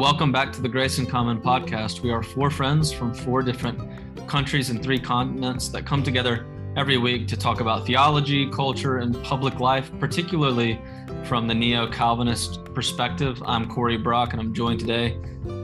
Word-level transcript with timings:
welcome 0.00 0.32
back 0.32 0.50
to 0.50 0.62
the 0.62 0.68
Grace 0.68 0.98
in 0.98 1.04
Common 1.04 1.38
podcast. 1.38 2.00
We 2.00 2.10
are 2.10 2.22
four 2.22 2.50
friends 2.50 2.90
from 2.90 3.12
four 3.12 3.42
different 3.42 3.78
countries 4.26 4.70
and 4.70 4.82
three 4.82 4.98
continents 4.98 5.68
that 5.68 5.84
come 5.84 6.02
together 6.02 6.46
every 6.74 6.96
week 6.96 7.28
to 7.28 7.36
talk 7.36 7.60
about 7.60 7.84
theology, 7.84 8.50
culture, 8.50 8.96
and 8.96 9.22
public 9.22 9.60
life, 9.60 9.90
particularly 10.00 10.80
from 11.24 11.46
the 11.46 11.54
neo 11.54 11.86
Calvinist 11.86 12.64
perspective. 12.72 13.42
I'm 13.44 13.68
Corey 13.68 13.98
Brock, 13.98 14.32
and 14.32 14.40
I'm 14.40 14.54
joined 14.54 14.80
today 14.80 15.18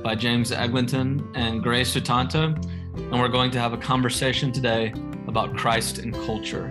by 0.05 0.15
James 0.15 0.53
Eglinton 0.53 1.27
and 1.35 1.63
Gray 1.63 1.81
Sutanto. 1.81 2.63
And 2.95 3.13
we're 3.13 3.29
going 3.29 3.51
to 3.53 3.59
have 3.59 3.73
a 3.73 3.79
conversation 3.79 4.53
today 4.53 4.93
about 5.27 5.57
Christ 5.57 5.97
and 5.97 6.13
culture. 6.13 6.71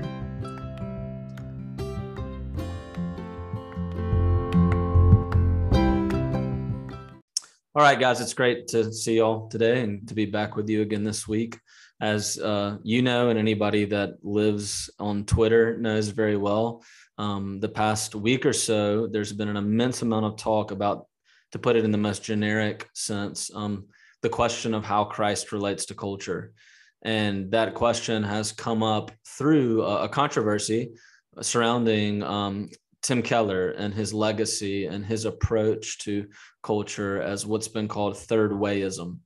All 7.77 7.81
right, 7.81 7.99
guys, 7.99 8.21
it's 8.21 8.34
great 8.34 8.70
to 8.70 8.93
see 8.93 9.17
y'all 9.17 9.49
today 9.49 9.81
and 9.81 10.07
to 10.07 10.13
be 10.13 10.25
back 10.25 10.55
with 10.55 10.70
you 10.70 10.81
again 10.81 11.03
this 11.03 11.27
week. 11.27 11.59
As 11.99 12.39
uh, 12.39 12.77
you 12.84 13.01
know, 13.01 13.27
and 13.27 13.38
anybody 13.38 13.84
that 13.84 14.11
lives 14.23 14.89
on 14.98 15.25
Twitter 15.25 15.77
knows 15.77 16.07
very 16.07 16.38
well, 16.38 16.85
um, 17.17 17.59
the 17.59 17.67
past 17.67 18.15
week 18.15 18.45
or 18.45 18.53
so, 18.53 19.07
there's 19.07 19.34
been 19.34 19.49
an 19.49 19.57
immense 19.57 20.03
amount 20.03 20.25
of 20.25 20.38
talk 20.38 20.71
about, 20.71 21.07
to 21.51 21.59
put 21.59 21.75
it 21.75 21.84
in 21.84 21.91
the 21.91 21.98
most 21.98 22.23
generic 22.23 22.88
sense, 22.93 23.51
um, 23.53 23.87
the 24.21 24.29
question 24.29 24.73
of 24.73 24.85
how 24.85 25.03
Christ 25.03 25.51
relates 25.51 25.87
to 25.87 25.95
culture. 25.95 26.53
And 27.01 27.51
that 27.51 27.73
question 27.73 28.23
has 28.23 28.53
come 28.53 28.84
up 28.84 29.12
through 29.37 29.81
a, 29.84 30.07
controversy 30.07 30.93
surrounding 31.41 32.23
um, 32.23 32.70
Tim 33.05 33.22
Keller 33.22 33.70
and 33.70 33.94
his 33.94 34.16
legacy 34.16 34.88
and 34.88 35.05
his 35.05 35.26
approach 35.26 35.99
to 35.99 36.26
culture 36.63 37.21
as 37.21 37.46
what's 37.46 37.68
been 37.68 37.88
called 37.88 38.18
third 38.18 38.49
wayism. 38.49 39.20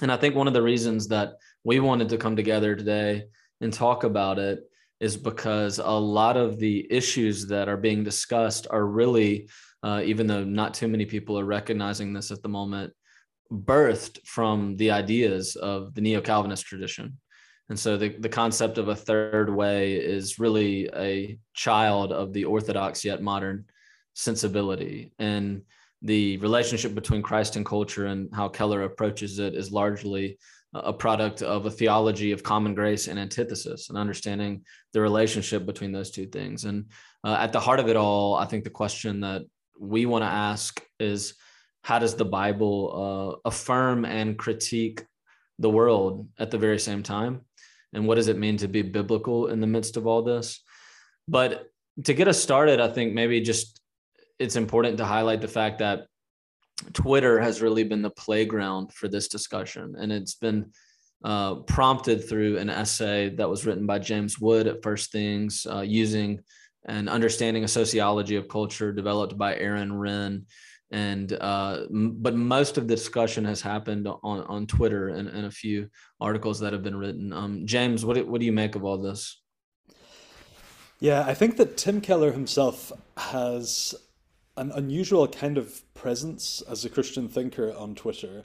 And 0.00 0.10
I 0.10 0.16
think 0.16 0.34
one 0.34 0.48
of 0.48 0.54
the 0.54 0.62
reasons 0.62 1.08
that 1.08 1.34
we 1.62 1.78
wanted 1.78 2.08
to 2.08 2.16
come 2.16 2.36
together 2.36 2.74
today 2.74 3.24
and 3.60 3.70
talk 3.70 4.04
about 4.04 4.38
it 4.38 4.60
is 4.98 5.18
because 5.18 5.78
a 5.78 5.90
lot 5.90 6.38
of 6.38 6.58
the 6.58 6.90
issues 6.90 7.46
that 7.48 7.68
are 7.68 7.76
being 7.76 8.02
discussed 8.02 8.66
are 8.70 8.86
really, 8.86 9.50
uh, 9.82 10.00
even 10.02 10.26
though 10.26 10.42
not 10.42 10.72
too 10.72 10.88
many 10.88 11.04
people 11.04 11.38
are 11.38 11.44
recognizing 11.44 12.14
this 12.14 12.30
at 12.30 12.40
the 12.42 12.48
moment, 12.48 12.94
birthed 13.52 14.26
from 14.26 14.74
the 14.78 14.90
ideas 14.90 15.54
of 15.56 15.94
the 15.94 16.00
neo 16.00 16.22
Calvinist 16.22 16.64
tradition. 16.64 17.18
And 17.72 17.80
so 17.80 17.96
the, 17.96 18.10
the 18.10 18.28
concept 18.28 18.76
of 18.76 18.88
a 18.88 18.94
third 18.94 19.48
way 19.48 19.94
is 19.94 20.38
really 20.38 20.90
a 20.94 21.38
child 21.54 22.12
of 22.12 22.34
the 22.34 22.44
orthodox 22.44 23.02
yet 23.02 23.22
modern 23.22 23.64
sensibility. 24.12 25.14
And 25.18 25.62
the 26.02 26.36
relationship 26.36 26.94
between 26.94 27.22
Christ 27.22 27.56
and 27.56 27.64
culture 27.64 28.08
and 28.08 28.28
how 28.34 28.50
Keller 28.50 28.82
approaches 28.82 29.38
it 29.38 29.54
is 29.54 29.72
largely 29.72 30.36
a 30.74 30.92
product 30.92 31.40
of 31.40 31.64
a 31.64 31.70
theology 31.70 32.32
of 32.32 32.42
common 32.42 32.74
grace 32.74 33.08
and 33.08 33.18
antithesis 33.18 33.88
and 33.88 33.96
understanding 33.96 34.66
the 34.92 35.00
relationship 35.00 35.64
between 35.64 35.92
those 35.92 36.10
two 36.10 36.26
things. 36.26 36.66
And 36.66 36.90
uh, 37.24 37.38
at 37.40 37.54
the 37.54 37.60
heart 37.60 37.80
of 37.80 37.88
it 37.88 37.96
all, 37.96 38.34
I 38.34 38.44
think 38.44 38.64
the 38.64 38.68
question 38.68 39.20
that 39.20 39.46
we 39.80 40.04
want 40.04 40.24
to 40.24 40.28
ask 40.28 40.78
is 41.00 41.36
how 41.84 41.98
does 41.98 42.16
the 42.16 42.26
Bible 42.26 43.40
uh, 43.46 43.48
affirm 43.48 44.04
and 44.04 44.36
critique 44.36 45.06
the 45.58 45.70
world 45.70 46.28
at 46.38 46.50
the 46.50 46.58
very 46.58 46.78
same 46.78 47.02
time? 47.02 47.40
And 47.92 48.06
what 48.06 48.14
does 48.14 48.28
it 48.28 48.38
mean 48.38 48.56
to 48.58 48.68
be 48.68 48.82
biblical 48.82 49.48
in 49.48 49.60
the 49.60 49.66
midst 49.66 49.96
of 49.96 50.06
all 50.06 50.22
this? 50.22 50.60
But 51.28 51.72
to 52.04 52.14
get 52.14 52.28
us 52.28 52.42
started 52.42 52.80
i 52.80 52.88
think 52.88 53.12
maybe 53.12 53.40
just 53.40 53.80
it's 54.38 54.56
important 54.56 54.98
to 54.98 55.04
highlight 55.04 55.40
the 55.40 55.48
fact 55.48 55.78
that 55.78 56.06
twitter 56.92 57.40
has 57.40 57.62
really 57.62 57.84
been 57.84 58.02
the 58.02 58.10
playground 58.10 58.92
for 58.92 59.06
this 59.06 59.28
discussion. 59.28 59.94
And 59.96 60.10
it's 60.10 60.34
been 60.34 60.72
uh, 61.22 61.56
prompted 61.56 62.28
through 62.28 62.58
an 62.58 62.68
essay 62.68 63.28
that 63.36 63.48
was 63.48 63.64
written 63.64 63.86
by 63.86 63.98
james 64.00 64.40
wood 64.40 64.66
at 64.66 64.82
first 64.82 65.12
things 65.12 65.66
uh, 65.70 65.82
using 65.82 66.40
an 66.86 67.08
understanding 67.08 67.62
of 67.62 67.70
sociology 67.70 68.34
of 68.34 68.48
culture 68.48 68.92
developed 68.92 69.38
by 69.38 69.54
aaron 69.56 69.92
renn 69.92 70.44
and 70.92 71.32
uh, 71.40 71.86
but 71.90 72.36
most 72.36 72.78
of 72.78 72.86
the 72.86 72.94
discussion 72.94 73.44
has 73.44 73.60
happened 73.60 74.06
on 74.06 74.40
on 74.42 74.66
Twitter 74.66 75.08
and, 75.08 75.28
and 75.28 75.46
a 75.46 75.50
few 75.50 75.88
articles 76.20 76.60
that 76.60 76.72
have 76.72 76.82
been 76.82 76.96
written. 76.96 77.32
Um, 77.32 77.66
James, 77.66 78.04
what 78.04 78.24
what 78.26 78.40
do 78.40 78.46
you 78.46 78.52
make 78.52 78.76
of 78.76 78.84
all 78.84 78.98
this? 78.98 79.42
Yeah, 81.00 81.24
I 81.26 81.34
think 81.34 81.56
that 81.56 81.76
Tim 81.76 82.00
Keller 82.00 82.30
himself 82.30 82.92
has 83.16 83.94
an 84.56 84.70
unusual 84.72 85.26
kind 85.26 85.58
of 85.58 85.82
presence 85.94 86.62
as 86.68 86.84
a 86.84 86.90
Christian 86.90 87.28
thinker 87.28 87.74
on 87.74 87.94
Twitter 87.94 88.44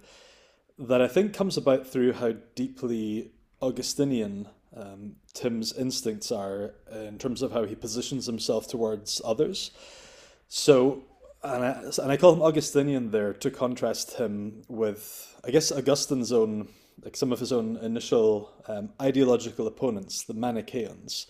that 0.79 1.01
I 1.01 1.07
think 1.07 1.33
comes 1.33 1.57
about 1.57 1.85
through 1.85 2.13
how 2.13 2.33
deeply 2.55 3.31
Augustinian 3.61 4.47
um, 4.75 5.15
Tim's 5.33 5.73
instincts 5.73 6.31
are 6.31 6.75
in 6.91 7.17
terms 7.17 7.41
of 7.41 7.51
how 7.51 7.65
he 7.65 7.75
positions 7.75 8.25
himself 8.25 8.67
towards 8.67 9.21
others. 9.25 9.71
So 10.47 11.03
and 11.43 11.63
I, 11.63 11.83
and 12.03 12.11
I 12.11 12.17
call 12.17 12.33
him 12.33 12.41
Augustinian 12.41 13.11
there 13.11 13.33
to 13.33 13.51
contrast 13.51 14.13
him 14.13 14.63
with, 14.67 15.35
I 15.45 15.51
guess, 15.51 15.71
Augustine's 15.71 16.31
own, 16.31 16.69
like 17.03 17.15
some 17.15 17.31
of 17.31 17.39
his 17.39 17.51
own 17.51 17.77
initial 17.77 18.51
um, 18.67 18.89
ideological 19.01 19.67
opponents, 19.67 20.23
the 20.23 20.33
Manichaeans. 20.33 21.27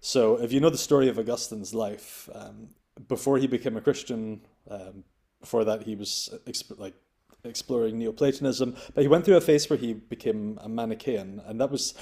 So, 0.00 0.36
if 0.36 0.52
you 0.52 0.60
know 0.60 0.70
the 0.70 0.78
story 0.78 1.08
of 1.08 1.18
Augustine's 1.18 1.74
life, 1.74 2.28
um, 2.34 2.70
before 3.08 3.38
he 3.38 3.46
became 3.46 3.76
a 3.76 3.80
Christian, 3.80 4.40
um, 4.70 5.04
before 5.40 5.64
that 5.64 5.82
he 5.82 5.94
was 5.94 6.28
exp- 6.46 6.78
like 6.78 6.94
exploring 7.44 7.98
Neoplatonism, 7.98 8.74
but 8.94 9.02
he 9.02 9.08
went 9.08 9.24
through 9.24 9.36
a 9.36 9.40
phase 9.40 9.68
where 9.68 9.78
he 9.78 9.92
became 9.92 10.58
a 10.62 10.68
Manichaean, 10.68 11.40
and 11.46 11.60
that 11.60 11.70
was 11.70 11.94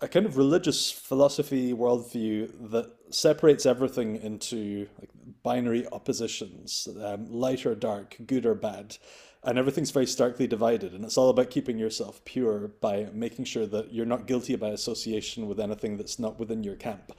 a 0.00 0.08
kind 0.08 0.26
of 0.26 0.36
religious 0.36 0.90
philosophy 0.90 1.72
worldview 1.72 2.70
that 2.70 2.90
separates 3.10 3.66
everything 3.66 4.16
into 4.16 4.88
like 4.98 5.10
binary 5.42 5.86
oppositions, 5.92 6.88
um, 7.02 7.30
light 7.30 7.66
or 7.66 7.74
dark, 7.74 8.16
good 8.26 8.46
or 8.46 8.54
bad, 8.54 8.96
and 9.42 9.58
everything's 9.58 9.90
very 9.90 10.06
starkly 10.06 10.46
divided. 10.46 10.94
And 10.94 11.04
it's 11.04 11.18
all 11.18 11.28
about 11.28 11.50
keeping 11.50 11.78
yourself 11.78 12.24
pure 12.24 12.68
by 12.80 13.08
making 13.12 13.44
sure 13.44 13.66
that 13.66 13.92
you're 13.92 14.06
not 14.06 14.26
guilty 14.26 14.56
by 14.56 14.68
association 14.68 15.46
with 15.48 15.60
anything 15.60 15.96
that's 15.96 16.18
not 16.18 16.38
within 16.38 16.64
your 16.64 16.76
camp. 16.76 17.12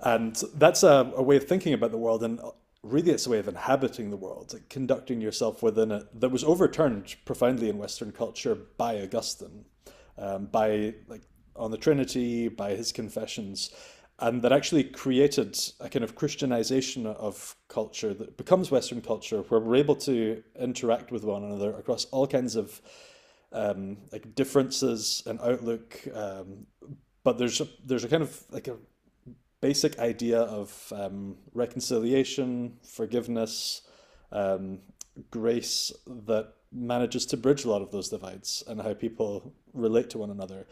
And 0.00 0.34
that's 0.54 0.82
a, 0.82 1.12
a 1.16 1.22
way 1.22 1.36
of 1.36 1.44
thinking 1.44 1.74
about 1.74 1.92
the 1.92 1.98
world, 1.98 2.24
and 2.24 2.40
really 2.82 3.12
it's 3.12 3.26
a 3.26 3.30
way 3.30 3.38
of 3.38 3.48
inhabiting 3.48 4.10
the 4.10 4.16
world, 4.16 4.52
like 4.52 4.68
conducting 4.68 5.20
yourself 5.20 5.62
within 5.62 5.92
it, 5.92 6.20
that 6.20 6.30
was 6.30 6.42
overturned 6.42 7.14
profoundly 7.24 7.68
in 7.68 7.78
Western 7.78 8.10
culture 8.10 8.56
by 8.76 9.00
Augustine. 9.00 9.64
Um, 10.16 10.46
by 10.46 10.94
like 11.08 11.22
on 11.56 11.70
the 11.70 11.78
Trinity, 11.78 12.48
by 12.48 12.70
his 12.70 12.92
confessions, 12.92 13.70
and 14.18 14.42
that 14.42 14.52
actually 14.52 14.84
created 14.84 15.58
a 15.80 15.88
kind 15.88 16.04
of 16.04 16.14
Christianization 16.14 17.06
of 17.06 17.56
culture 17.68 18.14
that 18.14 18.36
becomes 18.36 18.70
Western 18.70 19.00
culture, 19.00 19.42
where 19.42 19.60
we're 19.60 19.76
able 19.76 19.96
to 19.96 20.42
interact 20.58 21.10
with 21.10 21.24
one 21.24 21.42
another 21.42 21.74
across 21.76 22.04
all 22.06 22.26
kinds 22.26 22.54
of 22.54 22.80
um, 23.52 23.96
like 24.12 24.34
differences 24.34 25.22
and 25.26 25.40
outlook. 25.40 26.00
Um, 26.14 26.66
but 27.22 27.38
there's 27.38 27.60
a, 27.60 27.68
there's 27.84 28.04
a 28.04 28.08
kind 28.08 28.22
of 28.22 28.44
like 28.50 28.68
a 28.68 28.76
basic 29.60 29.98
idea 29.98 30.40
of 30.40 30.92
um, 30.94 31.36
reconciliation, 31.54 32.76
forgiveness, 32.82 33.82
um, 34.30 34.80
grace 35.30 35.92
that 36.06 36.52
manages 36.70 37.24
to 37.26 37.36
bridge 37.36 37.64
a 37.64 37.70
lot 37.70 37.82
of 37.82 37.90
those 37.90 38.08
divides 38.08 38.62
and 38.66 38.82
how 38.82 38.92
people 38.94 39.54
relate 39.72 40.10
to 40.10 40.18
one 40.18 40.30
another. 40.30 40.66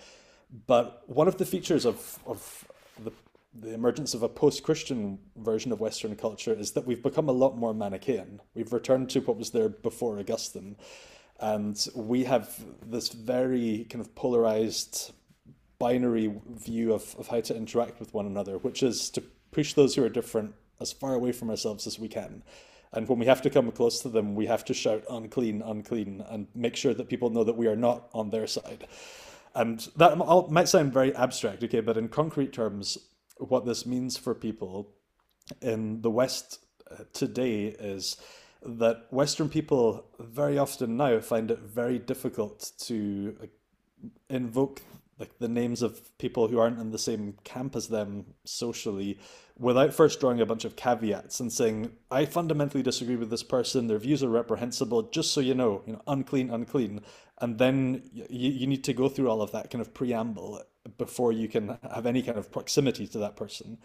But 0.66 1.02
one 1.06 1.28
of 1.28 1.38
the 1.38 1.46
features 1.46 1.86
of, 1.86 2.18
of 2.26 2.68
the, 3.02 3.12
the 3.54 3.72
emergence 3.72 4.12
of 4.12 4.22
a 4.22 4.28
post 4.28 4.62
Christian 4.62 5.18
version 5.36 5.72
of 5.72 5.80
Western 5.80 6.14
culture 6.14 6.52
is 6.52 6.72
that 6.72 6.86
we've 6.86 7.02
become 7.02 7.28
a 7.28 7.32
lot 7.32 7.56
more 7.56 7.72
Manichaean. 7.72 8.40
We've 8.54 8.72
returned 8.72 9.08
to 9.10 9.20
what 9.20 9.38
was 9.38 9.50
there 9.50 9.70
before 9.70 10.18
Augustine. 10.18 10.76
And 11.40 11.88
we 11.94 12.24
have 12.24 12.62
this 12.86 13.08
very 13.08 13.86
kind 13.90 14.04
of 14.04 14.14
polarized 14.14 15.12
binary 15.78 16.32
view 16.50 16.92
of, 16.92 17.16
of 17.18 17.28
how 17.28 17.40
to 17.40 17.56
interact 17.56 17.98
with 17.98 18.14
one 18.14 18.26
another, 18.26 18.58
which 18.58 18.82
is 18.82 19.10
to 19.10 19.22
push 19.50 19.72
those 19.72 19.94
who 19.94 20.04
are 20.04 20.08
different 20.08 20.54
as 20.80 20.92
far 20.92 21.14
away 21.14 21.32
from 21.32 21.50
ourselves 21.50 21.86
as 21.86 21.98
we 21.98 22.08
can. 22.08 22.42
And 22.92 23.08
when 23.08 23.18
we 23.18 23.26
have 23.26 23.42
to 23.42 23.50
come 23.50 23.72
close 23.72 24.00
to 24.02 24.08
them, 24.08 24.34
we 24.34 24.46
have 24.46 24.64
to 24.66 24.74
shout 24.74 25.02
unclean, 25.10 25.62
unclean, 25.62 26.22
and 26.28 26.46
make 26.54 26.76
sure 26.76 26.92
that 26.92 27.08
people 27.08 27.30
know 27.30 27.42
that 27.42 27.56
we 27.56 27.66
are 27.66 27.76
not 27.76 28.08
on 28.12 28.30
their 28.30 28.46
side. 28.46 28.86
And 29.54 29.80
that 29.96 30.16
might 30.50 30.68
sound 30.68 30.92
very 30.92 31.14
abstract, 31.14 31.62
okay, 31.64 31.80
but 31.80 31.96
in 31.96 32.08
concrete 32.08 32.52
terms, 32.52 32.98
what 33.38 33.66
this 33.66 33.84
means 33.84 34.16
for 34.16 34.34
people 34.34 34.88
in 35.60 36.00
the 36.02 36.10
West 36.10 36.60
uh, 36.90 37.04
today 37.12 37.66
is 37.66 38.16
that 38.64 39.06
Western 39.10 39.48
people 39.48 40.06
very 40.18 40.56
often 40.56 40.96
now 40.96 41.20
find 41.20 41.50
it 41.50 41.58
very 41.58 41.98
difficult 41.98 42.70
to 42.78 43.36
invoke 44.30 44.82
like 45.18 45.38
the 45.38 45.48
names 45.48 45.82
of 45.82 46.16
people 46.18 46.48
who 46.48 46.58
aren't 46.58 46.80
in 46.80 46.90
the 46.90 46.98
same 46.98 47.34
camp 47.44 47.76
as 47.76 47.88
them 47.88 48.24
socially 48.44 49.18
without 49.58 49.94
first 49.94 50.18
drawing 50.18 50.40
a 50.40 50.46
bunch 50.46 50.64
of 50.64 50.74
caveats 50.74 51.38
and 51.38 51.52
saying 51.52 51.92
i 52.10 52.24
fundamentally 52.24 52.82
disagree 52.82 53.16
with 53.16 53.30
this 53.30 53.42
person. 53.42 53.86
Their 53.86 53.98
views 53.98 54.22
are 54.22 54.28
reprehensible. 54.28 55.02
Just 55.10 55.32
so 55.32 55.40
you 55.40 55.54
know 55.54 55.82
you 55.86 55.92
know 55.92 56.02
unclean 56.06 56.50
unclean 56.50 57.02
and 57.42 57.58
then 57.58 58.02
you, 58.12 58.50
you 58.50 58.66
need 58.66 58.84
to 58.84 58.94
go 58.94 59.08
through 59.08 59.28
all 59.28 59.42
of 59.42 59.52
that 59.52 59.70
kind 59.70 59.82
of 59.82 59.92
preamble 59.92 60.62
before 60.96 61.32
you 61.32 61.48
can 61.48 61.78
have 61.94 62.06
any 62.06 62.22
kind 62.22 62.38
of 62.38 62.50
proximity 62.50 63.06
to 63.06 63.18
that 63.18 63.36
person 63.36 63.76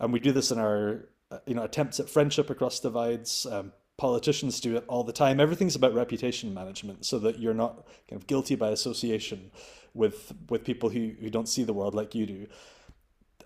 and 0.00 0.12
we 0.12 0.18
do 0.18 0.32
this 0.32 0.50
in 0.50 0.58
our 0.58 1.08
you 1.46 1.54
know 1.54 1.62
attempts 1.62 2.00
at 2.00 2.10
friendship 2.10 2.50
across 2.50 2.80
divides 2.80 3.46
um, 3.46 3.72
politicians 3.96 4.60
do 4.60 4.76
it 4.76 4.84
all 4.88 5.04
the 5.04 5.12
time. 5.12 5.40
Everything's 5.40 5.76
about 5.76 5.94
reputation 5.94 6.52
management 6.52 7.06
so 7.06 7.18
that 7.20 7.38
you're 7.38 7.54
not 7.54 7.86
kind 8.08 8.20
of 8.20 8.26
guilty 8.26 8.54
by 8.54 8.70
association 8.70 9.50
with 9.92 10.32
with 10.48 10.64
people 10.64 10.90
who, 10.90 11.12
who 11.20 11.30
don't 11.30 11.48
see 11.48 11.62
the 11.62 11.72
world 11.72 11.94
like 11.94 12.14
you 12.14 12.26
do. 12.26 12.46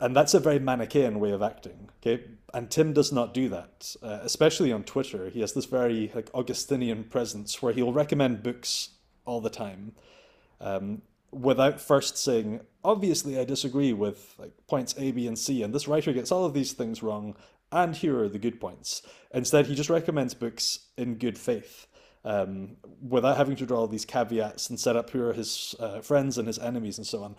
And 0.01 0.15
that's 0.15 0.33
a 0.33 0.41
very 0.41 0.61
Manichaean 0.61 1.19
way 1.19 1.33
of 1.33 1.43
acting. 1.43 1.91
Okay, 2.01 2.25
and 2.55 2.71
Tim 2.71 2.93
does 2.93 3.13
not 3.13 3.35
do 3.35 3.49
that, 3.49 3.95
uh, 4.03 4.21
especially 4.23 4.73
on 4.73 4.85
Twitter. 4.85 5.29
He 5.29 5.41
has 5.41 5.53
this 5.53 5.65
very 5.67 6.13
like 6.15 6.31
Augustinian 6.35 7.05
presence 7.05 7.61
where 7.61 7.73
he'll 7.73 7.93
recommend 7.93 8.43
books 8.43 8.91
all 9.29 9.41
the 9.41 9.51
time, 9.51 9.93
um, 10.61 11.03
without 11.31 11.81
first 11.81 12.17
saying, 12.17 12.61
"Obviously, 12.85 13.39
I 13.39 13.45
disagree 13.45 13.93
with 13.93 14.35
like 14.39 14.53
points 14.67 14.95
A, 14.99 15.13
B, 15.13 15.27
and 15.27 15.39
C, 15.39 15.63
and 15.63 15.75
this 15.75 15.87
writer 15.87 16.13
gets 16.13 16.33
all 16.33 16.45
of 16.45 16.55
these 16.55 16.73
things 16.73 17.03
wrong, 17.03 17.37
and 17.71 17.95
here 17.95 18.19
are 18.19 18.29
the 18.29 18.39
good 18.39 18.61
points. 18.61 19.03
Instead, 19.33 19.67
he 19.67 19.75
just 19.75 19.91
recommends 19.91 20.35
books 20.35 20.81
in 20.97 21.17
good 21.17 21.39
faith. 21.39 21.87
Um, 22.25 22.77
without 23.01 23.37
having 23.37 23.57
to 23.57 23.65
draw 23.65 23.79
all 23.79 23.87
these 23.87 24.05
caveats 24.05 24.69
and 24.69 24.79
set 24.79 24.97
up 24.97 25.11
who 25.11 25.23
are 25.23 25.33
his 25.33 25.77
uh, 25.79 26.01
friends 26.01 26.37
and 26.37 26.49
his 26.49 26.59
enemies 26.59 26.99
and 26.99 27.07
so 27.07 27.23
on. 27.23 27.37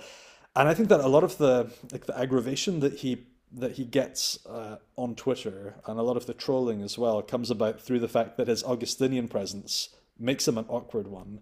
And 0.56 0.70
I 0.70 0.74
think 0.74 0.90
that 0.90 1.02
a 1.02 1.08
lot 1.08 1.24
of 1.24 1.38
the 1.38 1.72
like 1.92 2.06
the 2.06 2.18
aggravation 2.18 2.80
that 2.80 2.94
he 3.00 3.28
that 3.52 3.74
he 3.74 3.86
gets 3.86 4.46
uh, 4.46 4.78
on 4.96 5.16
Twitter 5.16 5.76
and 5.86 6.00
a 6.00 6.04
lot 6.04 6.18
of 6.18 6.28
the 6.28 6.34
trolling 6.34 6.82
as 6.82 6.98
well 6.98 7.22
comes 7.22 7.50
about 7.50 7.82
through 7.82 8.00
the 8.00 8.08
fact 8.08 8.38
that 8.38 8.48
his 8.48 8.64
Augustinian 8.64 9.28
presence 9.28 9.90
makes 10.20 10.48
him 10.48 10.58
an 10.58 10.66
awkward 10.70 11.08
one. 11.08 11.40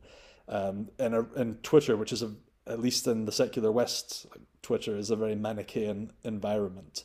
Um, 0.48 0.90
in, 0.98 1.14
a, 1.14 1.22
in 1.34 1.56
Twitter, 1.64 1.98
which 1.98 2.14
is 2.14 2.24
a, 2.24 2.34
at 2.66 2.80
least 2.80 3.08
in 3.08 3.26
the 3.26 3.32
secular 3.32 3.72
West, 3.72 4.28
Twitter 4.62 4.96
is 4.96 5.10
a 5.10 5.16
very 5.16 5.36
Manichaean 5.36 6.12
environment. 6.24 7.04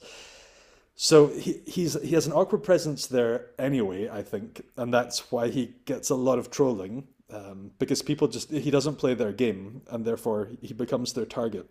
So 0.94 1.29
he, 1.29 1.61
he's 1.67 2.00
he 2.03 2.15
has 2.15 2.27
an 2.27 2.33
awkward 2.33 2.62
presence 2.62 3.06
there 3.06 3.47
anyway, 3.59 4.09
I 4.09 4.23
think, 4.23 4.62
and 4.77 4.93
that's 4.93 5.33
why 5.33 5.49
he 5.49 5.75
gets 5.85 6.11
a 6.11 6.15
lot 6.15 6.39
of 6.39 6.50
trolling 6.50 7.09
um, 7.33 7.73
because 7.79 8.03
people 8.03 8.29
just 8.29 8.50
he 8.50 8.71
doesn't 8.71 8.97
play 8.97 9.15
their 9.15 9.33
game, 9.33 9.83
and 9.91 10.05
therefore 10.05 10.50
he 10.61 10.75
becomes 10.75 11.12
their 11.12 11.25
target. 11.25 11.71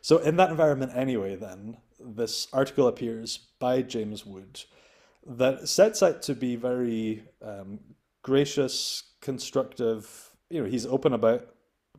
So 0.00 0.18
in 0.18 0.36
that 0.36 0.50
environment 0.50 0.92
anyway, 0.94 1.36
then 1.36 1.78
this 1.98 2.48
article 2.52 2.88
appears 2.88 3.38
by 3.58 3.82
James 3.82 4.26
Wood 4.26 4.62
that 5.26 5.68
sets 5.68 6.02
out 6.02 6.22
to 6.22 6.34
be 6.34 6.56
very 6.56 7.24
um, 7.42 7.78
gracious, 8.22 9.02
constructive. 9.20 10.30
You 10.50 10.62
know, 10.62 10.68
he's 10.68 10.86
open 10.86 11.12
about 11.12 11.46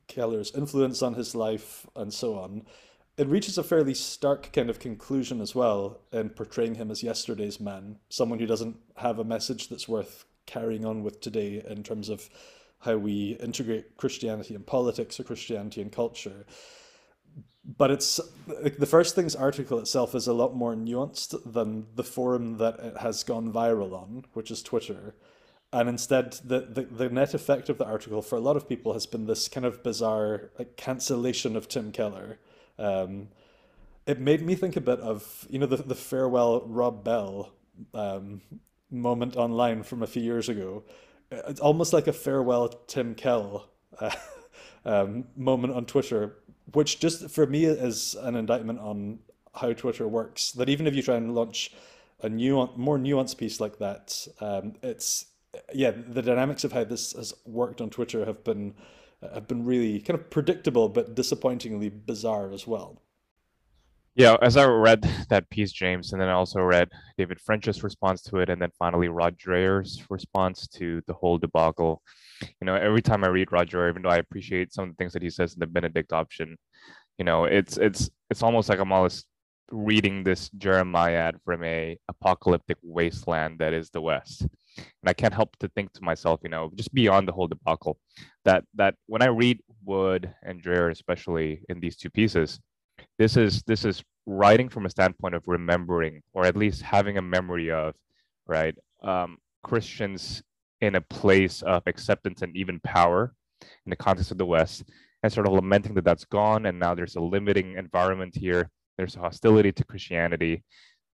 Keller's 0.07 0.53
influence 0.55 1.01
on 1.01 1.15
his 1.15 1.35
life 1.35 1.87
and 1.95 2.13
so 2.13 2.37
on 2.37 2.65
it 3.17 3.27
reaches 3.27 3.57
a 3.57 3.63
fairly 3.63 3.93
stark 3.93 4.51
kind 4.51 4.69
of 4.69 4.79
conclusion 4.79 5.39
as 5.39 5.55
well 5.55 5.99
in 6.11 6.29
portraying 6.29 6.75
him 6.75 6.91
as 6.91 7.01
yesterday's 7.01 7.59
man, 7.59 7.97
someone 8.09 8.39
who 8.39 8.45
doesn't 8.45 8.77
have 8.97 9.19
a 9.19 9.23
message 9.23 9.69
that's 9.69 9.87
worth 9.87 10.25
carrying 10.45 10.85
on 10.85 11.01
with 11.01 11.21
today 11.21 11.63
in 11.67 11.81
terms 11.81 12.09
of 12.09 12.29
how 12.79 12.97
we 12.97 13.37
integrate 13.41 13.97
Christianity 13.97 14.53
and 14.53 14.67
politics 14.67 15.19
or 15.19 15.23
Christianity 15.23 15.81
and 15.81 15.91
culture. 15.91 16.45
But 17.77 17.89
it's 17.89 18.19
the 18.45 18.85
first 18.85 19.15
things 19.15 19.35
article 19.35 19.79
itself 19.79 20.13
is 20.13 20.27
a 20.27 20.33
lot 20.33 20.53
more 20.53 20.75
nuanced 20.75 21.51
than 21.51 21.87
the 21.95 22.03
forum 22.03 22.57
that 22.57 22.79
it 22.79 22.97
has 22.97 23.23
gone 23.23 23.51
viral 23.51 23.93
on, 23.93 24.25
which 24.33 24.51
is 24.51 24.61
Twitter. 24.61 25.15
And 25.75 25.89
instead, 25.89 26.39
the, 26.43 26.61
the, 26.61 26.83
the 26.83 27.09
net 27.09 27.33
effect 27.33 27.67
of 27.67 27.77
the 27.77 27.85
article 27.85 28.21
for 28.21 28.37
a 28.37 28.39
lot 28.39 28.55
of 28.55 28.69
people 28.69 28.93
has 28.93 29.05
been 29.05 29.25
this 29.25 29.49
kind 29.49 29.65
of 29.65 29.83
bizarre 29.83 30.51
like, 30.57 30.77
cancellation 30.77 31.55
of 31.55 31.67
Tim 31.67 31.91
Keller 31.91 32.39
um, 32.77 33.29
it 34.05 34.19
made 34.19 34.41
me 34.41 34.55
think 34.55 34.75
a 34.75 34.81
bit 34.81 34.99
of 34.99 35.47
you 35.49 35.59
know 35.59 35.65
the 35.65 35.77
the 35.77 35.95
farewell 35.95 36.61
Rob 36.65 37.03
Bell 37.03 37.53
um, 37.93 38.41
moment 38.91 39.35
online 39.35 39.83
from 39.83 40.03
a 40.03 40.07
few 40.07 40.21
years 40.21 40.49
ago. 40.49 40.83
It's 41.31 41.59
almost 41.59 41.91
like 41.91 42.07
a 42.07 42.13
farewell 42.13 42.69
Tim 42.87 43.15
Kell 43.15 43.67
uh, 43.99 44.11
um, 44.85 45.25
moment 45.35 45.73
on 45.73 45.85
Twitter, 45.85 46.37
which 46.73 46.99
just 46.99 47.29
for 47.29 47.47
me 47.47 47.65
is 47.65 48.15
an 48.21 48.35
indictment 48.35 48.79
on 48.79 49.19
how 49.55 49.73
Twitter 49.73 50.07
works. 50.07 50.51
That 50.51 50.69
even 50.69 50.85
if 50.85 50.95
you 50.95 51.01
try 51.01 51.15
and 51.15 51.33
launch 51.33 51.73
a 52.21 52.29
new, 52.29 52.69
more 52.75 52.97
nuanced 52.99 53.37
piece 53.37 53.59
like 53.59 53.79
that, 53.79 54.27
um, 54.39 54.73
it's 54.83 55.25
yeah, 55.73 55.91
the 55.91 56.21
dynamics 56.21 56.63
of 56.63 56.71
how 56.71 56.83
this 56.83 57.13
has 57.13 57.33
worked 57.45 57.81
on 57.81 57.89
Twitter 57.89 58.25
have 58.25 58.43
been 58.43 58.73
have 59.33 59.47
been 59.47 59.65
really 59.65 59.99
kind 60.01 60.19
of 60.19 60.29
predictable 60.29 60.89
but 60.89 61.15
disappointingly 61.15 61.89
bizarre 61.89 62.51
as 62.51 62.67
well. 62.67 63.01
Yeah, 64.15 64.37
as 64.41 64.55
I 64.55 64.65
read 64.65 65.03
that 65.29 65.49
piece, 65.49 65.73
James, 65.73 66.13
and 66.13 66.21
then 66.21 66.29
I 66.29 66.33
also 66.33 66.61
read 66.61 66.89
David 67.17 67.37
French's 67.41 67.83
response 67.83 68.21
to 68.23 68.37
it, 68.37 68.49
and 68.49 68.61
then 68.61 68.71
finally 68.79 69.09
Rod 69.09 69.37
Dreher's 69.37 70.05
response 70.09 70.67
to 70.69 71.01
the 71.05 71.13
whole 71.13 71.37
debacle. 71.37 72.01
You 72.41 72.65
know, 72.65 72.75
every 72.75 73.01
time 73.01 73.25
I 73.25 73.27
read 73.27 73.51
Rod 73.51 73.69
Dreher, 73.69 73.89
even 73.89 74.03
though 74.03 74.09
I 74.09 74.17
appreciate 74.17 74.73
some 74.73 74.85
of 74.85 74.89
the 74.91 74.95
things 74.95 75.11
that 75.13 75.21
he 75.21 75.29
says 75.29 75.53
in 75.53 75.59
the 75.59 75.67
Benedict 75.67 76.13
option, 76.13 76.57
you 77.17 77.25
know, 77.25 77.43
it's 77.43 77.77
it's 77.77 78.09
it's 78.29 78.41
almost 78.41 78.69
like 78.69 78.79
I'm 78.79 78.93
always 78.93 79.25
reading 79.71 80.23
this 80.23 80.49
jeremiad 80.57 81.37
from 81.43 81.63
a 81.63 81.97
apocalyptic 82.07 82.77
wasteland 82.83 83.59
that 83.59 83.73
is 83.73 83.89
the 83.89 84.01
West 84.01 84.47
and 84.77 85.09
I 85.09 85.13
can't 85.13 85.33
help 85.33 85.55
to 85.57 85.67
think 85.69 85.93
to 85.93 86.03
myself, 86.03 86.41
you 86.43 86.49
know, 86.49 86.71
just 86.75 86.93
beyond 86.93 87.27
the 87.27 87.31
whole 87.31 87.47
debacle, 87.47 87.97
that 88.43 88.63
that 88.75 88.95
when 89.07 89.21
I 89.21 89.27
read 89.27 89.61
Wood 89.83 90.33
and 90.43 90.61
Dreher, 90.61 90.91
especially 90.91 91.61
in 91.69 91.79
these 91.79 91.95
two 91.95 92.09
pieces, 92.09 92.59
this 93.17 93.37
is 93.37 93.63
this 93.63 93.85
is 93.85 94.03
writing 94.25 94.69
from 94.69 94.85
a 94.85 94.89
standpoint 94.89 95.35
of 95.35 95.47
remembering, 95.47 96.21
or 96.33 96.45
at 96.45 96.57
least 96.57 96.81
having 96.81 97.17
a 97.17 97.21
memory 97.21 97.71
of, 97.71 97.93
right, 98.47 98.75
um, 99.03 99.37
Christians 99.63 100.43
in 100.81 100.95
a 100.95 101.01
place 101.01 101.61
of 101.61 101.83
acceptance 101.85 102.41
and 102.41 102.55
even 102.55 102.79
power 102.81 103.33
in 103.61 103.89
the 103.89 103.95
context 103.95 104.31
of 104.31 104.37
the 104.37 104.45
West, 104.45 104.83
and 105.23 105.31
sort 105.31 105.47
of 105.47 105.53
lamenting 105.53 105.93
that 105.95 106.03
that's 106.03 106.25
gone, 106.25 106.65
and 106.65 106.79
now 106.79 106.93
there's 106.93 107.15
a 107.15 107.21
limiting 107.21 107.77
environment 107.77 108.35
here. 108.35 108.69
There's 108.97 109.15
hostility 109.15 109.71
to 109.73 109.83
Christianity, 109.83 110.63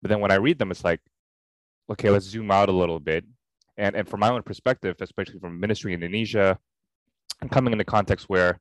but 0.02 0.08
then 0.08 0.20
when 0.20 0.30
I 0.30 0.36
read 0.36 0.58
them, 0.58 0.70
it's 0.70 0.84
like, 0.84 1.00
okay, 1.90 2.10
let's 2.10 2.26
zoom 2.26 2.50
out 2.50 2.68
a 2.68 2.72
little 2.72 3.00
bit 3.00 3.24
and 3.78 3.94
and 3.94 4.06
from 4.06 4.20
my 4.20 4.30
own 4.30 4.42
perspective, 4.42 4.96
especially 5.00 5.38
from 5.38 5.58
ministry 5.58 5.94
in 5.94 6.02
Indonesia, 6.02 6.58
I'm 7.40 7.48
coming 7.48 7.72
in 7.72 7.78
the 7.78 7.84
context 7.84 8.28
where 8.28 8.60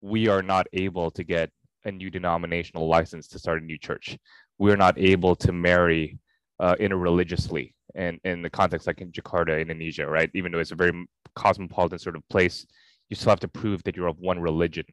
we 0.00 0.26
are 0.28 0.42
not 0.42 0.66
able 0.72 1.10
to 1.12 1.22
get 1.22 1.50
a 1.84 1.92
new 1.92 2.10
denominational 2.10 2.88
license 2.88 3.28
to 3.28 3.38
start 3.38 3.62
a 3.62 3.64
new 3.64 3.78
church. 3.78 4.18
We're 4.58 4.76
not 4.76 4.98
able 4.98 5.36
to 5.36 5.52
marry 5.52 6.18
uh, 6.58 6.76
interreligiously 6.80 7.74
and 7.94 8.18
in 8.24 8.40
the 8.40 8.50
context 8.50 8.86
like 8.86 9.02
in 9.02 9.12
Jakarta, 9.12 9.60
Indonesia, 9.60 10.06
right? 10.06 10.30
Even 10.34 10.50
though 10.50 10.58
it's 10.58 10.72
a 10.72 10.76
very 10.76 11.06
cosmopolitan 11.34 11.98
sort 11.98 12.16
of 12.16 12.26
place, 12.28 12.66
you 13.10 13.16
still 13.16 13.30
have 13.30 13.40
to 13.40 13.48
prove 13.48 13.82
that 13.84 13.96
you're 13.96 14.08
of 14.08 14.18
one 14.18 14.40
religion 14.40 14.84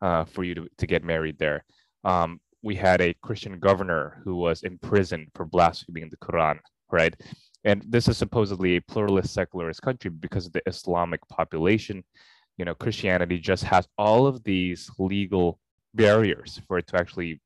uh, 0.00 0.24
for 0.24 0.44
you 0.44 0.54
to, 0.54 0.68
to 0.78 0.86
get 0.86 1.02
married 1.02 1.38
there. 1.38 1.64
Um, 2.04 2.40
we 2.62 2.74
had 2.74 3.00
a 3.00 3.14
Christian 3.22 3.58
governor 3.58 4.20
who 4.24 4.36
was 4.36 4.62
imprisoned 4.62 5.28
for 5.34 5.44
blaspheming 5.44 6.10
the 6.10 6.16
Quran, 6.16 6.58
right? 6.90 7.14
and 7.64 7.84
this 7.88 8.08
is 8.08 8.16
supposedly 8.16 8.76
a 8.76 8.82
pluralist 8.82 9.34
secularist 9.34 9.82
country 9.82 10.10
because 10.10 10.46
of 10.46 10.52
the 10.52 10.62
islamic 10.66 11.20
population. 11.28 12.04
You 12.56 12.64
know 12.64 12.74
christianity 12.74 13.38
just 13.38 13.64
has 13.64 13.86
all 13.96 14.26
of 14.26 14.42
these 14.44 14.90
legal 14.98 15.58
barriers 15.94 16.60
for 16.66 16.78
it 16.78 16.86
to 16.88 16.96
actually 16.96 17.40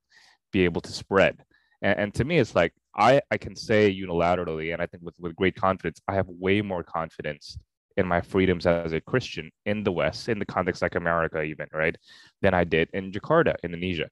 be 0.53 0.65
able 0.65 0.81
to 0.83 0.93
spread. 0.93 1.43
And, 1.83 1.99
and 1.99 2.15
to 2.15 2.25
me 2.25 2.39
it's 2.39 2.55
like 2.55 2.73
i 2.97 3.21
i 3.31 3.37
can 3.37 3.57
say 3.57 3.95
unilaterally 3.95 4.73
and 4.73 4.83
i 4.83 4.87
think 4.87 5.03
with, 5.03 5.15
with 5.19 5.37
great 5.37 5.57
confidence 5.57 6.01
i 6.09 6.15
have 6.15 6.29
way 6.29 6.61
more 6.61 6.83
confidence 6.83 7.59
in 7.97 8.07
my 8.07 8.21
freedoms 8.21 8.67
as 8.67 8.93
a 8.93 9.01
christian 9.01 9.51
in 9.67 9.83
the 9.83 9.93
west 9.93 10.29
in 10.29 10.39
the 10.39 10.47
context 10.47 10.83
like 10.83 10.95
america 10.95 11.43
even 11.43 11.67
right 11.73 11.97
than 12.43 12.55
i 12.55 12.65
did 12.65 12.89
in 12.93 13.11
jakarta 13.13 13.55
indonesia 13.65 14.09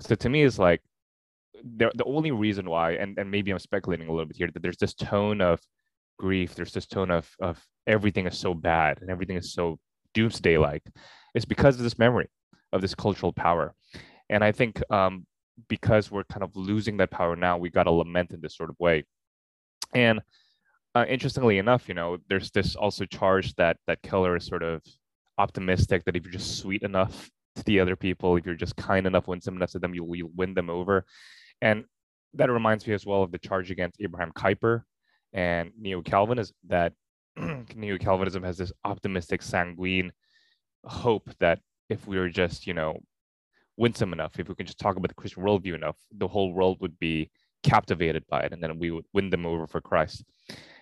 so 0.00 0.14
to 0.14 0.28
me 0.28 0.42
it's 0.42 0.58
like 0.58 0.80
the, 1.76 1.90
the 1.94 2.04
only 2.04 2.30
reason 2.30 2.68
why, 2.68 2.92
and, 2.92 3.18
and 3.18 3.30
maybe 3.30 3.50
I'm 3.50 3.58
speculating 3.58 4.08
a 4.08 4.12
little 4.12 4.26
bit 4.26 4.36
here, 4.36 4.50
that 4.52 4.62
there's 4.62 4.76
this 4.76 4.94
tone 4.94 5.40
of 5.40 5.60
grief, 6.18 6.54
there's 6.54 6.72
this 6.72 6.86
tone 6.86 7.10
of, 7.10 7.28
of 7.40 7.62
everything 7.86 8.26
is 8.26 8.38
so 8.38 8.54
bad 8.54 9.00
and 9.00 9.10
everything 9.10 9.36
is 9.36 9.52
so 9.52 9.78
doomsday 10.14 10.58
like, 10.58 10.82
is 11.34 11.44
because 11.44 11.76
of 11.76 11.82
this 11.82 11.98
memory 11.98 12.28
of 12.72 12.80
this 12.80 12.94
cultural 12.94 13.32
power. 13.32 13.74
And 14.28 14.44
I 14.44 14.52
think 14.52 14.80
um, 14.90 15.26
because 15.68 16.10
we're 16.10 16.24
kind 16.24 16.42
of 16.42 16.56
losing 16.56 16.96
that 16.98 17.10
power 17.10 17.36
now, 17.36 17.58
we 17.58 17.70
got 17.70 17.84
to 17.84 17.90
lament 17.90 18.32
in 18.32 18.40
this 18.40 18.56
sort 18.56 18.70
of 18.70 18.76
way. 18.78 19.04
And 19.94 20.20
uh, 20.94 21.04
interestingly 21.08 21.58
enough, 21.58 21.88
you 21.88 21.94
know, 21.94 22.18
there's 22.28 22.50
this 22.50 22.76
also 22.76 23.04
charge 23.04 23.54
that 23.56 23.76
that 23.86 24.02
Keller 24.02 24.36
is 24.36 24.46
sort 24.46 24.62
of 24.62 24.82
optimistic 25.38 26.04
that 26.04 26.16
if 26.16 26.24
you're 26.24 26.32
just 26.32 26.58
sweet 26.58 26.82
enough 26.82 27.30
the 27.64 27.80
other 27.80 27.96
people. 27.96 28.36
If 28.36 28.46
you're 28.46 28.54
just 28.54 28.76
kind 28.76 29.06
enough, 29.06 29.28
winsome 29.28 29.56
enough 29.56 29.72
to 29.72 29.78
them, 29.78 29.94
you'll, 29.94 30.14
you'll 30.14 30.30
win 30.34 30.54
them 30.54 30.70
over. 30.70 31.04
And 31.60 31.84
that 32.34 32.50
reminds 32.50 32.86
me 32.86 32.94
as 32.94 33.06
well 33.06 33.22
of 33.22 33.32
the 33.32 33.38
charge 33.38 33.70
against 33.70 34.00
Abraham 34.00 34.32
Kuyper 34.32 34.82
and 35.32 35.70
Neo 35.78 36.02
Calvinism 36.02 36.54
that 36.68 36.92
Neo 37.74 37.98
Calvinism 37.98 38.42
has 38.42 38.58
this 38.58 38.72
optimistic, 38.84 39.42
sanguine 39.42 40.12
hope 40.84 41.30
that 41.40 41.60
if 41.88 42.06
we 42.06 42.18
were 42.18 42.28
just, 42.28 42.66
you 42.66 42.74
know, 42.74 42.98
winsome 43.76 44.12
enough, 44.12 44.38
if 44.38 44.48
we 44.48 44.54
can 44.54 44.66
just 44.66 44.78
talk 44.78 44.96
about 44.96 45.08
the 45.08 45.14
Christian 45.14 45.42
worldview 45.42 45.74
enough, 45.74 45.96
the 46.16 46.28
whole 46.28 46.52
world 46.52 46.78
would 46.80 46.98
be 46.98 47.30
captivated 47.62 48.24
by 48.28 48.40
it, 48.40 48.52
and 48.52 48.62
then 48.62 48.78
we 48.78 48.90
would 48.90 49.06
win 49.12 49.30
them 49.30 49.46
over 49.46 49.66
for 49.66 49.80
Christ. 49.80 50.24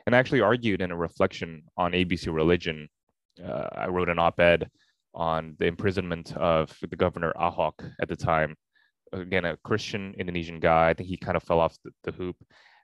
And 0.06 0.14
I 0.14 0.18
actually 0.18 0.40
argued 0.40 0.80
in 0.80 0.90
a 0.90 0.96
reflection 0.96 1.62
on 1.76 1.92
ABC 1.92 2.32
Religion. 2.32 2.88
Uh, 3.42 3.68
I 3.72 3.86
wrote 3.88 4.08
an 4.08 4.18
op-ed 4.18 4.68
on 5.18 5.56
the 5.58 5.66
imprisonment 5.66 6.34
of 6.36 6.74
the 6.80 6.96
governor 6.96 7.32
Ahok 7.36 7.74
at 8.00 8.08
the 8.08 8.16
time. 8.16 8.54
Again, 9.12 9.44
a 9.44 9.56
Christian 9.64 10.14
Indonesian 10.16 10.60
guy. 10.60 10.90
I 10.90 10.94
think 10.94 11.08
he 11.08 11.16
kind 11.16 11.36
of 11.36 11.42
fell 11.42 11.60
off 11.60 11.76
the, 11.84 11.90
the 12.04 12.12
hoop 12.12 12.36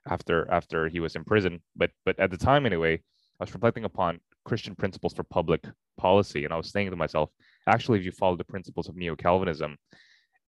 after 0.07 0.51
after 0.51 0.89
he 0.89 0.99
was 0.99 1.15
in 1.15 1.23
prison. 1.23 1.61
But 1.75 1.91
but 2.05 2.19
at 2.19 2.31
the 2.31 2.37
time 2.37 2.65
anyway, 2.65 2.95
I 2.95 3.43
was 3.43 3.53
reflecting 3.53 3.85
upon 3.85 4.19
Christian 4.43 4.75
principles 4.75 5.13
for 5.13 5.23
public 5.23 5.63
policy, 5.97 6.43
and 6.43 6.53
I 6.53 6.57
was 6.57 6.71
saying 6.71 6.89
to 6.89 6.95
myself, 6.95 7.29
actually, 7.67 7.99
if 7.99 8.05
you 8.05 8.11
follow 8.11 8.35
the 8.35 8.43
principles 8.43 8.89
of 8.89 8.95
neo 8.95 9.15
Calvinism, 9.15 9.77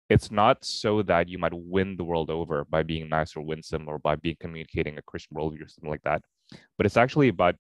it's 0.08 0.30
not 0.30 0.64
so 0.64 1.02
that 1.02 1.28
you 1.28 1.38
might 1.38 1.54
win 1.54 1.96
the 1.96 2.04
world 2.04 2.30
over 2.30 2.64
by 2.64 2.82
being 2.82 3.08
nice 3.08 3.36
or 3.36 3.42
winsome 3.42 3.88
or 3.88 3.98
by 3.98 4.16
being 4.16 4.36
communicating 4.40 4.98
a 4.98 5.02
Christian 5.02 5.36
worldview 5.36 5.64
or 5.64 5.68
something 5.68 5.90
like 5.90 6.02
that, 6.02 6.22
but 6.76 6.86
it's 6.86 6.96
actually 6.96 7.28
about 7.28 7.56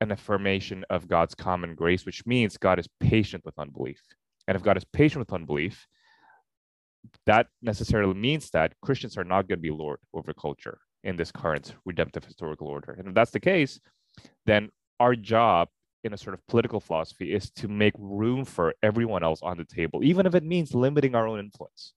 an 0.00 0.12
affirmation 0.12 0.84
of 0.90 1.08
God's 1.08 1.34
common 1.34 1.74
grace, 1.74 2.06
which 2.06 2.26
means 2.26 2.56
God 2.56 2.78
is 2.78 2.88
patient 3.00 3.44
with 3.44 3.58
unbelief. 3.58 4.00
And 4.46 4.56
if 4.56 4.62
God 4.62 4.76
is 4.76 4.84
patient 4.84 5.20
with 5.20 5.32
unbelief, 5.32 5.86
that 7.26 7.48
necessarily 7.62 8.14
means 8.14 8.50
that 8.50 8.74
Christians 8.82 9.16
are 9.16 9.24
not 9.24 9.48
going 9.48 9.58
to 9.58 9.62
be 9.62 9.70
Lord 9.70 9.98
over 10.14 10.32
culture 10.32 10.78
in 11.04 11.16
this 11.16 11.32
current 11.32 11.74
redemptive 11.84 12.24
historical 12.24 12.66
order. 12.66 12.92
And 12.92 13.08
if 13.08 13.14
that's 13.14 13.30
the 13.30 13.40
case, 13.40 13.80
then 14.46 14.70
our 15.00 15.14
job 15.14 15.68
in 16.04 16.12
a 16.12 16.18
sort 16.18 16.34
of 16.34 16.46
political 16.46 16.80
philosophy 16.80 17.32
is 17.32 17.50
to 17.50 17.68
make 17.68 17.94
room 17.98 18.44
for 18.44 18.74
everyone 18.82 19.22
else 19.22 19.40
on 19.42 19.56
the 19.56 19.64
table, 19.64 20.02
even 20.04 20.26
if 20.26 20.34
it 20.34 20.44
means 20.44 20.74
limiting 20.74 21.14
our 21.14 21.26
own 21.26 21.38
influence. 21.38 21.92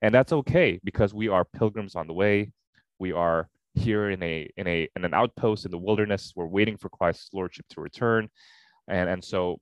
And 0.00 0.14
that's 0.14 0.32
okay 0.32 0.80
because 0.82 1.14
we 1.14 1.28
are 1.28 1.44
pilgrims 1.44 1.94
on 1.94 2.06
the 2.06 2.12
way. 2.12 2.52
We 2.98 3.12
are 3.12 3.48
here 3.74 4.10
in 4.10 4.22
a 4.22 4.48
in 4.56 4.66
a 4.66 4.88
in 4.96 5.04
an 5.04 5.14
outpost 5.14 5.64
in 5.64 5.70
the 5.70 5.78
wilderness. 5.78 6.32
We're 6.36 6.46
waiting 6.46 6.76
for 6.76 6.88
Christ's 6.88 7.30
lordship 7.32 7.66
to 7.70 7.80
return, 7.80 8.28
and 8.88 9.08
and 9.08 9.24
so 9.24 9.60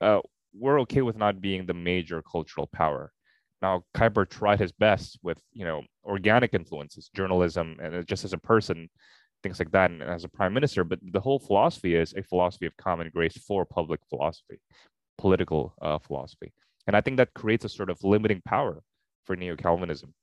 uh, 0.00 0.20
we're 0.54 0.80
okay 0.82 1.02
with 1.02 1.16
not 1.16 1.40
being 1.40 1.66
the 1.66 1.74
major 1.74 2.22
cultural 2.22 2.68
power. 2.72 3.12
Now, 3.60 3.82
Kuyper 3.94 4.28
tried 4.28 4.60
his 4.60 4.72
best 4.72 5.18
with 5.22 5.40
you 5.52 5.64
know 5.64 5.82
organic 6.04 6.54
influences, 6.54 7.10
journalism, 7.14 7.76
and 7.82 8.06
just 8.06 8.24
as 8.24 8.32
a 8.32 8.38
person, 8.38 8.88
things 9.42 9.58
like 9.58 9.72
that, 9.72 9.90
and 9.90 10.02
as 10.02 10.24
a 10.24 10.28
prime 10.28 10.54
minister. 10.54 10.84
But 10.84 11.00
the 11.02 11.20
whole 11.20 11.40
philosophy 11.40 11.94
is 11.94 12.14
a 12.14 12.22
philosophy 12.22 12.66
of 12.66 12.76
common 12.76 13.10
grace 13.12 13.36
for 13.46 13.64
public 13.64 14.00
philosophy, 14.08 14.60
political 15.18 15.74
uh, 15.82 15.98
philosophy, 15.98 16.52
and 16.86 16.96
I 16.96 17.00
think 17.00 17.16
that 17.16 17.34
creates 17.34 17.64
a 17.64 17.68
sort 17.68 17.90
of 17.90 18.02
limiting 18.04 18.42
power 18.44 18.82
for 19.24 19.36
neo 19.36 19.56
Calvinism 19.56 20.14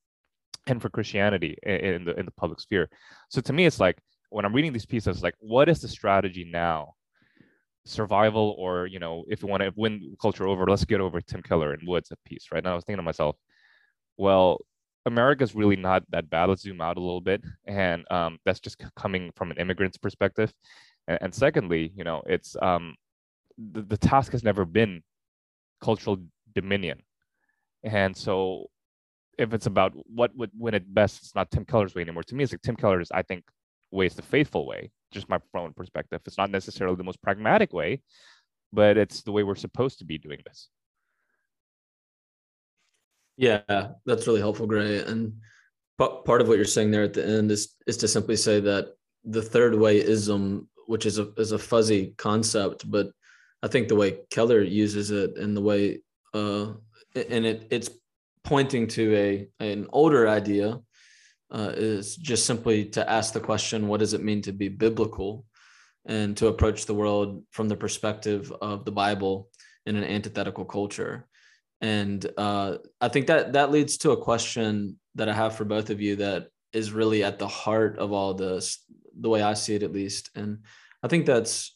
and 0.67 0.81
for 0.81 0.89
Christianity 0.89 1.57
in 1.63 2.05
the 2.05 2.17
in 2.19 2.25
the 2.25 2.31
public 2.31 2.59
sphere. 2.59 2.89
So 3.29 3.41
to 3.41 3.53
me, 3.53 3.65
it's 3.65 3.79
like 3.79 3.97
when 4.29 4.45
I'm 4.45 4.53
reading 4.53 4.73
these 4.73 4.85
pieces, 4.85 5.23
like 5.23 5.35
what 5.39 5.69
is 5.69 5.81
the 5.81 5.87
strategy 5.87 6.49
now? 6.51 6.93
Survival, 7.85 8.55
or 8.57 8.87
you 8.87 8.99
know, 8.99 9.23
if 9.27 9.41
you 9.41 9.47
want 9.47 9.61
to 9.63 9.71
win 9.75 10.15
culture 10.21 10.47
over, 10.47 10.65
let's 10.65 10.85
get 10.85 11.01
over 11.01 11.21
Tim 11.21 11.41
Keller 11.41 11.73
and 11.73 11.87
Woods 11.87 12.11
at 12.11 12.17
peace, 12.25 12.47
right? 12.51 12.63
now 12.63 12.71
I 12.71 12.75
was 12.75 12.83
thinking 12.83 12.97
to 12.97 13.03
myself, 13.03 13.35
well, 14.17 14.59
America's 15.05 15.53
really 15.53 15.75
not 15.75 16.03
that 16.09 16.29
bad. 16.29 16.49
Let's 16.49 16.63
zoom 16.63 16.81
out 16.81 16.97
a 16.97 17.01
little 17.01 17.21
bit, 17.21 17.43
and 17.65 18.03
um, 18.11 18.39
that's 18.43 18.59
just 18.59 18.83
coming 18.95 19.31
from 19.35 19.51
an 19.51 19.57
immigrant's 19.57 19.97
perspective. 19.97 20.51
And, 21.07 21.19
and 21.21 21.33
secondly, 21.33 21.93
you 21.95 22.03
know, 22.03 22.23
it's 22.25 22.55
um, 22.61 22.95
the, 23.71 23.83
the 23.83 23.97
task 23.97 24.31
has 24.31 24.43
never 24.43 24.65
been 24.65 25.03
cultural 25.79 26.17
dominion, 26.55 27.03
and 27.83 28.17
so 28.17 28.65
if 29.37 29.53
it's 29.53 29.65
about 29.65 29.93
what 30.07 30.35
would 30.35 30.51
win 30.57 30.73
it 30.73 30.93
best, 30.93 31.21
it's 31.21 31.35
not 31.35 31.51
Tim 31.51 31.65
Keller's 31.65 31.95
way 31.95 32.01
anymore. 32.01 32.23
To 32.23 32.35
me, 32.35 32.43
it's 32.43 32.53
like 32.53 32.61
Tim 32.61 32.75
Keller's, 32.75 33.11
I 33.11 33.21
think, 33.21 33.43
way 33.91 34.05
is 34.05 34.15
the 34.15 34.21
faithful 34.21 34.65
way, 34.65 34.91
just 35.11 35.29
my 35.29 35.39
own 35.55 35.73
perspective. 35.73 36.21
It's 36.25 36.37
not 36.37 36.51
necessarily 36.51 36.95
the 36.95 37.03
most 37.03 37.21
pragmatic 37.21 37.73
way, 37.73 38.01
but 38.73 38.97
it's 38.97 39.21
the 39.21 39.31
way 39.31 39.43
we're 39.43 39.55
supposed 39.55 39.99
to 39.99 40.05
be 40.05 40.17
doing 40.17 40.39
this. 40.45 40.69
Yeah, 43.37 43.89
that's 44.05 44.27
really 44.27 44.39
helpful, 44.39 44.67
Gray. 44.67 44.99
And 44.99 45.33
part 45.97 46.41
of 46.41 46.47
what 46.47 46.57
you're 46.57 46.65
saying 46.65 46.91
there 46.91 47.03
at 47.03 47.13
the 47.13 47.25
end 47.25 47.51
is 47.51 47.75
is 47.87 47.97
to 47.97 48.07
simply 48.07 48.35
say 48.35 48.59
that 48.61 48.93
the 49.23 49.41
third 49.41 49.75
way 49.75 49.97
ism, 49.97 50.69
which 50.87 51.05
is 51.05 51.19
a 51.19 51.31
is 51.37 51.51
a 51.51 51.59
fuzzy 51.59 52.13
concept, 52.17 52.89
but 52.89 53.11
I 53.61 53.67
think 53.67 53.87
the 53.87 53.95
way 53.95 54.19
Keller 54.29 54.61
uses 54.61 55.11
it 55.11 55.37
and 55.37 55.55
the 55.55 55.61
way 55.61 56.01
uh 56.33 56.73
and 57.15 57.45
it 57.45 57.67
it's 57.71 57.89
pointing 58.45 58.87
to 58.87 59.15
a 59.15 59.47
an 59.59 59.87
older 59.91 60.29
idea 60.29 60.79
uh, 61.51 61.71
is 61.75 62.15
just 62.15 62.45
simply 62.45 62.85
to 62.85 63.09
ask 63.09 63.33
the 63.33 63.39
question 63.39 63.87
what 63.87 63.99
does 63.99 64.13
it 64.13 64.23
mean 64.23 64.41
to 64.43 64.53
be 64.53 64.69
biblical? 64.69 65.45
And 66.07 66.37
to 66.37 66.47
approach 66.47 66.85
the 66.85 66.93
world 66.93 67.43
from 67.49 67.67
the 67.67 67.75
perspective 67.75 68.53
of 68.61 68.85
the 68.85 68.91
bible 68.91 69.49
in 69.87 69.95
an 69.95 70.03
antithetical 70.03 70.63
culture. 70.63 71.27
And 71.81 72.25
uh, 72.37 72.77
i 73.01 73.09
think 73.09 73.27
that 73.27 73.53
that 73.53 73.71
leads 73.71 73.97
to 73.97 74.11
a 74.11 74.23
question 74.29 74.99
that 75.15 75.29
i 75.29 75.33
have 75.33 75.55
for 75.55 75.65
both 75.65 75.89
of 75.89 75.99
you 76.01 76.17
that 76.17 76.47
is 76.73 76.91
really 76.91 77.23
at 77.23 77.39
the 77.39 77.47
heart 77.47 77.97
of 77.97 78.11
all 78.11 78.33
this 78.33 78.85
the 79.19 79.29
way 79.29 79.41
i 79.41 79.55
see 79.55 79.75
it 79.75 79.83
at 79.83 79.91
least. 79.91 80.29
And 80.35 80.59
i 81.03 81.07
think 81.07 81.25
that's 81.25 81.75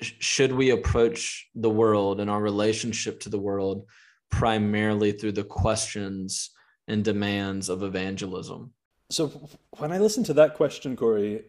should 0.00 0.52
we 0.52 0.70
approach 0.70 1.48
the 1.54 1.70
world 1.70 2.20
and 2.20 2.28
our 2.28 2.42
relationship 2.42 3.20
to 3.20 3.28
the 3.28 3.38
world 3.38 3.86
primarily 4.32 5.12
through 5.12 5.30
the 5.30 5.44
questions 5.44 6.50
and 6.88 7.04
demands 7.04 7.68
of 7.68 7.84
evangelism. 7.84 8.72
So 9.10 9.48
when 9.78 9.92
I 9.92 9.98
listen 9.98 10.24
to 10.24 10.34
that 10.34 10.54
question, 10.54 10.96
Corey, 10.96 11.44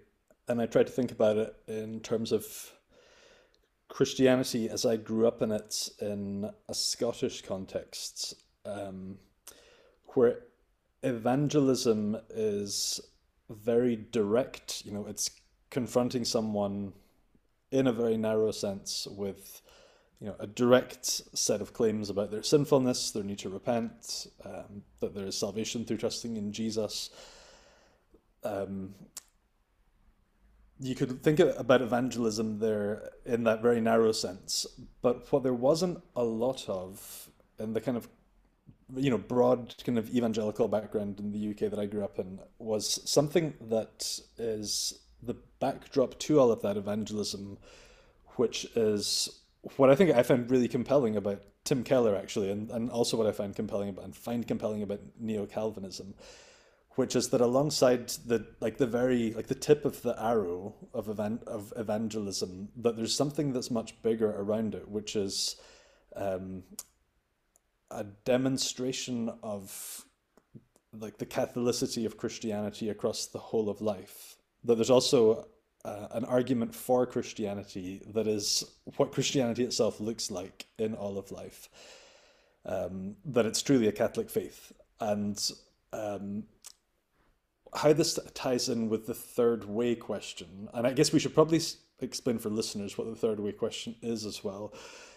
and 0.48 0.62
I 0.62 0.68
try 0.68 0.84
to 0.84 0.92
think 0.92 1.12
about 1.12 1.38
it 1.38 1.56
in 1.68 2.02
terms 2.02 2.32
of 2.32 2.46
Christianity 3.88 4.70
as 4.70 4.86
I 4.86 4.98
grew 4.98 5.28
up 5.28 5.42
in 5.42 5.52
it 5.52 5.90
in 6.02 6.50
a 6.68 6.74
Scottish 6.74 7.42
context, 7.42 8.36
um, 8.66 9.18
where 10.10 10.40
evangelism 11.02 12.18
is 12.30 13.00
very 13.50 13.96
direct, 13.96 14.86
you 14.86 14.92
know, 14.92 15.06
it's 15.08 15.32
confronting 15.70 16.26
someone 16.26 16.94
in 17.72 17.88
a 17.88 17.94
very 17.94 18.18
narrow 18.18 18.52
sense 18.52 19.08
with 19.10 19.63
you 20.24 20.30
know, 20.30 20.36
a 20.40 20.48
direct 20.48 21.06
set 21.38 21.60
of 21.60 21.74
claims 21.74 22.10
about 22.10 22.32
their 22.32 22.44
sinfulness, 22.44 23.12
their 23.12 23.26
need 23.26 23.40
to 23.40 23.50
repent, 23.50 24.28
um, 24.46 24.82
that 25.02 25.14
there 25.14 25.26
is 25.26 25.38
salvation 25.38 25.84
through 25.84 25.98
trusting 25.98 26.38
in 26.38 26.54
Jesus. 26.54 27.10
Um, 28.42 28.96
you 30.80 30.96
could 30.96 31.22
think 31.22 31.40
about 31.40 31.82
evangelism 31.82 32.60
there 32.60 33.12
in 33.26 33.44
that 33.44 33.62
very 33.62 33.82
narrow 33.82 34.14
sense, 34.14 34.66
but 35.02 35.30
what 35.30 35.44
there 35.44 35.54
wasn't 35.54 36.02
a 36.16 36.24
lot 36.24 36.70
of 36.70 37.30
in 37.60 37.74
the 37.74 37.82
kind 37.82 37.98
of 37.98 38.08
you 38.96 39.10
know 39.10 39.18
broad 39.18 39.76
kind 39.86 39.98
of 39.98 40.10
evangelical 40.16 40.70
background 40.70 41.20
in 41.20 41.34
the 41.34 41.50
UK 41.50 41.70
that 41.70 41.80
I 41.80 41.86
grew 41.86 42.04
up 42.04 42.18
in 42.18 42.40
was 42.60 43.02
something 43.10 43.56
that 43.60 44.20
is 44.38 45.02
the 45.22 45.36
backdrop 45.60 46.18
to 46.20 46.40
all 46.40 46.50
of 46.50 46.62
that 46.62 46.78
evangelism, 46.78 47.58
which 48.38 48.66
is 48.78 49.43
what 49.78 49.90
I 49.90 49.96
think 49.96 50.12
I 50.12 50.24
find 50.24 50.50
really 50.50 50.68
compelling 50.68 51.16
about 51.16 51.42
Tim 51.64 51.84
Keller 51.84 52.16
actually, 52.16 52.52
and, 52.52 52.70
and 52.70 52.90
also 52.90 53.18
what 53.18 53.28
I 53.28 53.32
find 53.32 53.56
compelling 53.56 53.90
about 53.90 54.06
and 54.06 54.16
find 54.16 54.48
compelling 54.48 54.84
about 54.84 55.00
neo 55.20 55.46
Calvinism, 55.46 56.14
which 56.92 57.16
is 57.16 57.30
that 57.30 57.42
alongside 57.42 58.10
the 58.26 58.46
like 58.60 58.78
the 58.78 58.88
very 58.88 59.34
like 59.34 59.48
the 59.48 59.56
tip 59.56 59.86
of 59.86 60.02
the 60.02 60.22
arrow 60.22 60.76
of 60.94 61.08
event 61.08 61.44
of 61.48 61.74
evangelism, 61.78 62.70
that 62.76 62.98
there's 62.98 63.16
something 63.16 63.54
that's 63.54 63.72
much 63.72 64.02
bigger 64.02 64.32
around 64.32 64.76
it, 64.76 64.88
which 64.90 65.16
is 65.16 65.56
um, 66.16 66.64
a 67.90 68.04
demonstration 68.04 69.32
of 69.42 70.06
like 70.92 71.18
the 71.18 71.26
Catholicity 71.26 72.06
of 72.06 72.18
Christianity 72.18 72.90
across 72.90 73.28
the 73.28 73.40
whole 73.40 73.70
of 73.70 73.82
life. 73.82 74.36
That 74.66 74.76
there's 74.76 74.90
also 74.90 75.48
uh, 75.86 76.08
an 76.12 76.26
argument 76.26 76.74
for 76.74 77.06
Christianity 77.06 78.02
that 78.14 78.28
is 78.28 78.64
what 78.98 79.12
Christianity 79.12 79.64
itself 79.64 80.00
looks 80.00 80.32
like 80.32 80.66
in 80.78 80.94
all 80.94 81.18
of 81.18 81.32
life. 81.32 81.70
Um, 82.66 83.18
that 83.26 83.46
it's 83.46 83.62
truly 83.62 83.88
a 83.88 83.92
Catholic 83.92 84.30
faith. 84.30 84.72
And 85.02 85.38
um, 85.92 86.44
how 87.76 87.92
this 87.92 88.18
ties 88.34 88.70
in 88.70 88.90
with 88.90 89.06
the 89.06 89.14
third 89.14 89.66
way 89.66 89.96
question, 89.96 90.70
and 90.74 90.88
I 90.88 90.94
guess 90.94 91.12
we 91.12 91.20
should 91.20 91.34
probably 91.34 91.62
explain 92.00 92.40
for 92.40 92.50
listeners 92.50 92.98
what 92.98 93.10
the 93.10 93.16
third 93.16 93.40
way 93.40 93.52
question 93.52 93.96
is 94.02 94.26
as 94.26 94.44
well. 94.44 94.74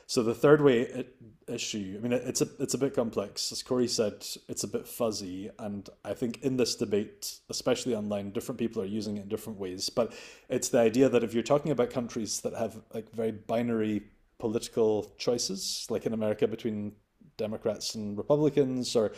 So 0.09 0.23
the 0.23 0.35
third 0.35 0.61
way 0.61 1.05
issue, 1.49 1.97
I 1.99 2.01
mean, 2.01 2.13
it's 2.13 2.41
a 2.41 2.49
it's 2.61 2.75
a 2.75 2.79
bit 2.79 2.95
complex. 2.95 3.51
As 3.51 3.63
Corey 3.63 3.89
said, 3.89 4.25
it's 4.49 4.63
a 4.63 4.69
bit 4.69 4.87
fuzzy, 4.87 5.51
and 5.59 5.89
I 6.05 6.15
think 6.15 6.43
in 6.43 6.57
this 6.57 6.77
debate, 6.77 7.39
especially 7.51 7.97
online, 7.97 8.31
different 8.31 8.59
people 8.59 8.81
are 8.83 8.87
using 8.87 9.17
it 9.17 9.23
in 9.23 9.29
different 9.29 9.59
ways. 9.59 9.91
But 9.91 10.13
it's 10.49 10.69
the 10.69 10.79
idea 10.79 11.09
that 11.09 11.25
if 11.25 11.35
you're 11.35 11.43
talking 11.43 11.73
about 11.73 11.91
countries 11.91 12.41
that 12.43 12.55
have 12.55 12.77
like 12.95 13.11
very 13.13 13.33
binary 13.33 14.03
political 14.39 15.13
choices, 15.19 15.87
like 15.91 16.07
in 16.07 16.13
America 16.13 16.47
between 16.47 16.93
Democrats 17.37 17.97
and 17.97 18.17
Republicans, 18.17 18.95
or 18.95 19.13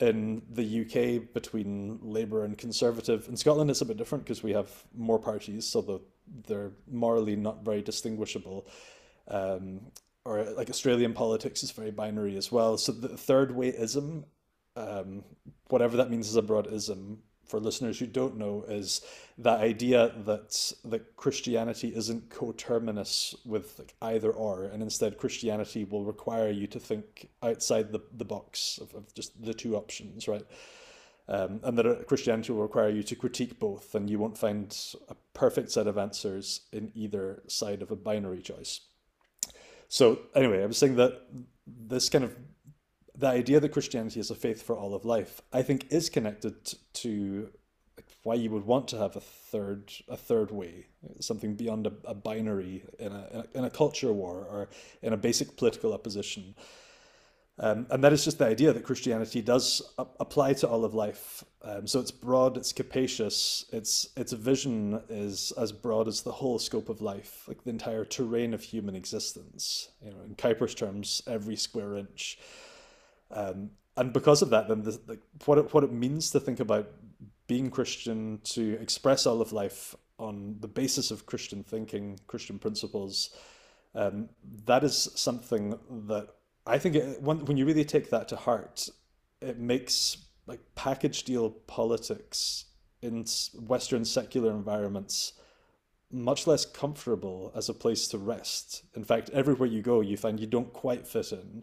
in 0.00 0.42
the 0.48 0.82
UK 0.82 1.32
between 1.34 1.98
Labour 2.02 2.44
and 2.44 2.56
Conservative. 2.56 3.28
In 3.28 3.36
Scotland, 3.36 3.68
it's 3.70 3.82
a 3.82 3.84
bit 3.84 3.96
different 3.96 4.24
because 4.24 4.42
we 4.42 4.52
have 4.52 4.70
more 4.96 5.18
parties, 5.18 5.66
so 5.66 6.02
they're 6.46 6.70
morally 6.90 7.36
not 7.36 7.64
very 7.64 7.82
distinguishable. 7.82 8.66
Um, 9.28 9.80
or 10.24 10.44
like 10.56 10.70
Australian 10.70 11.12
politics 11.12 11.62
is 11.62 11.70
very 11.70 11.90
binary 11.90 12.36
as 12.36 12.52
well. 12.52 12.76
So 12.76 12.92
the 12.92 13.16
third 13.16 13.54
way 13.54 13.68
ism, 13.68 14.24
um, 14.76 15.24
whatever 15.68 15.96
that 15.96 16.10
means 16.10 16.28
as 16.28 16.36
a 16.36 16.42
broad 16.42 16.72
ism, 16.72 17.22
for 17.46 17.58
listeners 17.58 17.98
who 17.98 18.06
don't 18.06 18.36
know, 18.36 18.64
is 18.68 19.00
that 19.38 19.60
idea 19.60 20.12
that 20.24 20.72
that 20.84 21.16
Christianity 21.16 21.92
isn't 21.94 22.30
coterminous 22.30 23.34
with 23.44 23.76
like 23.78 23.94
either 24.00 24.30
or, 24.30 24.64
and 24.64 24.82
instead 24.82 25.18
Christianity 25.18 25.84
will 25.84 26.04
require 26.04 26.50
you 26.50 26.68
to 26.68 26.78
think 26.78 27.28
outside 27.42 27.90
the, 27.90 28.00
the 28.16 28.24
box 28.24 28.78
of, 28.80 28.94
of 28.94 29.12
just 29.14 29.42
the 29.42 29.54
two 29.54 29.74
options, 29.74 30.28
right? 30.28 30.44
Um, 31.28 31.60
and 31.62 31.78
that 31.78 32.06
Christianity 32.06 32.52
will 32.52 32.62
require 32.62 32.88
you 32.88 33.02
to 33.04 33.16
critique 33.16 33.58
both, 33.58 33.94
and 33.94 34.08
you 34.10 34.18
won't 34.18 34.38
find 34.38 34.76
a 35.08 35.16
perfect 35.32 35.70
set 35.70 35.86
of 35.86 35.98
answers 35.98 36.62
in 36.72 36.92
either 36.94 37.42
side 37.46 37.82
of 37.82 37.90
a 37.90 37.96
binary 37.96 38.42
choice. 38.42 38.80
So 39.90 40.20
anyway, 40.36 40.62
I 40.62 40.66
was 40.66 40.78
saying 40.78 40.94
that 40.96 41.20
this 41.66 42.08
kind 42.08 42.22
of 42.22 42.36
the 43.16 43.26
idea 43.26 43.58
that 43.58 43.70
Christianity 43.70 44.20
is 44.20 44.30
a 44.30 44.36
faith 44.36 44.62
for 44.62 44.78
all 44.78 44.94
of 44.94 45.04
life, 45.04 45.42
I 45.52 45.62
think, 45.62 45.88
is 45.90 46.08
connected 46.08 46.72
to 46.94 47.50
why 48.22 48.34
you 48.34 48.50
would 48.50 48.64
want 48.64 48.86
to 48.88 48.98
have 48.98 49.16
a 49.16 49.20
third 49.20 49.92
a 50.08 50.16
third 50.16 50.52
way, 50.52 50.86
something 51.18 51.56
beyond 51.56 51.88
a, 51.88 51.92
a 52.04 52.14
binary 52.14 52.84
in 53.00 53.10
a, 53.10 53.28
in 53.32 53.40
a, 53.40 53.58
in 53.58 53.64
a 53.64 53.70
culture 53.70 54.12
war 54.12 54.46
or 54.48 54.68
in 55.02 55.12
a 55.12 55.16
basic 55.16 55.56
political 55.56 55.92
opposition. 55.92 56.54
Um, 57.62 57.86
and 57.90 58.02
that 58.02 58.14
is 58.14 58.24
just 58.24 58.38
the 58.38 58.46
idea 58.46 58.72
that 58.72 58.84
Christianity 58.84 59.42
does 59.42 59.82
apply 60.18 60.54
to 60.54 60.68
all 60.68 60.82
of 60.82 60.94
life. 60.94 61.44
Um, 61.62 61.86
so 61.86 62.00
it's 62.00 62.10
broad, 62.10 62.56
it's 62.56 62.72
capacious, 62.72 63.66
its 63.70 64.08
its 64.16 64.32
vision 64.32 65.02
is 65.10 65.52
as 65.58 65.70
broad 65.70 66.08
as 66.08 66.22
the 66.22 66.32
whole 66.32 66.58
scope 66.58 66.88
of 66.88 67.02
life, 67.02 67.44
like 67.46 67.62
the 67.62 67.70
entire 67.70 68.06
terrain 68.06 68.54
of 68.54 68.62
human 68.62 68.96
existence. 68.96 69.90
You 70.02 70.10
know, 70.10 70.22
in 70.24 70.36
Kuyper's 70.36 70.74
terms, 70.74 71.20
every 71.26 71.56
square 71.56 71.96
inch. 71.96 72.38
Um, 73.30 73.72
and 73.94 74.10
because 74.14 74.40
of 74.40 74.48
that, 74.50 74.68
then 74.68 74.82
the, 74.82 74.92
the, 74.92 75.18
what 75.44 75.58
it, 75.58 75.74
what 75.74 75.84
it 75.84 75.92
means 75.92 76.30
to 76.30 76.40
think 76.40 76.60
about 76.60 76.88
being 77.46 77.68
Christian, 77.68 78.40
to 78.44 78.78
express 78.80 79.26
all 79.26 79.42
of 79.42 79.52
life 79.52 79.94
on 80.18 80.56
the 80.60 80.68
basis 80.68 81.10
of 81.10 81.26
Christian 81.26 81.62
thinking, 81.62 82.18
Christian 82.26 82.58
principles, 82.58 83.36
um, 83.94 84.30
that 84.64 84.82
is 84.82 85.10
something 85.14 85.78
that 86.06 86.28
I 86.70 86.78
think 86.78 86.94
it, 86.94 87.20
when 87.20 87.44
when 87.44 87.56
you 87.56 87.66
really 87.66 87.84
take 87.84 88.10
that 88.10 88.28
to 88.28 88.36
heart, 88.36 88.88
it 89.40 89.58
makes 89.58 90.16
like 90.46 90.60
package 90.74 91.24
deal 91.24 91.50
politics 91.50 92.66
in 93.02 93.24
Western 93.54 94.04
secular 94.04 94.50
environments 94.50 95.32
much 96.12 96.46
less 96.46 96.64
comfortable 96.66 97.52
as 97.54 97.68
a 97.68 97.74
place 97.74 98.08
to 98.08 98.18
rest. 98.18 98.82
In 98.94 99.04
fact, 99.04 99.30
everywhere 99.30 99.68
you 99.68 99.80
go, 99.80 100.00
you 100.00 100.16
find 100.16 100.40
you 100.40 100.46
don't 100.46 100.72
quite 100.72 101.06
fit 101.06 101.32
in. 101.32 101.62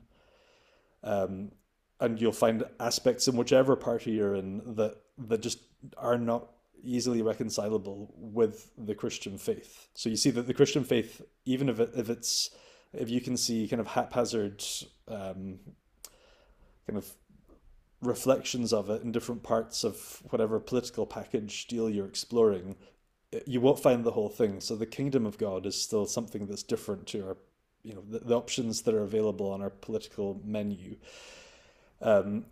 Um, 1.04 1.52
and 2.00 2.22
you'll 2.22 2.32
find 2.32 2.64
aspects 2.80 3.28
in 3.28 3.36
whichever 3.36 3.76
party 3.76 4.12
you're 4.12 4.36
in 4.36 4.76
that 4.76 4.98
that 5.18 5.42
just 5.42 5.60
are 5.98 6.18
not 6.18 6.52
easily 6.84 7.22
reconcilable 7.22 8.14
with 8.16 8.72
the 8.78 8.96
Christian 8.96 9.38
faith. 9.38 9.88
So 9.94 10.10
you 10.10 10.16
see 10.16 10.30
that 10.32 10.48
the 10.48 10.54
Christian 10.54 10.84
faith, 10.84 11.22
even 11.46 11.70
if 11.70 11.80
it, 11.80 11.92
if 11.96 12.10
it's 12.10 12.52
if 12.94 13.10
you 13.10 13.22
can 13.22 13.36
see 13.36 13.68
kind 13.68 13.80
of 13.80 13.88
haphazard 13.88 14.64
um, 15.08 15.60
kind 16.88 16.98
of 16.98 17.12
reflections 18.02 18.74
of 18.74 18.90
it 18.90 19.02
in 19.02 19.12
different 19.12 19.44
parts 19.44 19.84
of 19.84 20.22
whatever 20.30 20.60
political 20.60 21.06
package 21.06 21.68
deal 21.68 21.90
you're 21.90 22.08
exploring, 22.08 22.76
you 23.46 23.60
won't 23.60 23.80
find 23.80 24.04
the 24.04 24.12
whole 24.12 24.30
thing. 24.30 24.60
So 24.60 24.76
the 24.76 24.86
kingdom 24.86 25.26
of 25.26 25.38
God 25.38 25.66
is 25.66 25.82
still 25.82 26.06
something 26.06 26.48
that's 26.48 26.64
different 26.64 27.08
to 27.08 27.28
our, 27.28 27.38
you 27.84 27.94
know, 27.94 28.04
the, 28.08 28.20
the 28.20 28.36
options 28.36 28.84
that 28.84 28.94
are 28.94 29.04
available 29.04 29.52
on 29.52 29.62
our 29.62 29.70
political 29.70 30.40
menu. 30.46 30.98
Um, 32.02 32.46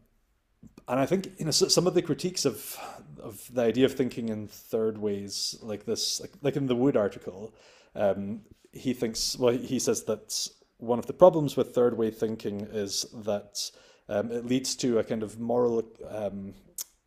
and 0.88 1.00
I 1.00 1.06
think 1.06 1.32
you 1.38 1.46
know 1.46 1.52
some 1.52 1.88
of 1.88 1.94
the 1.94 2.02
critiques 2.02 2.46
of 2.46 2.78
of 3.20 3.48
the 3.54 3.62
idea 3.62 3.86
of 3.86 3.94
thinking 3.94 4.30
in 4.30 4.48
third 4.48 4.98
ways 4.98 5.58
like 5.62 5.86
this, 5.86 6.20
like 6.22 6.32
like 6.42 6.56
in 6.56 6.68
the 6.68 6.76
Wood 6.76 6.98
article, 6.98 7.54
um, 7.96 8.42
he 8.72 8.94
thinks, 8.94 9.38
well, 9.38 9.54
he 9.54 9.80
says 9.80 10.04
that 10.04 10.48
one 10.86 11.00
of 11.00 11.08
the 11.08 11.14
problems 11.14 11.56
with 11.56 11.74
third 11.74 11.98
way 11.98 12.12
thinking 12.12 12.62
is 12.72 13.06
that 13.14 13.72
um, 14.08 14.32
it 14.32 14.46
leads 14.46 14.76
to 14.76 15.00
a 15.00 15.04
kind 15.04 15.24
of 15.24 15.40
moral, 15.40 15.84
um, 16.10 16.54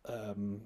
um, 0.05 0.61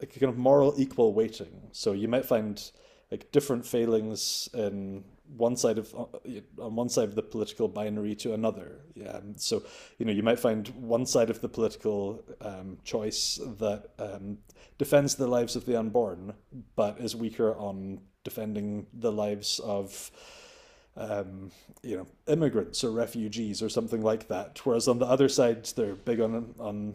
a 0.00 0.06
kind 0.06 0.30
of 0.30 0.38
moral 0.38 0.74
equal 0.76 1.12
weighting. 1.12 1.68
So 1.72 1.92
you 1.92 2.08
might 2.08 2.24
find 2.24 2.62
like 3.10 3.30
different 3.32 3.66
failings 3.66 4.48
in 4.54 5.04
one 5.36 5.56
side 5.56 5.78
of 5.78 5.94
uh, 5.94 6.04
on 6.62 6.76
one 6.76 6.88
side 6.88 7.08
of 7.08 7.14
the 7.14 7.22
political 7.22 7.68
binary 7.68 8.14
to 8.16 8.34
another. 8.34 8.80
Yeah, 8.94 9.20
so 9.36 9.62
you 9.98 10.06
know 10.06 10.12
you 10.12 10.22
might 10.22 10.38
find 10.38 10.68
one 10.68 11.06
side 11.06 11.30
of 11.30 11.40
the 11.40 11.48
political 11.48 12.24
um, 12.40 12.78
choice 12.84 13.40
that 13.58 13.90
um, 13.98 14.38
defends 14.78 15.14
the 15.14 15.26
lives 15.26 15.56
of 15.56 15.66
the 15.66 15.78
unborn, 15.78 16.34
but 16.76 17.00
is 17.00 17.16
weaker 17.16 17.56
on 17.56 18.00
defending 18.24 18.86
the 18.92 19.12
lives 19.12 19.58
of 19.58 20.10
um, 20.96 21.50
you 21.82 21.96
know, 21.96 22.06
immigrants 22.26 22.84
or 22.84 22.90
refugees 22.90 23.62
or 23.62 23.68
something 23.68 24.02
like 24.02 24.28
that. 24.28 24.60
Whereas 24.64 24.88
on 24.88 24.98
the 24.98 25.06
other 25.06 25.28
side, 25.28 25.64
they're 25.76 25.94
big 25.94 26.20
on 26.20 26.54
on 26.58 26.94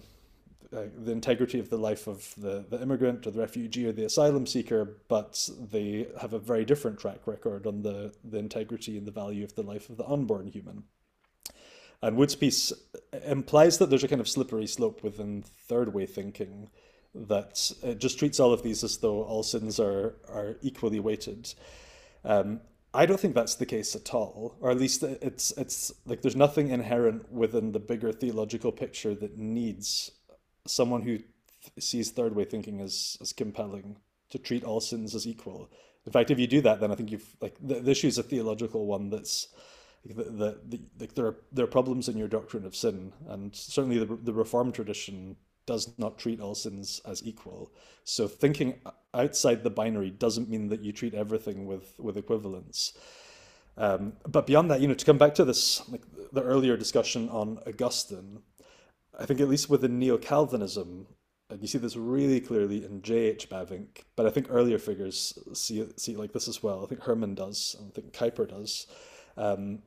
uh, 0.76 0.84
the 0.98 1.14
integrity 1.14 1.60
of 1.60 1.70
the 1.70 1.78
life 1.78 2.08
of 2.08 2.34
the, 2.38 2.66
the 2.70 2.82
immigrant 2.82 3.26
or 3.26 3.32
the 3.32 3.40
refugee 3.40 3.86
or 3.86 3.94
the 3.94 4.04
asylum 4.04 4.46
seeker, 4.46 4.98
but 5.08 5.50
they 5.72 6.08
have 6.20 6.34
a 6.34 6.40
very 6.40 6.66
different 6.66 7.00
track 7.00 7.26
record 7.26 7.66
on 7.66 7.82
the, 7.84 8.14
the 8.26 8.38
integrity 8.38 8.98
and 8.98 9.08
the 9.08 9.12
value 9.12 9.46
of 9.46 9.56
the 9.56 9.64
life 9.64 9.90
of 9.90 9.96
the 9.96 10.06
unborn 10.06 10.48
human. 10.48 10.84
And 12.02 12.18
Wood's 12.18 12.36
piece 12.36 12.74
implies 13.26 13.78
that 13.78 13.90
there's 13.90 14.04
a 14.04 14.10
kind 14.10 14.20
of 14.20 14.28
slippery 14.28 14.68
slope 14.68 15.04
within 15.04 15.42
third 15.42 15.94
way 15.94 16.06
thinking 16.06 16.70
that 17.16 17.72
it 17.82 18.00
just 18.00 18.20
treats 18.20 18.40
all 18.40 18.52
of 18.52 18.62
these 18.62 18.84
as 18.84 18.98
though 18.98 19.24
all 19.24 19.44
sins 19.44 19.80
are, 19.80 20.16
are 20.28 20.58
equally 20.62 21.00
weighted. 21.00 21.54
Um, 22.26 22.60
I 22.94 23.06
don't 23.06 23.20
think 23.20 23.36
that's 23.36 23.56
the 23.56 23.66
case 23.66 23.96
at 23.96 24.14
all, 24.14 24.56
or 24.60 24.72
at 24.72 24.80
least 24.80 25.04
it's 25.04 25.52
it's 25.52 25.92
like 26.06 26.22
there's 26.22 26.36
nothing 26.36 26.70
inherent 26.70 27.32
within 27.32 27.72
the 27.72 27.80
bigger 27.80 28.12
theological 28.12 28.72
picture 28.72 29.14
that 29.16 29.38
needs 29.38 30.12
someone 30.66 31.02
who 31.02 31.18
th- 31.18 31.28
sees 31.80 32.12
third 32.12 32.36
way 32.36 32.46
thinking 32.46 32.80
as 32.82 33.18
as 33.22 33.34
compelling 33.34 33.98
to 34.30 34.40
treat 34.40 34.64
all 34.64 34.80
sins 34.80 35.16
as 35.16 35.28
equal. 35.28 35.70
In 36.06 36.12
fact, 36.12 36.32
if 36.32 36.40
you 36.40 36.48
do 36.48 36.62
that, 36.62 36.80
then 36.80 36.92
I 36.92 36.96
think 36.96 37.12
you've 37.12 37.36
like 37.42 37.56
the, 37.62 37.82
the 37.82 37.92
issue 37.92 38.08
is 38.08 38.18
a 38.18 38.24
theological 38.24 38.86
one 38.86 39.10
that's 39.10 39.50
the, 40.06 40.24
the, 40.24 40.60
the, 40.66 40.80
like 41.00 41.16
there 41.16 41.26
are 41.26 41.36
there 41.52 41.66
are 41.66 41.68
problems 41.68 42.08
in 42.08 42.18
your 42.18 42.30
doctrine 42.30 42.66
of 42.66 42.76
sin, 42.76 43.12
and 43.28 43.54
certainly 43.56 43.98
the 44.00 44.16
the 44.16 44.34
Reformed 44.34 44.74
tradition 44.74 45.36
does 45.68 45.94
not 46.00 46.18
treat 46.18 46.42
all 46.42 46.56
sins 46.56 47.00
as 47.06 47.24
equal. 47.24 47.72
So 48.04 48.28
thinking 48.28 48.80
outside 49.14 49.64
the 49.64 49.70
binary 49.70 50.10
doesn't 50.10 50.50
mean 50.50 50.70
that 50.70 50.82
you 50.82 50.92
treat 50.92 51.14
everything 51.14 51.68
with 51.68 51.94
with 52.00 52.18
equivalence. 52.18 52.94
Um, 53.78 54.14
but 54.28 54.48
beyond 54.48 54.72
that, 54.72 54.82
you 54.82 54.88
know, 54.88 54.96
to 54.96 55.06
come 55.06 55.20
back 55.20 55.36
to 55.36 55.46
this, 55.46 55.88
like 55.90 56.02
the 56.34 56.42
earlier 56.42 56.76
discussion 56.76 57.30
on 57.30 57.60
Augustine, 57.68 58.40
I 59.20 59.28
think 59.28 59.40
at 59.40 59.48
least 59.48 59.70
within 59.70 60.00
neo-Calvinism, 60.00 61.06
and 61.52 61.62
you 61.62 61.68
see 61.68 61.78
this 61.78 61.96
really 61.96 62.42
clearly 62.42 62.84
in 62.84 63.04
J.H. 63.04 63.50
Bavinck, 63.50 64.04
but 64.16 64.26
I 64.26 64.32
think 64.32 64.48
earlier 64.50 64.80
figures 64.80 65.38
see 65.54 65.82
it, 65.82 66.00
see 66.00 66.14
it 66.14 66.18
like 66.18 66.34
this 66.34 66.48
as 66.48 66.64
well. 66.64 66.84
I 66.84 66.88
think 66.88 67.04
Herman 67.04 67.36
does, 67.36 67.76
and 67.78 67.90
I 67.90 67.92
think 67.92 68.14
Kuyper 68.14 68.50
does. 68.50 68.88
Um, 69.38 69.84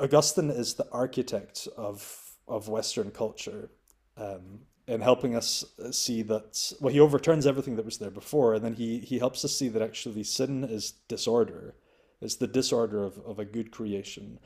Augustine 0.00 0.50
is 0.50 0.74
the 0.74 0.88
architect 0.90 1.68
of 1.76 2.34
of 2.48 2.68
Western 2.68 3.10
culture. 3.10 3.70
Um, 4.16 4.60
in 4.88 5.00
helping 5.00 5.36
us 5.36 5.64
uh, 5.84 5.92
see 5.92 6.22
that 6.22 6.72
well 6.80 6.92
he 6.92 6.98
overturns 6.98 7.46
everything 7.46 7.76
that 7.76 7.84
was 7.84 7.98
there 7.98 8.10
before 8.10 8.54
and 8.54 8.64
then 8.64 8.74
he 8.74 8.98
he 8.98 9.18
helps 9.18 9.44
us 9.44 9.54
see 9.54 9.68
that 9.68 9.82
actually 9.82 10.24
sin 10.24 10.64
is 10.64 10.92
disorder 11.06 11.74
it's 12.20 12.36
the 12.36 12.46
disorder 12.46 13.04
of, 13.04 13.18
of 13.18 13.38
a 13.38 13.44
good 13.44 13.70
creation. 13.70 14.38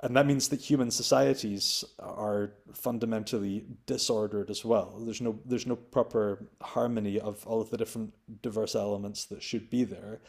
And 0.00 0.16
that 0.16 0.26
means 0.26 0.48
that 0.48 0.60
human 0.60 0.90
societies 0.90 1.84
are 1.98 2.52
fundamentally 2.74 3.64
disordered 3.86 4.50
as 4.50 4.64
well. 4.64 5.00
There's 5.00 5.20
no 5.20 5.38
there's 5.46 5.66
no 5.66 5.76
proper 5.76 6.46
harmony 6.60 7.18
of 7.18 7.46
all 7.46 7.60
of 7.60 7.70
the 7.70 7.78
different 7.78 8.12
diverse 8.42 8.74
elements 8.74 9.24
that 9.26 9.42
should 9.42 9.70
be 9.70 9.84
there. 9.84 10.20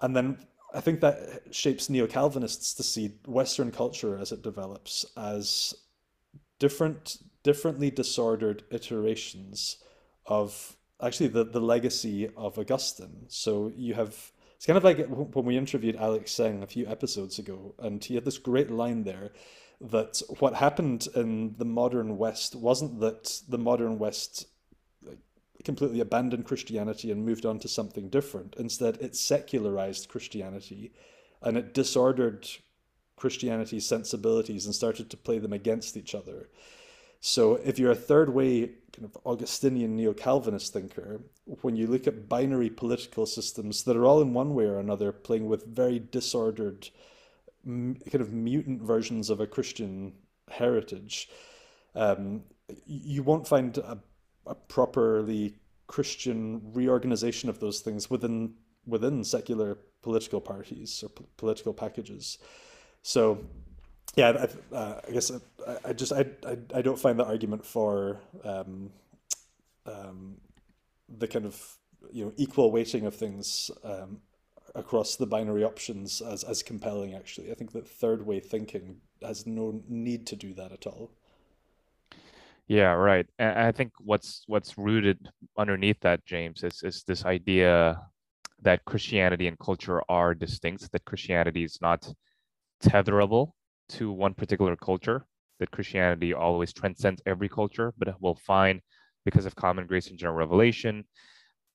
And 0.00 0.16
then 0.16 0.38
I 0.72 0.80
think 0.80 1.00
that 1.00 1.42
shapes 1.50 1.90
neo 1.90 2.06
Calvinists 2.06 2.72
to 2.74 2.82
see 2.82 3.16
Western 3.26 3.70
culture 3.72 4.16
as 4.16 4.32
it 4.32 4.42
develops 4.42 5.04
as 5.16 5.74
different, 6.58 7.18
differently 7.42 7.90
disordered 7.90 8.64
iterations 8.70 9.78
of 10.26 10.76
actually 11.02 11.28
the, 11.28 11.44
the 11.44 11.60
legacy 11.60 12.28
of 12.36 12.58
Augustine. 12.58 13.26
So 13.28 13.72
you 13.74 13.94
have 13.94 14.32
it's 14.56 14.66
kind 14.66 14.76
of 14.76 14.84
like 14.84 15.06
when 15.08 15.46
we 15.46 15.56
interviewed 15.56 15.96
Alex 15.96 16.32
Seng 16.32 16.62
a 16.62 16.66
few 16.66 16.86
episodes 16.86 17.38
ago, 17.38 17.74
and 17.78 18.04
he 18.04 18.14
had 18.14 18.26
this 18.26 18.36
great 18.36 18.70
line 18.70 19.04
there 19.04 19.30
that 19.80 20.20
what 20.38 20.52
happened 20.52 21.08
in 21.14 21.54
the 21.56 21.64
modern 21.64 22.18
West 22.18 22.54
wasn't 22.54 23.00
that 23.00 23.40
the 23.48 23.56
modern 23.56 23.98
West 23.98 24.44
completely 25.64 26.00
abandoned 26.00 26.44
Christianity 26.44 27.10
and 27.10 27.24
moved 27.24 27.46
on 27.46 27.58
to 27.60 27.68
something 27.68 28.10
different. 28.10 28.54
Instead, 28.58 28.98
it 29.00 29.16
secularized 29.16 30.08
Christianity 30.08 30.92
and 31.42 31.56
it 31.56 31.72
disordered 31.72 32.46
Christianity's 33.16 33.86
sensibilities 33.86 34.66
and 34.66 34.74
started 34.74 35.10
to 35.10 35.16
play 35.16 35.38
them 35.38 35.52
against 35.52 35.96
each 35.96 36.14
other. 36.14 36.50
So, 37.20 37.56
if 37.56 37.78
you're 37.78 37.92
a 37.92 37.96
third 37.96 38.32
way 38.32 38.70
kind 38.92 39.04
of 39.04 39.16
Augustinian 39.24 39.96
neo 39.96 40.12
Calvinist 40.12 40.72
thinker, 40.72 41.20
when 41.62 41.76
you 41.76 41.86
look 41.86 42.06
at 42.06 42.28
binary 42.28 42.70
political 42.70 43.26
systems 43.26 43.84
that 43.84 43.96
are 43.96 44.04
all 44.04 44.22
in 44.22 44.32
one 44.32 44.54
way 44.54 44.64
or 44.64 44.78
another 44.78 45.12
playing 45.12 45.46
with 45.46 45.66
very 45.66 45.98
disordered, 45.98 46.88
kind 47.64 48.00
of 48.14 48.32
mutant 48.32 48.82
versions 48.82 49.28
of 49.30 49.40
a 49.40 49.46
Christian 49.46 50.14
heritage, 50.50 51.28
um, 51.94 52.42
you 52.86 53.22
won't 53.22 53.46
find 53.46 53.76
a 53.78 53.98
a 54.46 54.54
properly 54.54 55.54
Christian 55.86 56.60
reorganization 56.72 57.48
of 57.48 57.60
those 57.60 57.80
things 57.80 58.10
within 58.10 58.54
within 58.86 59.22
secular 59.24 59.78
political 60.02 60.40
parties 60.40 61.02
or 61.02 61.08
p- 61.10 61.24
political 61.36 61.74
packages. 61.74 62.38
So, 63.02 63.44
yeah, 64.16 64.46
I, 64.72 64.74
uh, 64.74 65.00
I 65.06 65.10
guess 65.12 65.30
I, 65.30 65.76
I 65.84 65.92
just 65.92 66.12
I, 66.12 66.26
I, 66.46 66.58
I 66.74 66.82
don't 66.82 66.98
find 66.98 67.18
the 67.18 67.24
argument 67.24 67.64
for 67.64 68.20
um, 68.44 68.90
um, 69.86 70.36
the 71.18 71.28
kind 71.28 71.46
of 71.46 71.78
you 72.12 72.24
know 72.24 72.32
equal 72.36 72.72
weighting 72.72 73.06
of 73.06 73.14
things 73.14 73.70
um, 73.84 74.20
across 74.74 75.16
the 75.16 75.26
binary 75.26 75.64
options 75.64 76.20
as 76.20 76.42
as 76.44 76.62
compelling. 76.62 77.14
Actually, 77.14 77.50
I 77.50 77.54
think 77.54 77.72
that 77.72 77.86
third 77.86 78.26
way 78.26 78.40
thinking 78.40 78.96
has 79.22 79.46
no 79.46 79.82
need 79.88 80.26
to 80.28 80.36
do 80.36 80.54
that 80.54 80.72
at 80.72 80.86
all. 80.86 81.12
Yeah, 82.66 82.92
right. 82.92 83.26
And 83.38 83.58
I 83.58 83.72
think 83.72 83.92
what's 84.00 84.44
what's 84.46 84.76
rooted 84.76 85.28
underneath 85.56 86.00
that, 86.00 86.24
James, 86.24 86.64
is 86.64 86.82
is 86.82 87.04
this 87.04 87.24
idea 87.24 88.00
that 88.62 88.84
Christianity 88.84 89.46
and 89.46 89.58
culture 89.58 90.02
are 90.08 90.34
distinct, 90.34 90.90
that 90.92 91.04
Christianity 91.04 91.64
is 91.64 91.78
not 91.80 92.12
tetherable 92.82 93.54
to 93.90 94.10
one 94.10 94.34
particular 94.34 94.76
culture, 94.76 95.24
that 95.58 95.70
Christianity 95.70 96.32
always 96.32 96.72
transcends 96.72 97.22
every 97.26 97.48
culture, 97.48 97.92
but 97.98 98.20
will 98.20 98.34
find, 98.34 98.80
because 99.24 99.46
of 99.46 99.54
common 99.54 99.86
grace 99.86 100.08
and 100.08 100.18
general 100.18 100.38
revelation, 100.38 101.04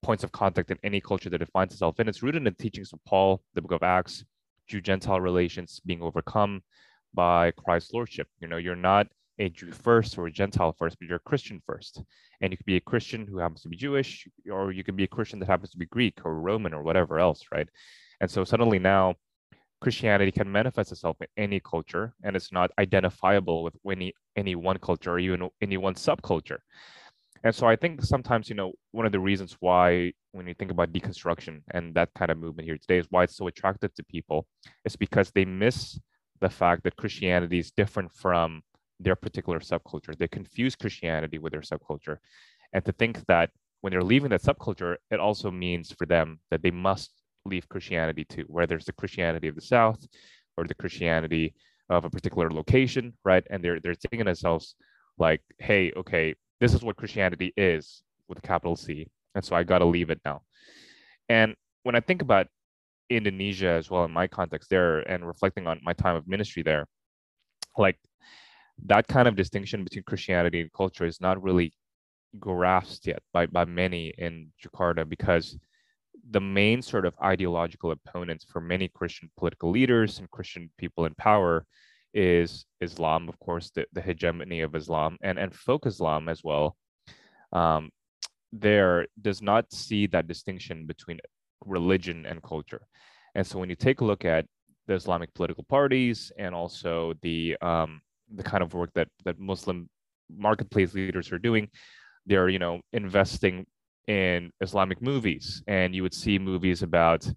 points 0.01 0.23
of 0.23 0.31
contact 0.31 0.71
in 0.71 0.77
any 0.83 1.01
culture 1.01 1.29
that 1.29 1.41
it 1.41 1.51
finds 1.51 1.73
itself 1.73 1.99
in. 1.99 2.07
It's 2.07 2.23
rooted 2.23 2.39
in 2.39 2.43
the 2.45 2.51
teachings 2.63 2.93
of 2.93 2.99
Paul, 3.05 3.41
the 3.53 3.61
book 3.61 3.71
of 3.71 3.83
Acts, 3.83 4.23
Jew 4.67 4.81
Gentile 4.81 5.21
relations 5.21 5.79
being 5.85 6.01
overcome 6.01 6.61
by 7.13 7.51
Christ's 7.51 7.93
lordship. 7.93 8.27
You 8.39 8.47
know, 8.47 8.57
you're 8.57 8.75
not 8.75 9.07
a 9.37 9.49
Jew 9.49 9.71
first 9.71 10.17
or 10.17 10.27
a 10.27 10.31
Gentile 10.31 10.75
first, 10.77 10.97
but 10.99 11.07
you're 11.07 11.17
a 11.17 11.29
Christian 11.29 11.61
first. 11.65 12.01
And 12.41 12.51
you 12.51 12.57
could 12.57 12.65
be 12.65 12.77
a 12.77 12.81
Christian 12.81 13.27
who 13.27 13.37
happens 13.37 13.61
to 13.61 13.69
be 13.69 13.75
Jewish, 13.75 14.27
or 14.51 14.71
you 14.71 14.83
can 14.83 14.95
be 14.95 15.03
a 15.03 15.07
Christian 15.07 15.39
that 15.39 15.49
happens 15.49 15.71
to 15.71 15.77
be 15.77 15.85
Greek 15.85 16.19
or 16.23 16.39
Roman 16.39 16.73
or 16.73 16.83
whatever 16.83 17.19
else, 17.19 17.43
right? 17.51 17.67
And 18.21 18.29
so 18.29 18.43
suddenly 18.43 18.79
now 18.79 19.15
Christianity 19.85 20.31
can 20.31 20.51
manifest 20.51 20.91
itself 20.91 21.15
in 21.21 21.27
any 21.37 21.59
culture 21.59 22.11
and 22.23 22.35
it's 22.35 22.51
not 22.51 22.71
identifiable 22.79 23.63
with 23.63 23.75
any 23.87 24.15
any 24.35 24.55
one 24.55 24.79
culture 24.79 25.11
or 25.11 25.19
even 25.19 25.47
any 25.61 25.77
one 25.77 25.93
subculture. 25.93 26.57
And 27.43 27.53
so 27.53 27.67
I 27.67 27.75
think 27.75 28.01
sometimes, 28.01 28.49
you 28.49 28.55
know, 28.55 28.73
one 28.93 29.05
of 29.05 29.11
the 29.11 29.19
reasons 29.19 29.55
why 29.59 30.13
when 30.31 30.47
you 30.47 30.55
think 30.55 30.71
about 30.71 30.91
deconstruction 30.91 31.61
and 31.69 31.93
that 31.93 32.09
kind 32.15 32.31
of 32.31 32.39
movement 32.39 32.67
here 32.67 32.79
today 32.79 32.97
is 32.97 33.05
why 33.11 33.25
it's 33.25 33.37
so 33.37 33.45
attractive 33.45 33.93
to 33.93 34.03
people 34.15 34.47
is 34.85 34.95
because 34.95 35.29
they 35.29 35.45
miss 35.45 35.99
the 36.41 36.49
fact 36.49 36.81
that 36.85 36.95
Christianity 36.95 37.59
is 37.59 37.69
different 37.69 38.11
from 38.11 38.63
their 38.99 39.15
particular 39.15 39.59
subculture. 39.59 40.17
They 40.17 40.27
confuse 40.27 40.75
Christianity 40.75 41.37
with 41.37 41.51
their 41.53 41.61
subculture. 41.61 42.17
And 42.73 42.83
to 42.85 42.91
think 42.91 43.23
that 43.27 43.51
when 43.81 43.91
they're 43.91 44.11
leaving 44.13 44.31
that 44.31 44.41
subculture, 44.41 44.95
it 45.11 45.19
also 45.19 45.51
means 45.51 45.91
for 45.91 46.07
them 46.07 46.39
that 46.49 46.63
they 46.63 46.71
must 46.71 47.11
leave 47.45 47.69
Christianity 47.69 48.25
too, 48.25 48.45
whether 48.47 48.75
it's 48.75 48.85
the 48.85 48.93
Christianity 48.93 49.47
of 49.47 49.55
the 49.55 49.61
South 49.61 50.05
or 50.57 50.65
the 50.65 50.75
Christianity 50.75 51.53
of 51.89 52.05
a 52.05 52.09
particular 52.09 52.49
location, 52.51 53.13
right? 53.23 53.45
And 53.49 53.63
they're 53.63 53.79
they're 53.79 53.95
thinking 53.95 54.25
themselves 54.25 54.75
like, 55.17 55.41
hey, 55.59 55.91
okay, 55.95 56.35
this 56.59 56.73
is 56.73 56.83
what 56.83 56.95
Christianity 56.97 57.53
is 57.55 58.03
with 58.27 58.39
a 58.39 58.41
capital 58.41 58.75
C. 58.75 59.07
And 59.35 59.43
so 59.43 59.55
I 59.55 59.63
gotta 59.63 59.85
leave 59.85 60.09
it 60.09 60.21
now. 60.25 60.41
And 61.29 61.55
when 61.83 61.95
I 61.95 61.99
think 61.99 62.21
about 62.21 62.47
Indonesia 63.09 63.69
as 63.69 63.89
well 63.89 64.05
in 64.05 64.11
my 64.11 64.27
context 64.27 64.69
there 64.69 64.99
and 64.99 65.27
reflecting 65.27 65.67
on 65.67 65.79
my 65.83 65.93
time 65.93 66.15
of 66.15 66.27
ministry 66.27 66.63
there, 66.63 66.87
like 67.77 67.97
that 68.85 69.07
kind 69.07 69.27
of 69.27 69.35
distinction 69.35 69.83
between 69.83 70.03
Christianity 70.03 70.61
and 70.61 70.73
culture 70.73 71.05
is 71.05 71.21
not 71.21 71.41
really 71.41 71.73
grasped 72.39 73.07
yet 73.07 73.21
by, 73.31 73.45
by 73.45 73.65
many 73.65 74.13
in 74.17 74.51
Jakarta 74.63 75.07
because 75.07 75.57
the 76.31 76.41
main 76.41 76.81
sort 76.81 77.05
of 77.05 77.13
ideological 77.21 77.91
opponents 77.91 78.45
for 78.49 78.59
many 78.59 78.87
Christian 78.87 79.29
political 79.37 79.69
leaders 79.71 80.19
and 80.19 80.29
Christian 80.31 80.69
people 80.77 81.05
in 81.05 81.13
power 81.15 81.65
is 82.13 82.65
Islam, 82.81 83.29
of 83.29 83.37
course, 83.39 83.71
the, 83.71 83.85
the 83.93 84.01
hegemony 84.01 84.61
of 84.61 84.75
Islam 84.75 85.17
and, 85.21 85.37
and 85.37 85.53
folk 85.53 85.85
Islam 85.85 86.29
as 86.29 86.43
well. 86.43 86.75
Um, 87.51 87.89
there 88.51 89.07
does 89.21 89.41
not 89.41 89.71
see 89.71 90.07
that 90.07 90.27
distinction 90.27 90.85
between 90.85 91.19
religion 91.65 92.25
and 92.25 92.41
culture. 92.41 92.87
And 93.35 93.45
so 93.45 93.59
when 93.59 93.69
you 93.69 93.75
take 93.75 94.01
a 94.01 94.05
look 94.05 94.23
at 94.23 94.45
the 94.87 94.93
Islamic 94.93 95.33
political 95.33 95.63
parties 95.63 96.31
and 96.37 96.53
also 96.53 97.13
the 97.21 97.57
um, 97.61 98.01
the 98.33 98.43
kind 98.43 98.63
of 98.63 98.73
work 98.73 98.91
that 98.93 99.07
that 99.23 99.39
Muslim 99.39 99.89
marketplace 100.29 100.93
leaders 100.93 101.31
are 101.31 101.39
doing. 101.39 101.69
They're 102.25 102.49
you 102.49 102.59
know 102.59 102.81
investing 102.93 103.65
in 104.07 104.51
Islamic 104.61 105.01
movies, 105.01 105.63
and 105.67 105.95
you 105.95 106.03
would 106.03 106.13
see 106.13 106.39
movies 106.39 106.83
about 106.83 107.27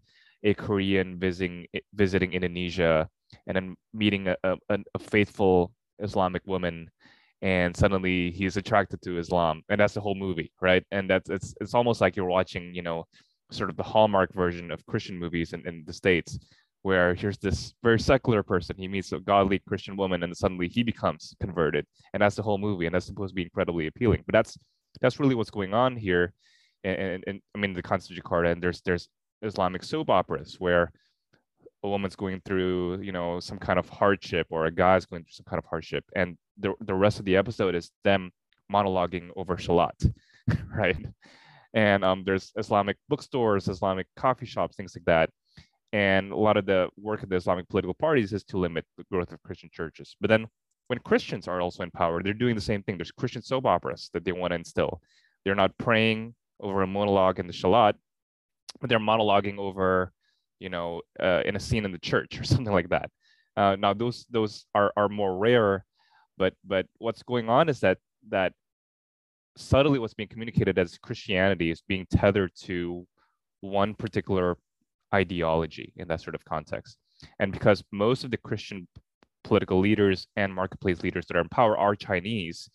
a 0.44 0.54
Korean 0.54 1.18
visiting 1.18 1.66
visiting 1.94 2.33
Indonesia 2.33 3.09
and 3.46 3.57
then 3.57 3.76
meeting 3.92 4.28
a, 4.28 4.37
a, 4.44 4.78
a 4.94 4.98
faithful 4.98 5.72
Islamic 5.98 6.46
woman 6.46 6.90
and 7.42 7.76
suddenly 7.76 8.31
he's 8.33 8.57
attracted 8.57 9.00
to 9.02 9.18
Islam, 9.18 9.62
and 9.68 9.81
that's 9.81 9.94
the 9.94 10.00
whole 10.00 10.16
movie, 10.16 10.52
right? 10.61 10.85
And 10.90 11.09
that's 11.09 11.31
it's 11.31 11.54
it's 11.61 11.74
almost 11.74 12.00
like 12.00 12.16
you're 12.16 12.26
watching, 12.26 12.74
you 12.74 12.83
know, 12.83 13.04
sort 13.50 13.70
of 13.70 13.76
the 13.76 13.83
hallmark 13.83 14.35
version 14.35 14.70
of 14.70 14.85
Christian 14.87 15.16
movies 15.18 15.52
in, 15.52 15.66
in 15.66 15.85
the 15.87 15.92
states, 15.92 16.38
where 16.83 17.14
here's 17.14 17.38
this 17.38 17.74
very 17.83 17.98
secular 17.98 18.42
person 18.42 18.76
he 18.78 18.88
meets 18.88 19.12
a 19.12 19.18
godly 19.18 19.59
christian 19.66 19.96
woman 19.96 20.22
and 20.22 20.37
suddenly 20.37 20.68
he 20.68 20.83
becomes 20.83 21.35
converted 21.40 21.85
and 22.12 22.22
that's 22.22 22.37
the 22.37 22.42
whole 22.42 22.59
movie 22.59 22.87
and 22.87 22.94
that's 22.94 23.07
supposed 23.07 23.33
to 23.33 23.35
be 23.35 23.42
incredibly 23.42 23.87
appealing 23.87 24.22
but 24.26 24.33
that's 24.33 24.57
that's 25.00 25.20
really 25.20 25.35
what's 25.35 25.50
going 25.50 25.74
on 25.74 25.96
here 25.96 26.33
and, 26.85 26.97
and, 26.97 27.25
and 27.27 27.41
i 27.55 27.59
mean 27.59 27.73
the 27.73 27.81
of 27.81 28.01
jakarta 28.01 28.53
and 28.53 28.62
there's 28.62 28.81
there's 28.83 29.09
islamic 29.43 29.83
soap 29.83 30.11
operas 30.11 30.57
where 30.59 30.93
a 31.85 31.88
woman's 31.88 32.17
going 32.17 32.41
through 32.45 33.01
you 33.01 33.12
know 33.12 33.38
some 33.41 33.59
kind 33.59 33.79
of 33.79 33.88
hardship 33.88 34.47
or 34.51 34.67
a 34.67 34.71
guy's 34.71 35.07
going 35.07 35.23
through 35.23 35.33
some 35.33 35.47
kind 35.49 35.59
of 35.59 35.64
hardship 35.67 36.05
and 36.17 36.37
the, 36.59 36.75
the 36.81 36.95
rest 36.95 37.19
of 37.19 37.25
the 37.25 37.37
episode 37.37 37.75
is 37.75 37.91
them 38.05 38.31
monologuing 38.73 39.31
over 39.37 39.57
shalat 39.57 40.12
right 40.75 41.07
and 41.75 42.05
um, 42.05 42.25
there's 42.25 42.53
islamic 42.59 42.97
bookstores 43.09 43.69
islamic 43.69 44.07
coffee 44.17 44.47
shops 44.47 44.77
things 44.77 44.97
like 44.97 45.05
that 45.05 45.31
and 45.93 46.33
a 46.33 46.37
lot 46.37 46.57
of 46.57 46.67
the 46.67 46.88
work 46.99 47.23
of 47.23 47.29
the 47.29 47.37
Islamic 47.37 47.69
political 47.69 47.95
parties 47.95 48.33
is 48.33 48.45
to 48.45 48.59
limit 48.59 48.85
the 48.97 49.05
growth 49.11 49.33
of 49.33 49.43
Christian 49.43 49.71
churches. 49.73 50.17
But 50.21 50.29
then 50.29 50.47
when 50.88 50.99
Christians 50.99 51.49
are 51.49 51.61
also 51.61 51.83
in 51.83 51.91
power, 51.91 52.23
they're 52.23 52.35
doing 52.35 52.55
the 52.55 52.61
same 52.61 52.83
thing. 52.83 52.99
There's 52.99 53.11
Christian 53.11 53.43
soap 53.43 53.67
operas 53.67 54.11
that 54.12 54.25
they 54.25 54.33
want 54.33 54.51
to 54.51 54.57
instill. 54.57 55.01
They're 55.45 55.55
not 55.55 55.77
praying 55.79 56.35
over 56.61 56.83
a 56.83 56.87
monologue 56.87 57.38
in 57.38 57.47
the 57.47 57.53
Shalat, 57.53 57.94
but 58.81 58.88
they're 58.88 58.99
monologuing 58.99 59.59
over, 59.59 60.12
you 60.59 60.68
know, 60.68 61.03
uh, 61.21 61.42
in 61.44 61.57
a 61.57 61.61
scene 61.61 61.85
in 61.85 61.92
the 61.92 61.99
church 61.99 62.38
or 62.38 62.44
something 62.53 62.73
like 62.73 62.88
that. 62.90 63.11
Uh, 63.57 63.77
now 63.77 63.92
those 63.92 64.25
those 64.31 64.66
are 64.75 64.92
are 64.97 65.09
more 65.09 65.37
rare, 65.37 65.85
but 66.37 66.55
but 66.64 66.87
what's 66.99 67.23
going 67.25 67.49
on 67.49 67.68
is 67.68 67.81
that 67.81 67.99
that 68.31 68.53
subtly 69.57 69.99
what's 69.99 70.14
being 70.14 70.29
communicated 70.29 70.79
as 70.79 70.99
Christianity 70.99 71.71
is 71.71 71.83
being 71.88 72.07
tethered 72.11 72.53
to 72.62 73.07
one 73.61 73.94
particular 73.94 74.57
ideology 75.12 75.92
in 75.97 76.07
that 76.09 76.21
sort 76.21 76.37
of 76.37 76.44
context. 76.44 76.97
And 77.40 77.51
because 77.53 77.83
most 77.90 78.23
of 78.23 78.31
the 78.31 78.37
Christian 78.37 78.87
political 79.42 79.81
leaders 79.81 80.29
and 80.37 80.55
marketplace 80.55 81.03
leaders 81.03 81.27
that 81.27 81.37
are 81.37 81.40
in 81.40 81.49
power 81.49 81.77
are 81.77 81.97
Chinese, 81.97 82.71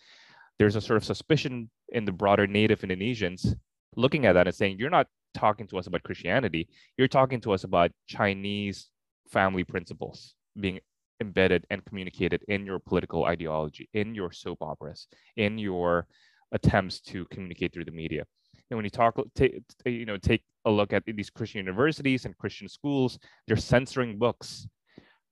there's 0.60 0.76
a 0.76 0.82
sort 0.82 0.98
of 0.98 1.06
suspicion 1.06 1.70
in 1.90 2.04
the 2.06 2.12
broader 2.12 2.48
native 2.48 2.82
Indonesians 2.82 3.56
looking 3.96 4.26
at 4.26 4.34
that 4.34 4.48
and 4.48 4.56
saying, 4.56 4.78
you're 4.80 4.90
not 4.90 5.08
talking 5.34 5.68
to 5.68 5.78
us 5.78 5.88
about 5.88 6.04
Christianity. 6.04 6.70
You're 6.98 7.08
talking 7.08 7.42
to 7.42 7.54
us 7.54 7.64
about 7.64 7.92
Chinese 8.08 8.90
family 9.32 9.64
principles 9.64 10.36
being 10.60 10.80
embedded 11.20 11.66
and 11.70 11.84
communicated 11.86 12.44
in 12.48 12.66
your 12.66 12.80
political 12.80 13.26
ideology, 13.26 13.90
in 13.94 14.14
your 14.14 14.32
soap 14.32 14.60
operas, 14.62 15.08
in 15.38 15.58
your 15.58 16.08
attempts 16.52 17.00
to 17.02 17.26
communicate 17.26 17.74
through 17.74 17.86
the 17.86 17.92
media. 17.92 18.26
And 18.70 18.78
when 18.78 18.86
you 18.86 18.90
talk, 18.90 19.20
take, 19.36 19.62
you 19.86 20.06
know, 20.06 20.18
take 20.18 20.44
a 20.66 20.72
look 20.72 20.94
at 20.94 21.04
these 21.06 21.30
Christian 21.30 21.60
universities 21.60 22.26
and 22.26 22.38
Christian 22.38 22.70
schools, 22.70 23.20
they're 23.48 23.58
censoring 23.58 24.18
books 24.18 24.68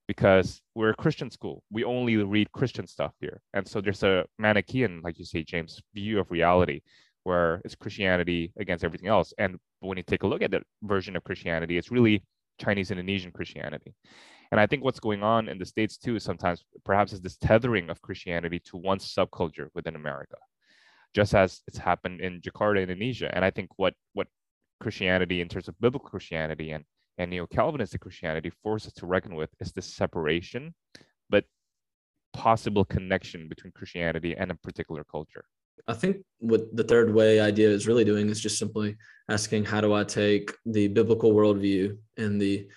because 0.08 0.62
we're 0.76 0.90
a 0.90 0.96
Christian 0.96 1.32
school. 1.32 1.64
We 1.72 1.84
only 1.84 2.18
read 2.18 2.52
Christian 2.52 2.88
stuff 2.88 3.14
here. 3.20 3.42
And 3.54 3.68
so 3.68 3.80
there's 3.82 4.04
a 4.04 4.26
Manichaean, 4.38 5.02
like 5.04 5.20
you 5.20 5.26
say, 5.26 5.44
James, 5.44 5.82
view 5.94 6.20
of 6.20 6.32
reality 6.32 6.82
where 7.24 7.62
it's 7.64 7.76
Christianity 7.76 8.52
against 8.60 8.84
everything 8.84 9.10
else. 9.10 9.34
And 9.38 9.58
when 9.80 9.98
you 9.98 10.04
take 10.04 10.24
a 10.24 10.28
look 10.28 10.42
at 10.42 10.52
the 10.52 10.62
version 10.84 11.16
of 11.16 11.24
Christianity, 11.24 11.78
it's 11.78 11.92
really 11.92 12.24
Chinese 12.60 12.92
Indonesian 12.92 13.32
Christianity. 13.32 13.94
And 14.52 14.60
I 14.60 14.68
think 14.68 14.84
what's 14.84 15.00
going 15.00 15.24
on 15.24 15.48
in 15.48 15.58
the 15.58 15.66
States 15.66 15.98
too 15.98 16.16
is 16.18 16.24
sometimes 16.24 16.64
perhaps 16.84 17.14
is 17.14 17.22
this 17.22 17.38
tethering 17.38 17.90
of 17.90 18.02
Christianity 18.02 18.60
to 18.66 18.78
one 18.78 19.00
subculture 19.00 19.70
within 19.74 19.96
America, 19.96 20.36
just 21.16 21.34
as 21.34 21.62
it's 21.68 21.78
happened 21.78 22.22
in 22.22 22.42
Jakarta, 22.42 22.82
Indonesia. 22.82 23.34
And 23.34 23.46
I 23.46 23.52
think 23.52 23.70
what 23.78 23.94
what 24.14 24.28
Christianity 24.82 25.42
in 25.42 25.48
terms 25.48 25.68
of 25.68 25.80
biblical 25.80 26.10
Christianity 26.10 26.72
and, 26.72 26.84
and 27.18 27.32
neo-Calvinistic 27.32 28.02
Christianity 28.02 28.52
forces 28.64 28.94
to 28.94 29.06
reckon 29.06 29.36
with 29.36 29.50
is 29.60 29.72
this 29.72 29.86
separation, 29.86 30.74
but 31.30 31.46
possible 32.34 32.84
connection 32.84 33.48
between 33.48 33.72
Christianity 33.72 34.36
and 34.36 34.52
a 34.52 34.56
particular 34.56 35.04
culture. 35.04 35.46
I 35.88 35.94
think 35.94 36.18
what 36.40 36.76
the 36.76 36.84
third 36.84 37.14
way 37.14 37.40
idea 37.40 37.70
is 37.70 37.88
really 37.88 38.04
doing 38.04 38.30
is 38.30 38.40
just 38.40 38.58
simply 38.58 38.96
asking 39.30 39.66
how 39.66 39.82
do 39.82 39.94
I 39.94 40.04
take 40.04 40.52
the 40.66 40.88
biblical 40.88 41.34
worldview 41.34 41.98
and 42.18 42.42
the 42.42 42.68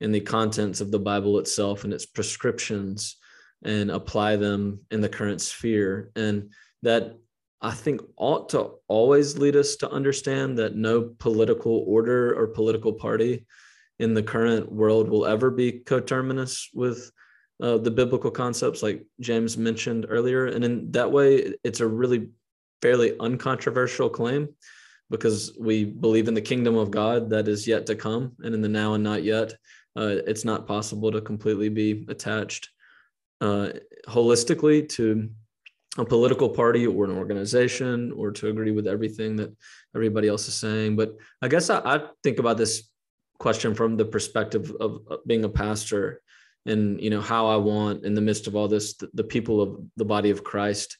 and 0.00 0.14
the 0.14 0.20
contents 0.20 0.80
of 0.80 0.90
the 0.90 0.98
Bible 0.98 1.38
itself 1.38 1.84
and 1.84 1.92
its 1.92 2.06
prescriptions 2.06 3.16
and 3.64 3.90
apply 3.90 4.34
them 4.34 4.80
in 4.90 5.00
the 5.00 5.08
current 5.08 5.40
sphere. 5.40 6.10
And 6.16 6.50
that 6.82 7.16
I 7.60 7.70
think 7.70 8.00
ought 8.16 8.48
to 8.50 8.72
always 8.88 9.38
lead 9.38 9.54
us 9.54 9.76
to 9.76 9.90
understand 9.90 10.58
that 10.58 10.74
no 10.74 11.14
political 11.20 11.84
order 11.86 12.36
or 12.36 12.48
political 12.48 12.92
party 12.92 13.46
in 14.00 14.14
the 14.14 14.22
current 14.22 14.70
world 14.72 15.08
will 15.08 15.26
ever 15.26 15.50
be 15.50 15.70
coterminous 15.70 16.68
with 16.74 17.12
uh, 17.62 17.78
the 17.78 17.90
biblical 17.90 18.32
concepts, 18.32 18.82
like 18.82 19.06
James 19.20 19.56
mentioned 19.56 20.06
earlier. 20.08 20.46
And 20.46 20.64
in 20.64 20.90
that 20.90 21.12
way, 21.12 21.54
it's 21.62 21.78
a 21.78 21.86
really 21.86 22.30
fairly 22.82 23.16
uncontroversial 23.20 24.10
claim 24.10 24.48
because 25.08 25.56
we 25.58 25.84
believe 25.84 26.28
in 26.28 26.34
the 26.34 26.40
kingdom 26.40 26.76
of 26.76 26.90
God 26.90 27.30
that 27.30 27.48
is 27.48 27.66
yet 27.66 27.86
to 27.86 27.94
come 27.94 28.32
and 28.40 28.54
in 28.54 28.60
the 28.60 28.68
now 28.68 28.94
and 28.94 29.04
not 29.04 29.22
yet. 29.22 29.52
Uh, 29.94 30.16
it's 30.26 30.44
not 30.44 30.66
possible 30.66 31.12
to 31.12 31.20
completely 31.20 31.68
be 31.68 32.04
attached 32.08 32.70
uh, 33.40 33.68
holistically 34.08 34.88
to 34.88 35.28
a 35.98 36.04
political 36.04 36.48
party 36.48 36.86
or 36.86 37.04
an 37.04 37.16
organization 37.16 38.10
or 38.12 38.30
to 38.30 38.48
agree 38.48 38.72
with 38.72 38.86
everything 38.86 39.36
that 39.36 39.54
everybody 39.94 40.28
else 40.28 40.48
is 40.48 40.54
saying. 40.54 40.96
But 40.96 41.16
I 41.42 41.48
guess 41.48 41.68
I, 41.68 41.80
I 41.84 42.00
think 42.22 42.38
about 42.38 42.56
this 42.56 42.88
question 43.38 43.74
from 43.74 43.96
the 43.96 44.06
perspective 44.06 44.72
of 44.80 45.00
being 45.26 45.44
a 45.44 45.48
pastor 45.48 46.22
and 46.64 47.00
you 47.00 47.10
know 47.10 47.20
how 47.20 47.48
I 47.48 47.56
want 47.56 48.04
in 48.04 48.14
the 48.14 48.20
midst 48.20 48.46
of 48.46 48.54
all 48.54 48.68
this 48.68 48.94
the, 48.94 49.10
the 49.14 49.24
people 49.24 49.60
of 49.60 49.84
the 49.96 50.04
body 50.04 50.30
of 50.30 50.44
Christ 50.44 50.96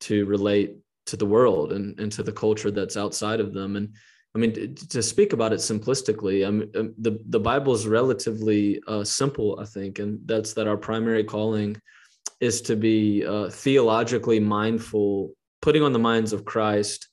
to 0.00 0.26
relate 0.26 0.76
to 1.10 1.16
the 1.16 1.26
world 1.26 1.72
and, 1.72 1.98
and 2.00 2.10
to 2.12 2.22
the 2.22 2.32
culture 2.32 2.70
that's 2.70 2.96
outside 2.96 3.40
of 3.40 3.52
them. 3.52 3.76
And 3.76 3.94
I 4.34 4.38
mean, 4.38 4.52
to, 4.54 4.88
to 4.88 5.02
speak 5.02 5.32
about 5.32 5.52
it 5.52 5.60
simplistically, 5.60 6.46
I 6.46 6.50
mean, 6.50 6.70
um, 6.76 6.94
the, 6.98 7.18
the 7.28 7.40
Bible 7.40 7.72
is 7.74 7.86
relatively 7.86 8.80
uh, 8.86 9.04
simple, 9.04 9.58
I 9.60 9.64
think, 9.64 9.98
and 9.98 10.20
that's 10.24 10.52
that 10.54 10.68
our 10.68 10.76
primary 10.76 11.24
calling 11.24 11.76
is 12.40 12.62
to 12.62 12.76
be 12.76 13.24
uh, 13.26 13.50
theologically 13.50 14.40
mindful, 14.40 15.32
putting 15.60 15.82
on 15.82 15.92
the 15.92 15.98
minds 15.98 16.32
of 16.32 16.44
Christ 16.44 17.08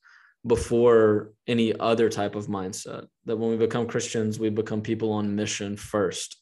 before 0.46 1.32
any 1.46 1.78
other 1.78 2.08
type 2.08 2.36
of 2.36 2.46
mindset. 2.46 3.06
That 3.26 3.36
when 3.36 3.50
we 3.50 3.56
become 3.56 3.86
Christians, 3.86 4.38
we 4.38 4.48
become 4.48 4.80
people 4.80 5.12
on 5.12 5.34
mission 5.34 5.76
first. 5.76 6.36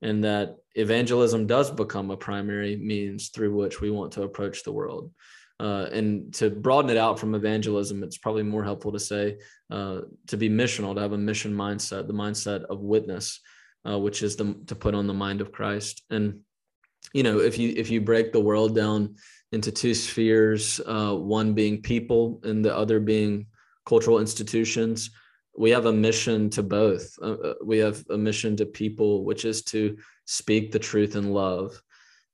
And 0.00 0.24
that 0.24 0.56
evangelism 0.74 1.46
does 1.46 1.70
become 1.70 2.10
a 2.10 2.16
primary 2.16 2.76
means 2.76 3.28
through 3.28 3.54
which 3.54 3.80
we 3.80 3.90
want 3.90 4.12
to 4.12 4.22
approach 4.22 4.62
the 4.62 4.72
world. 4.72 5.12
Uh, 5.60 5.86
and 5.92 6.32
to 6.34 6.50
broaden 6.50 6.90
it 6.90 6.96
out 6.96 7.18
from 7.18 7.34
evangelism, 7.34 8.02
it's 8.02 8.18
probably 8.18 8.42
more 8.42 8.64
helpful 8.64 8.92
to 8.92 8.98
say 8.98 9.38
uh, 9.70 10.00
to 10.26 10.36
be 10.36 10.48
missional, 10.48 10.94
to 10.94 11.00
have 11.00 11.12
a 11.12 11.18
mission 11.18 11.54
mindset, 11.54 12.06
the 12.06 12.12
mindset 12.12 12.64
of 12.64 12.80
witness, 12.80 13.40
uh, 13.88 13.98
which 13.98 14.22
is 14.22 14.36
the, 14.36 14.56
to 14.66 14.74
put 14.74 14.94
on 14.94 15.06
the 15.06 15.14
mind 15.14 15.40
of 15.40 15.52
Christ. 15.52 16.02
And 16.10 16.40
you 17.12 17.22
know, 17.22 17.40
if 17.40 17.58
you 17.58 17.74
if 17.76 17.90
you 17.90 18.00
break 18.00 18.32
the 18.32 18.40
world 18.40 18.74
down 18.74 19.16
into 19.52 19.70
two 19.70 19.94
spheres, 19.94 20.80
uh, 20.86 21.14
one 21.14 21.52
being 21.52 21.82
people 21.82 22.40
and 22.42 22.64
the 22.64 22.74
other 22.74 23.00
being 23.00 23.46
cultural 23.84 24.18
institutions, 24.18 25.10
we 25.56 25.70
have 25.70 25.86
a 25.86 25.92
mission 25.92 26.48
to 26.50 26.62
both. 26.62 27.14
Uh, 27.22 27.54
we 27.64 27.78
have 27.78 28.02
a 28.10 28.16
mission 28.16 28.56
to 28.56 28.66
people, 28.66 29.24
which 29.24 29.44
is 29.44 29.62
to 29.64 29.96
speak 30.24 30.72
the 30.72 30.78
truth 30.78 31.16
in 31.16 31.32
love 31.32 31.80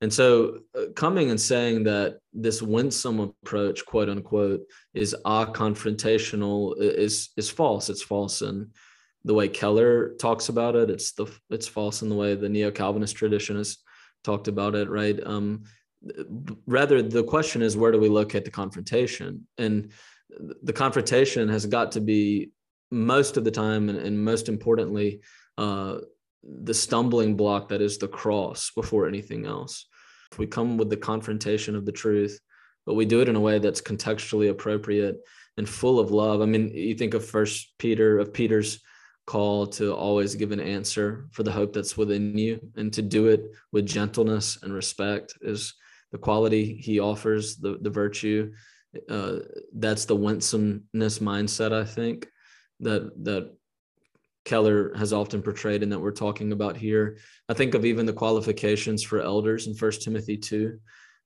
and 0.00 0.12
so, 0.12 0.60
uh, 0.76 0.92
coming 0.94 1.30
and 1.30 1.40
saying 1.40 1.84
that 1.84 2.18
this 2.32 2.62
winsome 2.62 3.18
approach, 3.18 3.84
quote 3.84 4.08
unquote, 4.08 4.60
is 4.94 5.14
a 5.24 5.46
confrontational 5.46 6.74
is 6.78 7.30
is 7.36 7.50
false. 7.50 7.90
It's 7.90 8.02
false 8.02 8.42
in 8.42 8.70
the 9.24 9.34
way 9.34 9.48
Keller 9.48 10.14
talks 10.14 10.48
about 10.48 10.76
it. 10.76 10.88
It's 10.88 11.12
the 11.12 11.26
it's 11.50 11.66
false 11.66 12.02
in 12.02 12.08
the 12.08 12.14
way 12.14 12.36
the 12.36 12.48
neo 12.48 12.70
Calvinist 12.70 13.16
tradition 13.16 13.56
has 13.56 13.78
talked 14.22 14.46
about 14.46 14.76
it. 14.76 14.88
Right. 14.88 15.18
Um, 15.24 15.64
rather, 16.66 17.02
the 17.02 17.24
question 17.24 17.60
is 17.60 17.76
where 17.76 17.90
do 17.90 17.98
we 17.98 18.08
locate 18.08 18.44
the 18.44 18.52
confrontation? 18.52 19.48
And 19.58 19.90
the 20.62 20.72
confrontation 20.72 21.48
has 21.48 21.66
got 21.66 21.90
to 21.92 22.00
be 22.00 22.52
most 22.92 23.36
of 23.36 23.44
the 23.44 23.50
time, 23.50 23.88
and, 23.88 23.98
and 23.98 24.24
most 24.24 24.48
importantly, 24.48 25.20
uh, 25.56 25.98
the 26.42 26.74
stumbling 26.74 27.36
block 27.36 27.68
that 27.68 27.80
is 27.80 27.98
the 27.98 28.08
cross 28.08 28.70
before 28.74 29.06
anything 29.06 29.46
else. 29.46 29.86
If 30.32 30.38
we 30.38 30.46
come 30.46 30.76
with 30.76 30.90
the 30.90 30.96
confrontation 30.96 31.74
of 31.74 31.84
the 31.84 31.92
truth, 31.92 32.38
but 32.86 32.94
we 32.94 33.04
do 33.04 33.20
it 33.20 33.28
in 33.28 33.36
a 33.36 33.40
way 33.40 33.58
that's 33.58 33.80
contextually 33.80 34.50
appropriate 34.50 35.16
and 35.56 35.68
full 35.68 35.98
of 35.98 36.10
love. 36.10 36.40
I 36.40 36.46
mean, 36.46 36.68
you 36.68 36.94
think 36.94 37.14
of 37.14 37.24
First 37.24 37.74
Peter, 37.78 38.18
of 38.18 38.32
Peter's 38.32 38.80
call 39.26 39.66
to 39.66 39.94
always 39.94 40.34
give 40.34 40.52
an 40.52 40.60
answer 40.60 41.28
for 41.32 41.42
the 41.42 41.52
hope 41.52 41.74
that's 41.74 41.98
within 41.98 42.38
you, 42.38 42.58
and 42.76 42.92
to 42.94 43.02
do 43.02 43.26
it 43.26 43.42
with 43.72 43.84
gentleness 43.84 44.58
and 44.62 44.72
respect 44.72 45.34
is 45.42 45.74
the 46.12 46.18
quality 46.18 46.74
he 46.76 46.98
offers, 46.98 47.56
the 47.56 47.78
the 47.82 47.90
virtue. 47.90 48.52
Uh, 49.10 49.40
that's 49.74 50.06
the 50.06 50.16
winsomeness 50.16 51.18
mindset, 51.18 51.72
I 51.74 51.84
think, 51.84 52.26
that 52.80 53.12
that 53.24 53.54
Keller 54.48 54.94
has 54.96 55.12
often 55.12 55.42
portrayed 55.42 55.82
and 55.82 55.92
that 55.92 55.98
we're 55.98 56.10
talking 56.10 56.52
about 56.52 56.74
here. 56.74 57.18
I 57.50 57.54
think 57.54 57.74
of 57.74 57.84
even 57.84 58.06
the 58.06 58.14
qualifications 58.14 59.02
for 59.02 59.20
elders 59.20 59.66
in 59.66 59.74
First 59.74 60.02
Timothy 60.02 60.38
2 60.38 60.78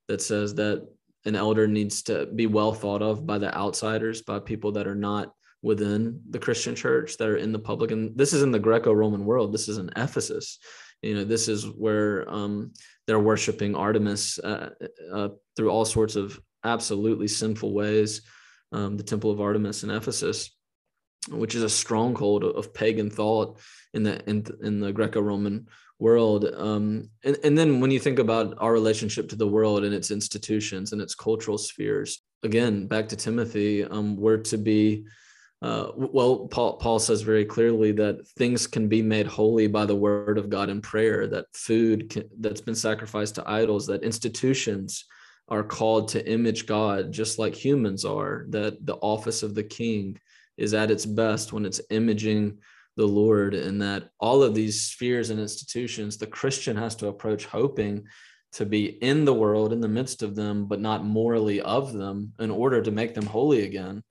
that 0.09 0.21
says 0.21 0.57
that 0.57 0.85
an 1.25 1.37
elder 1.37 1.69
needs 1.69 2.03
to 2.05 2.27
be 2.27 2.47
well 2.47 2.73
thought 2.73 3.01
of 3.01 3.25
by 3.25 3.39
the 3.39 3.57
outsiders, 3.57 4.23
by 4.23 4.41
people 4.41 4.73
that 4.73 4.89
are 4.89 4.97
not 4.97 5.33
within 5.63 6.21
the 6.31 6.39
Christian 6.41 6.75
church, 6.75 7.17
that 7.19 7.29
are 7.29 7.37
in 7.37 7.53
the 7.53 7.61
public. 7.61 7.93
And 7.93 8.19
this 8.19 8.33
is 8.33 8.43
in 8.43 8.51
the 8.51 8.59
Greco-Roman 8.59 9.25
world. 9.25 9.53
This 9.53 9.69
is 9.69 9.79
in 9.79 9.89
Ephesus. 9.95 10.59
You 11.01 11.15
know, 11.15 11.25
this 11.25 11.47
is 11.47 11.65
where 11.67 12.29
um, 12.29 12.73
they're 13.07 13.21
worshiping 13.21 13.77
Artemis 13.77 14.41
uh, 14.41 14.71
uh, 15.13 15.29
through 15.57 15.71
all 15.71 15.85
sorts 15.85 16.17
of 16.17 16.41
absolutely 16.65 17.29
sinful 17.29 17.73
ways. 17.73 18.23
Um, 18.73 18.97
the 18.97 19.05
temple 19.05 19.31
of 19.31 19.41
Artemis 19.41 19.85
in 19.85 19.91
Ephesus 19.91 20.51
which 21.29 21.55
is 21.55 21.63
a 21.63 21.69
stronghold 21.69 22.45
of 22.45 22.75
pagan 22.75 23.11
thought 23.11 23.59
in 23.95 24.03
the 24.03 24.29
in, 24.29 24.45
in 24.63 24.81
the 24.81 24.93
Greco-Roman 24.93 25.67
world. 25.99 26.45
Um, 26.57 27.11
and, 27.25 27.37
and 27.45 27.57
then 27.57 27.81
when 27.81 27.93
you 27.93 28.01
think 28.01 28.19
about 28.19 28.57
our 28.59 28.73
relationship 28.73 29.29
to 29.29 29.37
the 29.37 29.47
world 29.47 29.85
and 29.85 29.95
its 29.95 30.11
institutions 30.11 30.93
and 30.93 31.01
its 31.01 31.15
cultural 31.15 31.59
spheres, 31.59 32.23
again, 32.43 32.87
back 32.89 33.09
to 33.09 33.17
Timothy, 33.17 33.85
um, 33.85 34.17
we're 34.17 34.39
to 34.39 34.59
be 34.59 35.05
uh, 35.63 35.93
well, 35.95 36.49
Paul, 36.49 36.77
Paul 36.79 36.99
says 36.99 37.23
very 37.23 37.45
clearly 37.45 37.93
that 37.93 38.27
things 38.37 38.67
can 38.67 38.89
be 38.89 39.01
made 39.01 39.29
holy 39.29 39.69
by 39.69 39.87
the 39.87 39.95
word 39.95 40.37
of 40.37 40.51
God 40.51 40.69
and 40.69 40.83
prayer, 40.83 41.29
that 41.29 41.47
food 41.55 42.11
can, 42.11 42.25
that's 42.41 42.61
been 42.61 42.75
sacrificed 42.75 43.37
to 43.37 43.49
idols, 43.49 43.87
that 43.87 44.03
institutions 44.03 45.05
are 45.49 45.63
called 45.63 46.09
to 46.09 46.29
image 46.29 46.67
God 46.67 47.13
just 47.13 47.39
like 47.39 47.55
humans 47.55 48.05
are, 48.05 48.47
that 48.49 48.85
the 48.85 48.97
office 48.97 49.45
of 49.45 49.55
the 49.55 49.63
king 49.63 50.19
is 50.57 50.75
at 50.75 50.91
its 50.91 51.07
best 51.07 51.53
when 51.53 51.65
it's 51.65 51.81
imaging 51.91 52.59
the 52.97 53.07
Lord, 53.07 53.55
and 53.55 53.81
that 53.81 54.11
all 54.21 54.43
of 54.43 54.55
these 54.55 54.83
spheres 54.83 55.31
and 55.31 55.41
institutions, 55.41 56.19
the 56.19 56.27
Christian 56.27 56.77
has 56.77 56.95
to 56.97 57.09
approach 57.09 57.47
hoping 57.47 58.05
to 58.53 58.67
be 58.67 58.85
in 59.03 59.25
the 59.25 59.33
world, 59.33 59.73
in 59.73 59.81
the 59.81 59.89
midst 59.89 60.23
of 60.23 60.35
them, 60.37 60.67
but 60.67 60.79
not 60.79 61.05
morally 61.05 61.63
of 61.63 61.95
them 61.95 62.35
in 62.39 62.51
order 62.51 62.83
to 62.83 62.91
make 62.91 63.15
them 63.15 63.25
holy 63.25 63.65
again. 63.65 64.03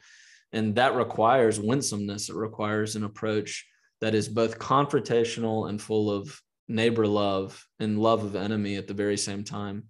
and 0.53 0.75
that 0.75 0.95
requires 0.95 1.59
winsomeness. 1.59 2.29
It 2.29 2.35
requires 2.35 2.95
an 2.95 3.03
approach 3.03 3.65
that 4.01 4.15
is 4.15 4.27
both 4.27 4.59
confrontational 4.59 5.69
and 5.69 5.81
full 5.81 6.11
of 6.11 6.41
neighbor 6.67 7.07
love 7.07 7.65
and 7.79 7.99
love 7.99 8.23
of 8.23 8.35
enemy 8.35 8.75
at 8.75 8.87
the 8.87 8.93
very 8.93 9.17
same 9.17 9.43
time. 9.43 9.83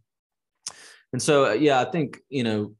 And 1.14 1.22
so, 1.22 1.52
yeah, 1.54 1.80
I 1.82 1.86
think 1.86 2.20
you 2.30 2.44
know 2.44 2.76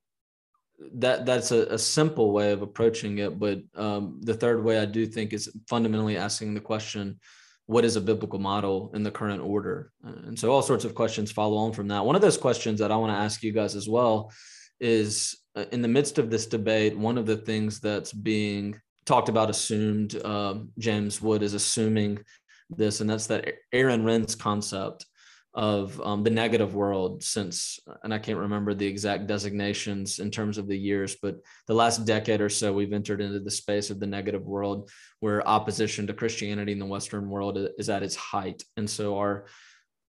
that 0.96 1.26
that's 1.26 1.52
a, 1.52 1.66
a 1.68 1.78
simple 1.78 2.32
way 2.32 2.52
of 2.52 2.62
approaching 2.62 3.20
it. 3.20 3.40
But 3.40 3.60
um, 3.76 4.20
the 4.22 4.34
third 4.34 4.64
way 4.64 4.80
I 4.80 4.86
do 4.86 5.06
think 5.06 5.34
is 5.34 5.52
fundamentally 5.70 6.18
asking 6.18 6.54
the 6.54 6.62
question, 6.62 7.20
what 7.68 7.86
is 7.86 7.96
a 7.96 8.02
biblical 8.02 8.40
model 8.40 8.92
in 8.94 9.04
the 9.04 9.12
current 9.12 9.42
order? 9.42 9.92
And 10.04 10.38
so 10.38 10.52
all 10.52 10.62
sorts 10.62 10.86
of 10.86 10.96
questions 10.96 11.32
follow 11.32 11.58
on 11.58 11.74
from 11.74 11.88
that. 11.90 12.06
One 12.06 12.16
of 12.16 12.22
those 12.22 12.38
questions 12.38 12.80
that 12.80 12.92
I 12.92 12.98
want 12.98 13.12
to 13.12 13.18
ask 13.18 13.44
you 13.44 13.54
guys 13.54 13.76
as 13.76 13.88
well 13.88 14.32
is 14.80 15.38
uh, 15.56 15.66
in 15.72 15.82
the 15.82 15.88
midst 15.88 16.18
of 16.18 16.30
this 16.30 16.48
debate, 16.48 16.98
one 16.98 17.18
of 17.18 17.26
the 17.26 17.38
things 17.38 17.80
that's 17.80 18.12
being 18.12 18.80
talked 19.06 19.30
about, 19.30 19.50
assumed, 19.50 20.20
uh, 20.24 20.56
James 20.80 21.22
Wood 21.22 21.44
is 21.44 21.54
assuming 21.54 22.20
this, 22.70 23.02
and 23.02 23.10
that's 23.10 23.28
that 23.28 23.54
Aaron 23.72 24.04
Renn's 24.04 24.36
concept 24.36 25.06
of 25.54 26.00
um, 26.02 26.24
the 26.24 26.30
negative 26.30 26.76
world 26.76 27.24
since, 27.24 27.80
and 28.04 28.14
I 28.14 28.20
can't 28.20 28.38
remember 28.38 28.74
the 28.74 28.88
exact 28.88 29.28
designations 29.28 30.20
in 30.20 30.32
terms 30.32 30.58
of 30.58 30.68
the 30.68 30.78
years, 30.78 31.18
but 31.22 31.36
the 31.68 31.74
last 31.74 32.06
decade 32.06 32.40
or 32.40 32.50
so, 32.50 32.72
we've 32.72 32.94
entered 32.94 33.20
into 33.20 33.40
the 33.40 33.52
space 33.52 33.90
of 33.90 34.00
the 34.00 34.08
negative 34.08 34.46
world 34.46 34.90
where 35.20 35.46
opposition 35.46 36.08
to 36.08 36.14
Christianity 36.14 36.72
in 36.72 36.80
the 36.80 36.86
Western 36.86 37.30
world 37.30 37.60
is 37.78 37.90
at 37.90 38.04
its 38.04 38.16
height. 38.16 38.64
And 38.78 38.90
so 38.90 39.18
our 39.18 39.48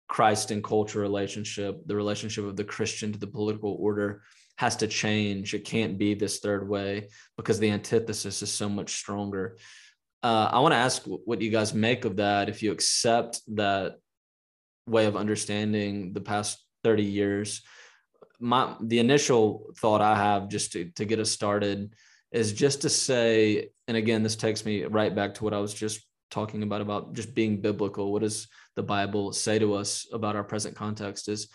Christ 0.07 0.51
and 0.51 0.63
culture 0.63 0.99
relationship, 0.99 1.81
the 1.87 1.95
relationship 1.95 2.45
of 2.45 2.55
the 2.55 2.63
Christian 2.63 3.11
to 3.11 3.19
the 3.19 3.25
political 3.25 3.75
order, 3.79 4.21
has 4.57 4.75
to 4.77 4.87
change. 4.87 5.55
It 5.55 5.65
can't 5.65 5.97
be 5.97 6.13
this 6.13 6.39
third 6.39 6.69
way 6.69 7.09
because 7.37 7.57
the 7.57 7.71
antithesis 7.71 8.43
is 8.43 8.51
so 8.51 8.69
much 8.69 8.93
stronger. 8.93 9.57
Uh, 10.21 10.49
I 10.51 10.59
want 10.59 10.73
to 10.73 10.77
ask 10.77 11.03
what 11.05 11.41
you 11.41 11.49
guys 11.49 11.73
make 11.73 12.05
of 12.05 12.17
that. 12.17 12.49
If 12.49 12.61
you 12.61 12.71
accept 12.71 13.41
that 13.55 13.95
way 14.85 15.05
of 15.05 15.15
understanding 15.15 16.13
the 16.13 16.21
past 16.21 16.63
30 16.83 17.03
years. 17.03 17.61
My 18.39 18.75
the 18.81 18.99
initial 18.99 19.71
thought 19.77 20.01
i 20.01 20.15
have 20.15 20.49
just 20.49 20.73
to, 20.73 20.89
to 20.95 21.05
get 21.05 21.19
us 21.19 21.31
started 21.31 21.93
is 22.31 22.51
just 22.51 22.81
to 22.81 22.89
say 22.89 23.69
and 23.87 23.95
again 23.95 24.23
this 24.23 24.35
takes 24.35 24.65
me 24.65 24.83
right 24.83 25.15
back 25.15 25.35
to 25.35 25.43
what 25.43 25.53
i 25.53 25.59
was 25.59 25.73
just 25.73 26.01
talking 26.33 26.63
about 26.63 26.81
about 26.81 27.13
just 27.13 27.35
being 27.35 27.61
biblical. 27.61 28.11
What 28.11 28.23
does 28.23 28.47
the 28.75 28.83
bible 28.83 29.31
say 29.31 29.59
to 29.59 29.75
us 29.75 30.07
about 30.11 30.35
our 30.35 30.43
present 30.43 30.75
context 30.75 31.29
is 31.29 31.47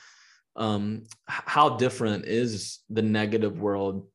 um, 0.55 1.05
how 1.27 1.77
different 1.77 2.25
is 2.25 2.79
the 2.89 3.03
negative 3.03 3.61
world 3.61 4.07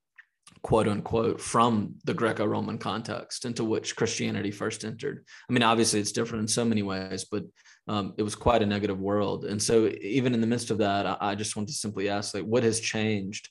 quote 0.62 0.88
unquote 0.88 1.41
from 1.41 1.95
the 2.06 2.13
greco-roman 2.13 2.78
context 2.78 3.43
into 3.43 3.65
which 3.65 3.95
christianity 3.97 4.52
first 4.52 4.86
entered? 4.86 5.26
I 5.49 5.54
mean 5.54 5.63
obviously 5.63 5.99
it's 5.99 6.13
different 6.13 6.43
in 6.43 6.47
so 6.47 6.63
many 6.63 6.82
ways 6.82 7.26
but 7.30 7.43
um, 7.88 8.13
it 8.17 8.24
was 8.24 8.36
quite 8.36 8.62
a 8.62 8.65
negative 8.65 9.00
world. 9.00 9.46
And 9.46 9.62
so 9.62 9.91
even 10.02 10.34
in 10.34 10.41
the 10.41 10.48
midst 10.48 10.72
of 10.72 10.78
that, 10.78 11.06
I, 11.06 11.17
I 11.19 11.36
just 11.36 11.56
want 11.56 11.67
to 11.69 11.74
simply 11.74 12.10
ask, 12.10 12.34
like, 12.34 12.43
what 12.43 12.63
has 12.63 12.80
changed 12.80 13.50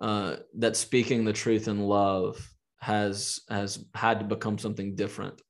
uh, 0.00 0.36
that 0.54 0.76
speaking 0.76 1.24
the 1.24 1.32
truth 1.32 1.68
in 1.68 1.80
love 1.80 2.38
has 2.80 3.40
has 3.48 3.84
had 3.94 4.20
to 4.20 4.24
become 4.24 4.58
something 4.58 4.94
different? 4.94 5.40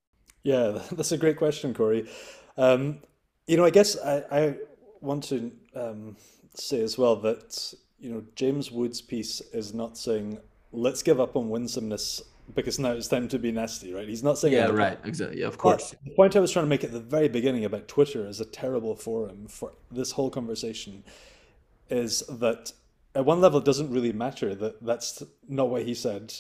Yeah, 0.42 0.82
that's 0.92 1.12
a 1.12 1.18
great 1.18 1.36
question, 1.36 1.74
Corey. 1.74 2.08
Um, 2.56 3.00
you 3.46 3.56
know, 3.56 3.64
I 3.64 3.70
guess 3.70 3.98
I, 3.98 4.24
I 4.30 4.56
want 5.00 5.24
to 5.24 5.52
um, 5.74 6.16
say 6.54 6.82
as 6.82 6.98
well 6.98 7.16
that 7.16 7.74
you 7.98 8.10
know 8.10 8.22
James 8.34 8.70
Wood's 8.70 9.00
piece 9.00 9.40
is 9.52 9.74
not 9.74 9.96
saying 9.96 10.38
let's 10.72 11.02
give 11.02 11.18
up 11.18 11.34
on 11.36 11.48
winsomeness 11.48 12.22
because 12.54 12.78
now 12.78 12.92
it's 12.92 13.08
time 13.08 13.28
to 13.28 13.38
be 13.38 13.52
nasty, 13.52 13.92
right? 13.92 14.08
He's 14.08 14.22
not 14.22 14.38
saying 14.38 14.54
yeah, 14.54 14.66
right, 14.66 14.98
exactly, 15.04 15.40
yeah, 15.40 15.46
of 15.46 15.58
course. 15.58 15.90
But 15.90 16.04
the 16.04 16.14
point 16.14 16.36
I 16.36 16.40
was 16.40 16.50
trying 16.50 16.64
to 16.64 16.68
make 16.68 16.84
at 16.84 16.92
the 16.92 17.00
very 17.00 17.28
beginning 17.28 17.64
about 17.64 17.88
Twitter 17.88 18.26
as 18.26 18.40
a 18.40 18.44
terrible 18.44 18.94
forum 18.94 19.46
for 19.48 19.72
this 19.90 20.12
whole 20.12 20.30
conversation 20.30 21.04
is 21.90 22.20
that 22.28 22.72
at 23.14 23.24
one 23.24 23.40
level 23.40 23.58
it 23.58 23.64
doesn't 23.64 23.90
really 23.90 24.12
matter 24.12 24.54
that 24.54 24.84
that's 24.84 25.22
not 25.48 25.70
what 25.70 25.84
he 25.84 25.94
said. 25.94 26.34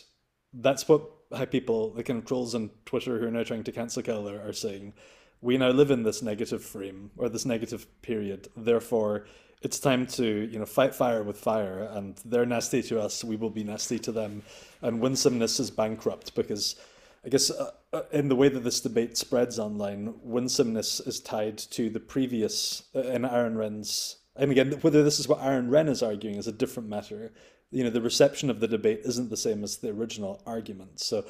That's 0.52 0.88
what 0.88 1.02
how 1.36 1.44
people, 1.44 1.90
the 1.90 2.02
kind 2.02 2.20
of 2.20 2.24
trolls 2.24 2.54
on 2.54 2.70
Twitter 2.86 3.18
who 3.18 3.26
are 3.26 3.30
now 3.30 3.42
trying 3.42 3.64
to 3.64 3.72
cancel 3.72 4.02
Keller 4.02 4.40
are 4.40 4.52
saying. 4.52 4.94
We 5.40 5.56
now 5.56 5.70
live 5.70 5.90
in 5.90 6.02
this 6.02 6.20
negative 6.20 6.64
frame 6.64 7.12
or 7.16 7.28
this 7.28 7.44
negative 7.44 7.86
period. 8.02 8.48
Therefore, 8.56 9.26
it's 9.62 9.80
time 9.80 10.06
to 10.06 10.24
you 10.24 10.58
know 10.58 10.66
fight 10.66 10.94
fire 10.94 11.22
with 11.22 11.38
fire, 11.38 11.88
and 11.92 12.20
they're 12.24 12.46
nasty 12.46 12.82
to 12.84 13.00
us. 13.00 13.24
We 13.24 13.36
will 13.36 13.50
be 13.50 13.64
nasty 13.64 13.98
to 14.00 14.12
them, 14.12 14.42
and 14.82 15.00
winsomeness 15.00 15.60
is 15.60 15.70
bankrupt 15.70 16.34
because. 16.34 16.76
I 17.24 17.30
guess 17.30 17.50
uh, 17.50 17.72
uh, 17.92 18.02
in 18.12 18.28
the 18.28 18.36
way 18.36 18.48
that 18.48 18.60
this 18.60 18.80
debate 18.80 19.16
spreads 19.16 19.58
online, 19.58 20.14
winsomeness 20.22 21.00
is 21.00 21.20
tied 21.20 21.58
to 21.58 21.90
the 21.90 22.00
previous 22.00 22.84
uh, 22.94 23.00
in 23.00 23.24
Aaron 23.24 23.56
Renn's. 23.56 24.18
And 24.36 24.52
again, 24.52 24.72
whether 24.82 25.02
this 25.02 25.18
is 25.18 25.26
what 25.26 25.42
Aaron 25.42 25.68
Renn 25.68 25.88
is 25.88 26.02
arguing 26.02 26.36
is 26.36 26.46
a 26.46 26.52
different 26.52 26.88
matter. 26.88 27.32
You 27.70 27.84
know, 27.84 27.90
the 27.90 28.00
reception 28.00 28.50
of 28.50 28.60
the 28.60 28.68
debate 28.68 29.00
isn't 29.04 29.30
the 29.30 29.36
same 29.36 29.64
as 29.64 29.78
the 29.78 29.90
original 29.90 30.40
argument. 30.46 31.00
So, 31.00 31.24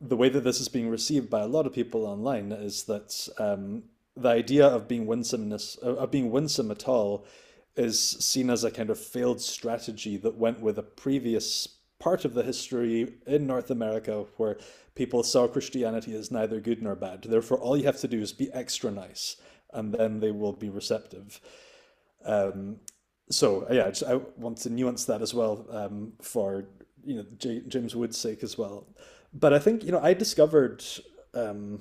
the 0.00 0.16
way 0.16 0.28
that 0.28 0.44
this 0.44 0.60
is 0.60 0.68
being 0.68 0.88
received 0.88 1.30
by 1.30 1.40
a 1.40 1.46
lot 1.48 1.66
of 1.66 1.72
people 1.72 2.06
online 2.06 2.52
is 2.52 2.84
that 2.84 3.28
um, 3.38 3.84
the 4.16 4.28
idea 4.28 4.66
of 4.66 4.86
being 4.86 5.06
winsomeness, 5.06 5.76
of 5.76 6.10
being 6.10 6.30
winsome 6.30 6.70
at 6.70 6.86
all, 6.86 7.26
is 7.76 8.00
seen 8.00 8.50
as 8.50 8.64
a 8.64 8.70
kind 8.70 8.90
of 8.90 8.98
failed 8.98 9.40
strategy 9.40 10.16
that 10.18 10.36
went 10.36 10.60
with 10.60 10.78
a 10.78 10.82
previous 10.82 11.68
part 11.98 12.24
of 12.24 12.34
the 12.34 12.42
history 12.42 13.14
in 13.26 13.46
North 13.46 13.70
America 13.70 14.26
where 14.36 14.58
people 14.94 15.22
saw 15.22 15.48
Christianity 15.48 16.14
as 16.14 16.30
neither 16.30 16.60
good 16.60 16.82
nor 16.82 16.94
bad. 16.94 17.22
Therefore, 17.22 17.58
all 17.58 17.76
you 17.76 17.84
have 17.84 18.00
to 18.00 18.08
do 18.08 18.20
is 18.20 18.32
be 18.32 18.52
extra 18.52 18.90
nice, 18.90 19.36
and 19.72 19.92
then 19.92 20.20
they 20.20 20.30
will 20.30 20.52
be 20.52 20.68
receptive. 20.68 21.40
Um, 22.24 22.76
so 23.30 23.66
yeah, 23.70 23.90
I 24.06 24.20
want 24.36 24.58
to 24.58 24.70
nuance 24.70 25.04
that 25.06 25.22
as 25.22 25.34
well 25.34 25.66
um, 25.70 26.12
for 26.20 26.66
you 27.04 27.16
know 27.16 27.26
J- 27.38 27.62
James 27.66 27.96
Wood's 27.96 28.18
sake 28.18 28.42
as 28.42 28.58
well. 28.58 28.86
But 29.32 29.52
I 29.52 29.58
think 29.58 29.82
you 29.82 29.92
know 29.92 30.00
I 30.00 30.14
discovered 30.14 30.84
um, 31.32 31.80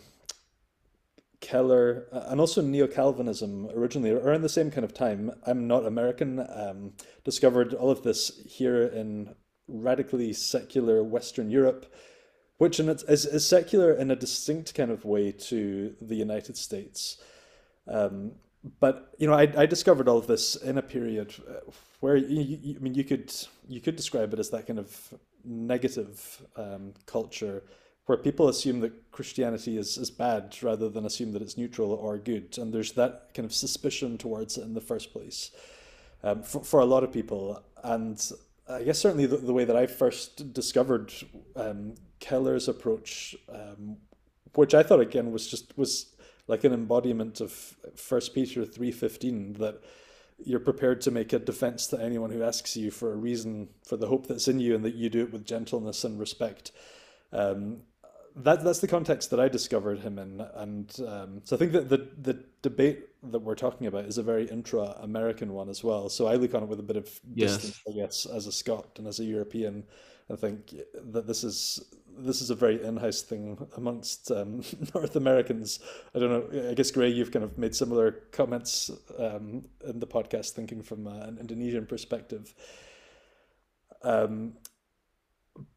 Keller, 1.43 2.07
uh, 2.13 2.23
and 2.27 2.39
also 2.39 2.61
Neo 2.61 2.87
Calvinism 2.87 3.69
originally 3.75 4.11
around 4.11 4.41
the 4.41 4.49
same 4.49 4.71
kind 4.71 4.85
of 4.85 4.93
time. 4.93 5.29
I'm 5.45 5.67
not 5.67 5.85
American. 5.85 6.39
Um, 6.39 6.93
discovered 7.25 7.73
all 7.73 7.91
of 7.91 8.01
this 8.01 8.41
here 8.47 8.83
in 8.83 9.35
radically 9.67 10.31
secular 10.31 11.03
Western 11.03 11.51
Europe, 11.51 11.93
which 12.57 12.79
in 12.79 12.87
it 12.87 13.03
is, 13.09 13.25
is 13.25 13.45
secular 13.45 13.91
in 13.91 14.09
a 14.09 14.15
distinct 14.15 14.73
kind 14.73 14.89
of 14.89 15.03
way 15.03 15.33
to 15.33 15.95
the 16.01 16.15
United 16.15 16.55
States. 16.55 17.17
Um, 17.87 18.31
but 18.79 19.13
you 19.17 19.27
know, 19.27 19.33
I, 19.33 19.51
I 19.57 19.65
discovered 19.65 20.07
all 20.07 20.17
of 20.17 20.27
this 20.27 20.55
in 20.55 20.77
a 20.77 20.81
period 20.81 21.35
uh, 21.47 21.69
where 21.99 22.15
you, 22.15 22.57
you, 22.61 22.75
I 22.77 22.79
mean, 22.79 22.95
you 22.95 23.03
could 23.03 23.33
you 23.67 23.81
could 23.81 23.97
describe 23.97 24.33
it 24.33 24.39
as 24.39 24.49
that 24.51 24.65
kind 24.65 24.79
of 24.79 25.13
negative 25.43 26.41
um, 26.55 26.93
culture 27.05 27.63
where 28.05 28.17
people 28.17 28.49
assume 28.49 28.81
that 28.81 29.11
Christianity 29.11 29.77
is, 29.77 29.97
is 29.97 30.11
bad 30.11 30.55
rather 30.61 30.89
than 30.89 31.05
assume 31.05 31.31
that 31.31 31.41
it's 31.41 31.57
neutral 31.57 31.91
or 31.91 32.17
good. 32.17 32.57
And 32.57 32.73
there's 32.73 32.93
that 32.93 33.29
kind 33.33 33.45
of 33.45 33.53
suspicion 33.53 34.17
towards 34.17 34.57
it 34.57 34.63
in 34.63 34.73
the 34.73 34.81
first 34.81 35.13
place 35.13 35.51
um, 36.21 36.43
for, 36.43 36.63
for 36.63 36.79
a 36.81 36.85
lot 36.85 37.03
of 37.03 37.13
people. 37.13 37.63
And 37.83 38.21
I 38.67 38.83
guess 38.83 38.99
certainly 38.99 39.25
the, 39.25 39.37
the 39.37 39.53
way 39.53 39.65
that 39.65 39.75
I 39.75 39.87
first 39.87 40.53
discovered 40.53 41.13
um, 41.55 41.95
Keller's 42.19 42.67
approach, 42.67 43.35
um, 43.49 43.97
which 44.55 44.73
I 44.73 44.83
thought 44.83 44.99
again 44.99 45.31
was 45.31 45.47
just 45.47 45.77
was 45.77 46.13
like 46.47 46.63
an 46.63 46.73
embodiment 46.73 47.41
of 47.41 47.51
First 47.95 48.33
Peter 48.35 48.65
three 48.65 48.91
fifteen 48.91 49.53
that 49.53 49.81
you're 50.43 50.59
prepared 50.59 50.99
to 51.01 51.11
make 51.11 51.31
a 51.31 51.39
defense 51.39 51.87
to 51.87 52.01
anyone 52.01 52.31
who 52.31 52.43
asks 52.43 52.75
you 52.75 52.91
for 52.91 53.13
a 53.13 53.15
reason 53.15 53.69
for 53.85 53.97
the 53.97 54.07
hope 54.07 54.27
that's 54.27 54.47
in 54.47 54.59
you, 54.59 54.75
and 54.75 54.83
that 54.83 54.95
you 54.95 55.09
do 55.09 55.23
it 55.23 55.31
with 55.31 55.45
gentleness 55.45 56.03
and 56.03 56.19
respect. 56.19 56.71
Um, 57.31 57.81
that 58.35 58.63
that's 58.63 58.79
the 58.79 58.87
context 58.87 59.29
that 59.29 59.39
I 59.39 59.47
discovered 59.47 59.99
him 59.99 60.17
in, 60.17 60.41
and 60.55 60.91
um, 61.07 61.41
so 61.43 61.55
I 61.55 61.59
think 61.59 61.71
that 61.73 61.89
the 61.89 62.07
the 62.19 62.43
debate 62.61 63.09
that 63.31 63.39
we're 63.39 63.55
talking 63.55 63.87
about 63.87 64.05
is 64.05 64.17
a 64.17 64.23
very 64.23 64.45
intra-American 64.45 65.53
one 65.53 65.69
as 65.69 65.83
well. 65.83 66.09
So 66.09 66.27
I 66.27 66.35
look 66.35 66.53
on 66.53 66.63
it 66.63 66.69
with 66.69 66.79
a 66.79 66.83
bit 66.83 66.97
of 66.97 67.05
distance, 67.35 67.81
yes. 67.85 67.93
I 67.95 67.97
guess, 67.97 68.25
as 68.25 68.47
a 68.47 68.51
Scot 68.51 68.89
and 68.97 69.07
as 69.07 69.19
a 69.19 69.23
European. 69.23 69.83
I 70.31 70.35
think 70.35 70.73
that 71.11 71.27
this 71.27 71.43
is 71.43 71.83
this 72.17 72.41
is 72.41 72.49
a 72.49 72.55
very 72.55 72.83
in-house 72.83 73.21
thing 73.21 73.67
amongst 73.75 74.31
um, 74.31 74.63
North 74.95 75.15
Americans. 75.15 75.79
I 76.15 76.19
don't 76.19 76.29
know. 76.29 76.69
I 76.69 76.73
guess 76.73 76.91
Gray, 76.91 77.09
you've 77.09 77.31
kind 77.31 77.45
of 77.45 77.57
made 77.57 77.75
similar 77.75 78.11
comments 78.31 78.89
um, 79.17 79.65
in 79.85 79.99
the 79.99 80.07
podcast, 80.07 80.51
thinking 80.51 80.81
from 80.81 81.07
uh, 81.07 81.11
an 81.11 81.37
Indonesian 81.39 81.85
perspective. 81.85 82.53
Um, 84.03 84.53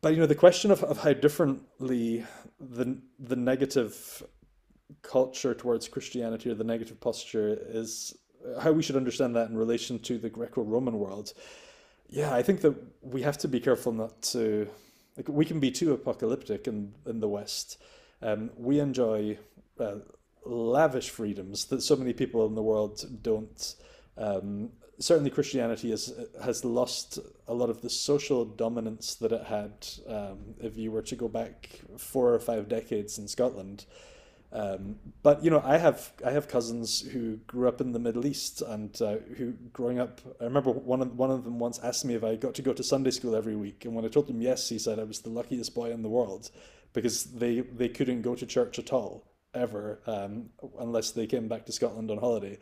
but 0.00 0.14
you 0.14 0.20
know 0.20 0.26
the 0.26 0.34
question 0.34 0.70
of, 0.70 0.82
of 0.84 0.98
how 0.98 1.12
differently 1.12 2.24
the 2.60 2.98
the 3.18 3.36
negative 3.36 4.22
culture 5.02 5.54
towards 5.54 5.88
Christianity 5.88 6.50
or 6.50 6.54
the 6.54 6.64
negative 6.64 7.00
posture 7.00 7.58
is 7.68 8.16
how 8.60 8.72
we 8.72 8.82
should 8.82 8.96
understand 8.96 9.34
that 9.36 9.50
in 9.50 9.56
relation 9.56 9.98
to 9.98 10.18
the 10.18 10.30
Greco-Roman 10.30 10.98
world. 10.98 11.32
Yeah, 12.08 12.32
I 12.34 12.42
think 12.42 12.60
that 12.60 12.74
we 13.02 13.22
have 13.22 13.38
to 13.38 13.48
be 13.48 13.60
careful 13.60 13.92
not 13.92 14.22
to 14.22 14.68
like 15.16 15.28
we 15.28 15.44
can 15.44 15.60
be 15.60 15.70
too 15.70 15.92
apocalyptic 15.92 16.66
in 16.66 16.94
in 17.06 17.20
the 17.20 17.28
West. 17.28 17.78
Um, 18.22 18.50
we 18.56 18.80
enjoy 18.80 19.38
uh, 19.78 19.96
lavish 20.44 21.10
freedoms 21.10 21.66
that 21.66 21.82
so 21.82 21.96
many 21.96 22.12
people 22.12 22.46
in 22.46 22.54
the 22.54 22.62
world 22.62 23.04
don't. 23.22 23.74
Um, 24.16 24.70
certainly, 24.98 25.30
Christianity 25.30 25.90
has 25.90 26.12
has 26.42 26.64
lost 26.64 27.18
a 27.46 27.54
lot 27.54 27.70
of 27.70 27.82
the 27.82 27.90
social 27.90 28.44
dominance 28.44 29.14
that 29.16 29.32
it 29.32 29.44
had. 29.44 29.86
Um, 30.06 30.54
if 30.60 30.76
you 30.76 30.90
were 30.92 31.02
to 31.02 31.16
go 31.16 31.28
back 31.28 31.80
four 31.98 32.34
or 32.34 32.38
five 32.38 32.68
decades 32.68 33.18
in 33.18 33.28
Scotland, 33.28 33.86
um, 34.52 34.96
but 35.22 35.44
you 35.44 35.50
know, 35.50 35.60
I 35.64 35.76
have 35.78 36.12
I 36.24 36.30
have 36.30 36.48
cousins 36.48 37.00
who 37.00 37.36
grew 37.46 37.68
up 37.68 37.80
in 37.80 37.92
the 37.92 37.98
Middle 37.98 38.26
East 38.26 38.62
and 38.62 39.00
uh, 39.02 39.16
who, 39.36 39.52
growing 39.72 39.98
up, 39.98 40.20
I 40.40 40.44
remember 40.44 40.70
one 40.70 41.02
of 41.02 41.16
one 41.16 41.30
of 41.30 41.44
them 41.44 41.58
once 41.58 41.78
asked 41.80 42.04
me 42.04 42.14
if 42.14 42.24
I 42.24 42.36
got 42.36 42.54
to 42.54 42.62
go 42.62 42.72
to 42.72 42.82
Sunday 42.82 43.10
school 43.10 43.34
every 43.36 43.56
week, 43.56 43.84
and 43.84 43.94
when 43.94 44.04
I 44.04 44.08
told 44.08 44.30
him 44.30 44.40
yes, 44.40 44.68
he 44.68 44.78
said 44.78 44.98
I 44.98 45.04
was 45.04 45.20
the 45.20 45.30
luckiest 45.30 45.74
boy 45.74 45.90
in 45.90 46.02
the 46.02 46.08
world 46.08 46.50
because 46.92 47.24
they 47.24 47.60
they 47.60 47.88
couldn't 47.88 48.22
go 48.22 48.34
to 48.34 48.46
church 48.46 48.78
at 48.78 48.92
all 48.92 49.26
ever 49.52 50.00
um, 50.06 50.50
unless 50.78 51.10
they 51.10 51.26
came 51.26 51.48
back 51.48 51.66
to 51.66 51.72
Scotland 51.72 52.10
on 52.10 52.18
holiday. 52.18 52.58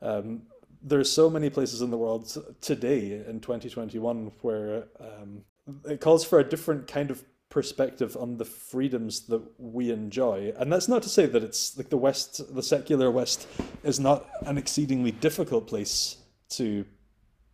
Um, 0.00 0.42
there's 0.82 1.10
so 1.10 1.28
many 1.28 1.50
places 1.50 1.82
in 1.82 1.90
the 1.90 1.98
world 1.98 2.36
today 2.60 3.22
in 3.26 3.40
2021 3.40 4.32
where 4.42 4.84
um, 5.00 5.42
it 5.84 6.00
calls 6.00 6.24
for 6.24 6.38
a 6.38 6.44
different 6.44 6.86
kind 6.86 7.10
of 7.10 7.24
perspective 7.50 8.16
on 8.16 8.36
the 8.36 8.44
freedoms 8.44 9.20
that 9.26 9.42
we 9.58 9.90
enjoy. 9.90 10.52
And 10.56 10.72
that's 10.72 10.88
not 10.88 11.02
to 11.02 11.08
say 11.08 11.26
that 11.26 11.42
it's 11.42 11.76
like 11.76 11.88
the 11.88 11.96
West, 11.96 12.54
the 12.54 12.62
secular 12.62 13.10
West, 13.10 13.48
is 13.82 13.98
not 13.98 14.28
an 14.42 14.58
exceedingly 14.58 15.12
difficult 15.12 15.66
place 15.66 16.18
to 16.50 16.84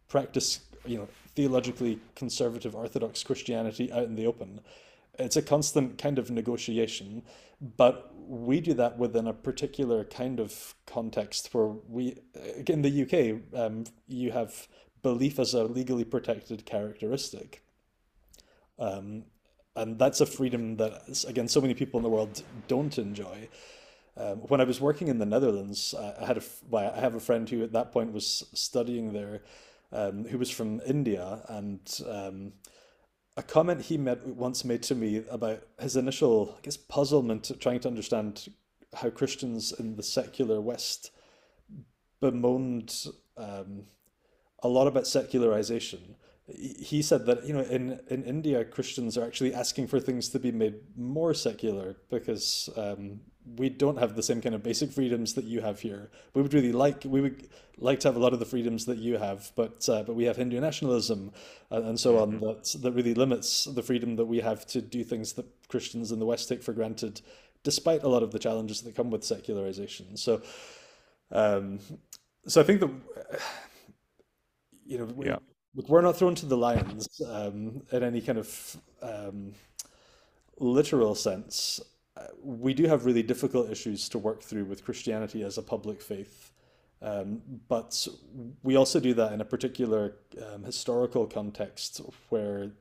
practice, 0.09 0.61
you 0.85 0.99
know, 0.99 1.09
theologically 1.35 2.01
conservative 2.15 2.75
Orthodox 2.75 3.23
Christianity 3.23 3.93
out 3.93 4.05
in 4.05 4.17
the 4.17 4.27
open. 4.27 4.61
It's 5.19 5.37
a 5.37 5.43
constant 5.43 5.97
kind 5.99 6.19
of 6.19 6.31
negotiation, 6.31 7.23
but 7.77 8.14
we 8.27 8.61
do 8.61 8.75
that 8.75 8.99
within 8.99 9.27
a 9.27 9.33
particular 9.33 10.05
kind 10.05 10.41
of 10.41 10.75
context 10.87 11.53
where 11.53 11.69
we, 11.89 12.17
in 12.67 12.83
the 12.83 13.03
UK, 13.03 13.59
um, 13.59 13.85
you 14.07 14.33
have 14.33 14.69
belief 15.03 15.39
as 15.39 15.55
a 15.55 15.65
legally 15.65 16.05
protected 16.05 16.65
characteristic. 16.65 17.63
Um, 18.79 19.25
and 19.77 19.99
that's 19.99 20.21
a 20.21 20.27
freedom 20.27 20.77
that 20.77 21.25
again 21.27 21.49
so 21.49 21.61
many 21.61 21.75
people 21.75 21.99
in 21.99 22.05
the 22.05 22.09
world 22.09 22.43
don't 22.69 22.97
enjoy 22.97 23.49
um, 24.17 24.39
when 24.49 24.61
I 24.61 24.65
was 24.65 24.81
working 24.81 25.09
in 25.09 25.19
the 25.19 25.27
Netherlands, 25.27 25.95
I 25.99 26.25
had 26.25 26.39
a, 26.39 26.43
well, 26.71 26.93
I 26.95 27.01
have 27.01 27.15
a 27.15 27.21
friend 27.21 27.49
who 27.49 27.65
at 27.65 27.73
that 27.73 27.91
point 27.91 28.13
was 28.13 28.45
studying 28.55 29.13
there, 29.13 29.43
um, 29.93 30.25
who 30.25 30.39
was 30.39 30.51
from 30.51 30.81
India, 30.87 31.41
and 31.49 31.81
um, 32.09 32.53
a 33.37 33.43
comment 33.43 33.83
he 33.83 33.99
met, 33.99 34.27
once 34.27 34.65
made 34.65 34.83
to 34.85 34.95
me 34.95 35.25
about 35.31 35.63
his 35.81 35.97
initial, 35.97 36.55
I 36.57 36.61
guess, 36.63 36.77
puzzlement 36.77 37.51
trying 37.61 37.81
to 37.81 37.89
understand 37.89 38.49
how 38.95 39.11
Christians 39.11 39.73
in 39.73 39.97
the 39.97 40.03
secular 40.03 40.61
West 40.61 41.11
bemoaned 42.21 43.07
um, 43.37 43.87
a 44.63 44.69
lot 44.69 44.87
about 44.87 45.07
secularization. 45.07 46.17
He 46.47 47.03
said 47.03 47.27
that 47.27 47.47
you 47.47 47.55
know 47.55 47.63
in 47.63 48.01
in 48.09 48.23
India 48.23 48.65
Christians 48.65 49.17
are 49.17 49.25
actually 49.25 49.55
asking 49.55 49.87
for 49.87 49.99
things 49.99 50.29
to 50.29 50.39
be 50.39 50.53
made 50.53 50.75
more 50.95 51.33
secular 51.33 51.97
because 52.11 52.69
um, 52.77 53.21
we 53.57 53.69
don't 53.69 53.99
have 53.99 54.17
the 54.17 54.23
same 54.23 54.41
kind 54.41 54.55
of 54.55 54.63
basic 54.63 54.93
freedoms 54.93 55.35
that 55.35 55.45
you 55.45 55.61
have 55.61 55.81
here. 55.81 56.11
We 56.35 56.43
would 56.43 56.55
really 56.55 56.73
like 56.73 57.03
we 57.05 57.21
would 57.21 57.49
like 57.79 58.01
to 58.01 58.09
have 58.09 58.17
a 58.17 58.19
lot 58.19 58.33
of 58.33 58.39
the 58.39 58.45
freedoms 58.47 58.87
that 58.87 58.99
you 58.99 59.19
have, 59.19 59.53
but 59.55 59.89
uh, 59.89 60.03
but 60.03 60.15
we 60.15 60.25
have 60.25 60.37
Hindu 60.37 60.61
nationalism 60.61 61.33
and, 61.71 61.87
and 61.87 62.01
so 62.01 62.15
mm-hmm. 62.15 62.35
on 62.35 62.41
that 62.41 62.77
that 62.83 62.93
really 62.93 63.15
limits 63.15 63.65
the 63.65 63.83
freedom 63.83 64.17
that 64.17 64.27
we 64.27 64.41
have 64.41 64.67
to 64.69 64.81
do 64.81 65.05
things 65.05 65.35
that 65.35 65.47
Christians 65.69 66.13
in 66.13 66.19
the 66.19 66.27
West 66.27 66.49
take 66.49 66.63
for 66.63 66.73
granted, 66.73 67.21
despite 67.63 68.03
a 68.03 68.09
lot 68.09 68.23
of 68.23 68.33
the 68.33 68.39
challenges 68.39 68.83
that 68.83 68.97
come 68.97 69.11
with 69.11 69.25
secularization. 69.25 70.17
So. 70.17 70.43
Um, 71.33 71.81
so 72.47 72.61
I 72.61 72.65
think 72.65 72.81
that 72.81 72.91
you 74.87 74.99
know 74.99 75.05
we, 75.07 75.27
yeah 75.27 75.39
we're 75.75 76.03
not 76.03 76.17
thrown 76.17 76.35
to 76.37 76.47
the 76.47 76.57
lions 76.57 77.21
um, 77.29 77.83
in 77.91 78.03
any 78.03 78.21
kind 78.21 78.39
of 78.39 78.77
um, 79.03 79.55
literal 80.59 81.15
sense. 81.15 81.81
We 82.43 82.75
do 82.75 82.87
have 82.87 83.07
really 83.07 83.23
difficult 83.23 83.71
issues 83.71 84.09
to 84.11 84.19
work 84.19 84.43
through 84.43 84.67
with 84.67 84.85
Christianity 84.85 85.43
as 85.43 85.59
a 85.59 85.63
public 85.63 86.01
faith. 86.01 86.53
Um, 87.03 87.43
but 87.69 88.07
we 88.63 88.77
also 88.77 89.01
do 89.01 89.15
that 89.15 89.33
in 89.33 89.41
a 89.41 89.45
particular 89.45 90.17
um, 90.43 90.65
historical 90.65 91.27
context 91.27 92.01
where 92.31 92.73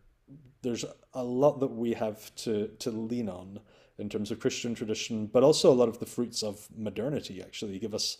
there's 0.61 0.86
a 1.13 1.23
lot 1.23 1.59
that 1.59 1.71
we 1.71 1.93
have 1.93 2.34
to, 2.36 2.69
to 2.79 2.91
lean 2.91 3.27
on 3.27 3.59
in 3.97 4.09
terms 4.09 4.31
of 4.31 4.39
Christian 4.39 4.75
tradition, 4.75 5.27
but 5.27 5.43
also 5.43 5.71
a 5.71 5.75
lot 5.75 5.89
of 5.89 5.99
the 5.99 6.05
fruits 6.05 6.41
of 6.41 6.67
modernity 6.75 7.41
actually 7.41 7.79
give 7.79 7.93
us 7.93 8.17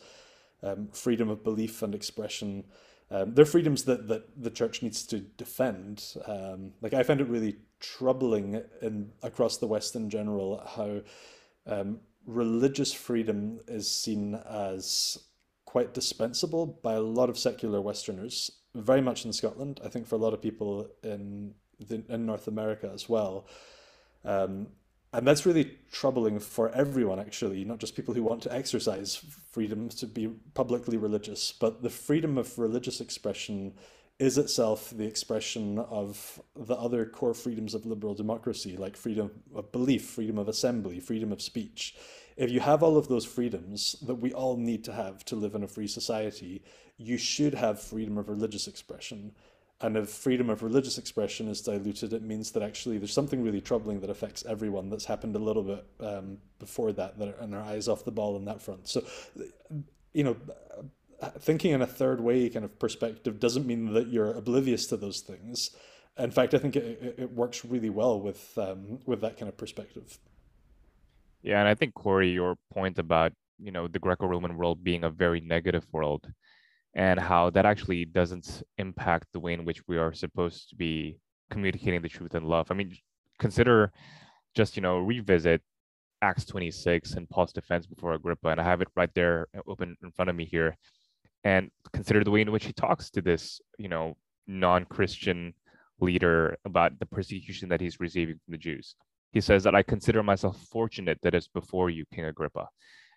um, 0.62 0.90
freedom 0.92 1.30
of 1.30 1.44
belief 1.44 1.82
and 1.82 1.96
expression 1.96 2.66
um, 3.14 3.36
they're 3.36 3.46
freedoms 3.46 3.84
that, 3.84 4.08
that 4.08 4.42
the 4.42 4.50
church 4.50 4.82
needs 4.82 5.06
to 5.06 5.20
defend. 5.20 6.16
Um, 6.26 6.74
like 6.82 6.94
I 6.94 7.04
find 7.04 7.22
it 7.22 7.28
really 7.28 7.58
troubling 7.84 8.64
in 8.82 9.12
across 9.22 9.58
the 9.58 9.68
West 9.68 9.96
in 9.96 10.10
general 10.10 10.64
how 10.76 11.02
um, 11.68 12.00
religious 12.26 12.94
freedom 12.94 13.60
is 13.68 13.92
seen 13.92 14.36
as 14.36 15.18
quite 15.66 15.94
dispensable 15.94 16.66
by 16.82 16.94
a 16.94 17.02
lot 17.02 17.30
of 17.30 17.38
secular 17.38 17.82
Westerners, 17.82 18.52
very 18.74 19.02
much 19.02 19.26
in 19.26 19.34
Scotland. 19.34 19.80
I 19.84 19.90
think 19.90 20.08
for 20.08 20.16
a 20.16 20.20
lot 20.20 20.34
of 20.34 20.42
people 20.42 20.88
in 21.04 21.54
the, 21.80 22.04
in 22.10 22.26
North 22.26 22.48
America 22.48 22.90
as 22.94 23.10
well. 23.10 23.48
Um, 24.24 24.68
and 25.12 25.28
that's 25.28 25.46
really 25.46 25.78
troubling 25.92 26.40
for 26.40 26.70
everyone 26.70 27.20
actually 27.20 27.64
not 27.64 27.78
just 27.78 27.96
people 27.96 28.14
who 28.14 28.24
want 28.24 28.42
to 28.42 28.54
exercise 28.54 29.16
freedom 29.52 29.90
to 29.90 30.08
be 30.08 30.28
publicly 30.56 30.98
religious 30.98 31.52
but 31.52 31.84
the 31.84 31.90
freedom 31.90 32.38
of 32.38 32.58
religious 32.58 33.00
expression 33.00 33.74
is 34.20 34.38
itself 34.38 34.92
the 34.96 35.06
expression 35.06 35.80
of 35.80 36.42
the 36.56 36.76
other 36.76 37.06
core 37.06 37.34
freedoms 37.34 37.74
of 37.74 37.86
liberal 37.86 38.14
democracy 38.14 38.78
like 38.78 38.96
freedom 38.96 39.32
of 39.56 39.72
belief 39.72 40.06
freedom 40.06 40.38
of 40.38 40.48
assembly 40.48 41.00
freedom 41.00 41.32
of 41.32 41.42
speech 41.42 41.96
if 42.36 42.50
you 42.50 42.60
have 42.60 42.82
all 42.82 42.98
of 42.98 43.08
those 43.08 43.26
freedoms 43.26 43.96
that 44.02 44.16
we 44.16 44.32
all 44.34 44.58
need 44.58 44.84
to 44.84 44.94
have 44.94 45.24
to 45.26 45.36
live 45.36 45.56
in 45.56 45.64
a 45.64 45.68
free 45.68 45.88
society 45.88 46.64
you 46.98 47.18
should 47.18 47.54
have 47.54 47.82
freedom 47.82 48.18
of 48.18 48.30
religious 48.30 48.68
expression 48.68 49.32
and 49.84 49.98
if 49.98 50.10
freedom 50.10 50.50
of 50.50 50.64
religious 50.64 50.98
expression 50.98 51.50
is 51.50 51.60
diluted, 51.60 52.14
it 52.14 52.22
means 52.24 52.52
that 52.52 52.64
actually 52.64 53.00
there's 53.00 53.14
something 53.14 53.44
really 53.44 53.60
troubling 53.60 54.00
that 54.00 54.10
affects 54.10 54.46
everyone 54.46 54.90
that's 54.90 55.04
happened 55.04 55.36
a 55.36 55.40
little 55.40 55.62
bit 55.62 55.86
um, 56.00 56.38
before 56.58 56.94
that, 56.94 57.20
that 57.20 57.38
and 57.42 57.54
our 57.54 57.62
eyes 57.62 57.90
off 57.90 58.06
the 58.06 58.12
ball 58.12 58.38
on 58.38 58.46
that 58.46 58.62
front. 58.62 58.88
So, 58.88 59.04
you 60.14 60.24
know, 60.24 60.38
thinking 61.32 61.72
in 61.72 61.82
a 61.82 61.88
third 61.88 62.22
way 62.22 62.50
kind 62.50 62.66
of 62.66 62.78
perspective 62.80 63.40
doesn't 63.40 63.66
mean 63.66 63.94
that 63.94 64.08
you're 64.08 64.32
oblivious 64.32 64.88
to 64.88 64.98
those 64.98 65.22
things. 65.22 65.72
In 66.18 66.32
fact, 66.32 66.54
I 66.54 66.60
think 66.60 66.76
it, 66.76 67.16
it 67.18 67.32
works 67.32 67.66
really 67.66 67.90
well 67.90 68.20
with 68.20 68.58
um, 68.58 69.00
with 69.06 69.22
that 69.22 69.38
kind 69.38 69.50
of 69.50 69.58
perspective. 69.58 70.20
Yeah, 71.42 71.60
and 71.60 71.68
I 71.68 71.76
think 71.76 71.94
Corey, 71.94 72.30
your 72.30 72.56
point 72.72 73.00
about 73.00 73.34
you 73.60 73.72
know 73.72 73.88
the 73.88 74.00
Greco-Roman 74.00 74.58
world 74.58 74.84
being 74.84 75.04
a 75.04 75.10
very 75.10 75.42
negative 75.42 75.86
world 75.92 76.32
and 76.96 77.20
how 77.20 77.50
that 77.50 77.66
actually 77.66 78.06
doesn't 78.06 78.64
impact 78.78 79.28
the 79.34 79.40
way 79.40 79.54
in 79.54 79.66
which 79.66 79.82
we 79.88 79.98
are 79.98 80.14
supposed 80.14 80.70
to 80.70 80.76
be 80.76 81.18
communicating 81.50 82.02
the 82.02 82.10
truth 82.10 82.36
and 82.36 82.46
love. 82.46 82.68
I 82.70 82.76
mean, 82.76 82.96
consider 83.40 83.92
just, 84.54 84.76
you 84.76 84.82
know, 84.82 85.00
revisit 85.00 85.62
Acts 86.22 86.46
26 86.46 87.14
and 87.14 87.30
Paul's 87.30 87.54
defense 87.54 87.88
before 87.88 88.14
Agrippa, 88.14 88.50
and 88.50 88.62
I 88.62 88.64
have 88.64 88.82
it 88.82 88.88
right 88.96 89.14
there 89.16 89.48
uh, 89.58 89.62
open 89.68 89.98
in 90.04 90.12
front 90.12 90.30
of 90.30 90.36
me 90.36 90.46
here. 90.46 90.78
And 91.44 91.70
consider 91.92 92.24
the 92.24 92.32
way 92.32 92.42
in 92.42 92.52
which 92.52 92.66
he 92.66 92.74
talks 92.74 93.10
to 93.12 93.22
this, 93.22 93.60
you 93.78 93.90
know, 93.90 94.16
non 94.48 94.86
Christian 94.86 95.54
leader 96.00 96.58
about 96.66 97.00
the 97.00 97.06
persecution 97.06 97.70
that 97.70 97.82
he's 97.82 98.00
receiving 98.00 98.36
from 98.36 98.52
the 98.52 98.58
Jews. 98.58 98.96
He 99.32 99.42
says 99.42 99.64
that 99.64 99.76
I 99.76 99.84
consider 99.84 100.22
myself 100.24 100.58
fortunate 100.72 101.20
that 101.24 101.34
it's 101.34 101.48
before 101.48 101.90
you, 101.90 102.06
King 102.14 102.26
Agrippa. 102.26 102.68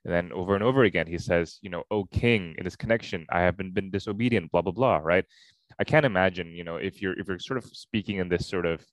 And 0.05 0.15
then 0.15 0.33
over 0.33 0.55
and 0.55 0.63
over 0.63 0.85
again, 0.85 1.07
he 1.07 1.19
says, 1.19 1.59
you 1.63 1.71
know, 1.71 1.83
oh 1.91 2.05
king, 2.05 2.55
in 2.59 2.65
this 2.65 2.77
connection, 2.77 3.27
I 3.29 3.41
have 3.41 3.57
been, 3.57 3.73
been 3.73 3.91
disobedient, 3.91 4.53
blah, 4.53 4.63
blah, 4.63 4.73
blah, 4.73 4.99
right? 4.99 5.25
I 5.81 5.85
can't 5.85 6.07
imagine, 6.07 6.49
you 6.55 6.65
know, 6.65 6.77
if 6.77 7.03
you're 7.03 7.19
if 7.19 7.27
you're 7.27 7.41
sort 7.41 7.59
of 7.59 7.65
speaking 7.65 8.19
in 8.19 8.29
this 8.29 8.47
sort 8.47 8.67
of 8.67 8.85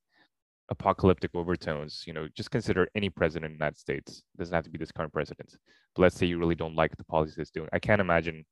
apocalyptic 0.69 1.31
overtones, 1.35 2.03
you 2.07 2.13
know, 2.13 2.27
just 2.35 2.51
consider 2.51 2.87
any 2.95 3.09
president 3.09 3.45
in 3.45 3.51
the 3.51 3.63
United 3.63 3.77
States. 3.77 4.23
It 4.33 4.39
doesn't 4.39 4.55
have 4.55 4.63
to 4.63 4.71
be 4.71 4.79
this 4.79 4.91
current 4.91 5.13
president. 5.13 5.55
But 5.95 6.01
let's 6.01 6.17
say 6.17 6.25
you 6.25 6.39
really 6.39 6.55
don't 6.55 6.75
like 6.75 6.97
the 6.97 7.03
policies 7.03 7.37
it's 7.37 7.51
doing. 7.51 7.69
I 7.71 7.79
can't 7.79 8.01
imagine 8.01 8.43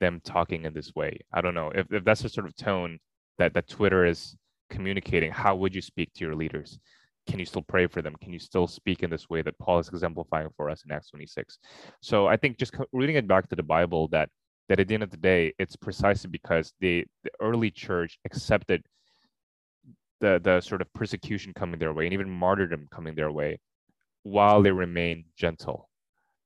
them 0.00 0.20
talking 0.24 0.64
in 0.64 0.74
this 0.74 0.94
way. 0.94 1.20
I 1.32 1.40
don't 1.40 1.54
know. 1.54 1.70
If, 1.74 1.92
if 1.92 2.04
that's 2.04 2.22
the 2.22 2.28
sort 2.28 2.46
of 2.46 2.56
tone 2.56 2.98
that, 3.38 3.54
that 3.54 3.68
Twitter 3.68 4.04
is 4.04 4.36
communicating, 4.70 5.30
how 5.32 5.56
would 5.56 5.74
you 5.74 5.82
speak 5.82 6.12
to 6.14 6.24
your 6.24 6.34
leaders? 6.34 6.78
can 7.28 7.38
you 7.38 7.44
still 7.44 7.62
pray 7.62 7.86
for 7.86 8.02
them? 8.02 8.16
Can 8.20 8.32
you 8.32 8.38
still 8.38 8.66
speak 8.66 9.02
in 9.02 9.10
this 9.10 9.28
way 9.28 9.42
that 9.42 9.58
Paul 9.58 9.78
is 9.78 9.88
exemplifying 9.88 10.48
for 10.56 10.70
us 10.70 10.82
in 10.84 10.90
Acts 10.90 11.10
26? 11.10 11.58
So 12.00 12.26
I 12.26 12.36
think 12.36 12.58
just 12.58 12.74
reading 12.92 13.16
it 13.16 13.28
back 13.28 13.48
to 13.50 13.56
the 13.56 13.62
Bible, 13.62 14.08
that 14.08 14.30
that 14.68 14.80
at 14.80 14.88
the 14.88 14.94
end 14.94 15.02
of 15.02 15.10
the 15.10 15.16
day, 15.16 15.54
it's 15.58 15.76
precisely 15.76 16.28
because 16.30 16.74
the, 16.80 17.06
the 17.24 17.30
early 17.40 17.70
church 17.70 18.18
accepted 18.24 18.82
the 20.20 20.40
the 20.42 20.60
sort 20.60 20.80
of 20.80 20.92
persecution 20.94 21.52
coming 21.54 21.78
their 21.78 21.92
way 21.92 22.04
and 22.04 22.12
even 22.12 22.28
martyrdom 22.28 22.88
coming 22.90 23.14
their 23.14 23.30
way 23.30 23.58
while 24.24 24.62
they 24.62 24.72
remain 24.72 25.24
gentle 25.36 25.87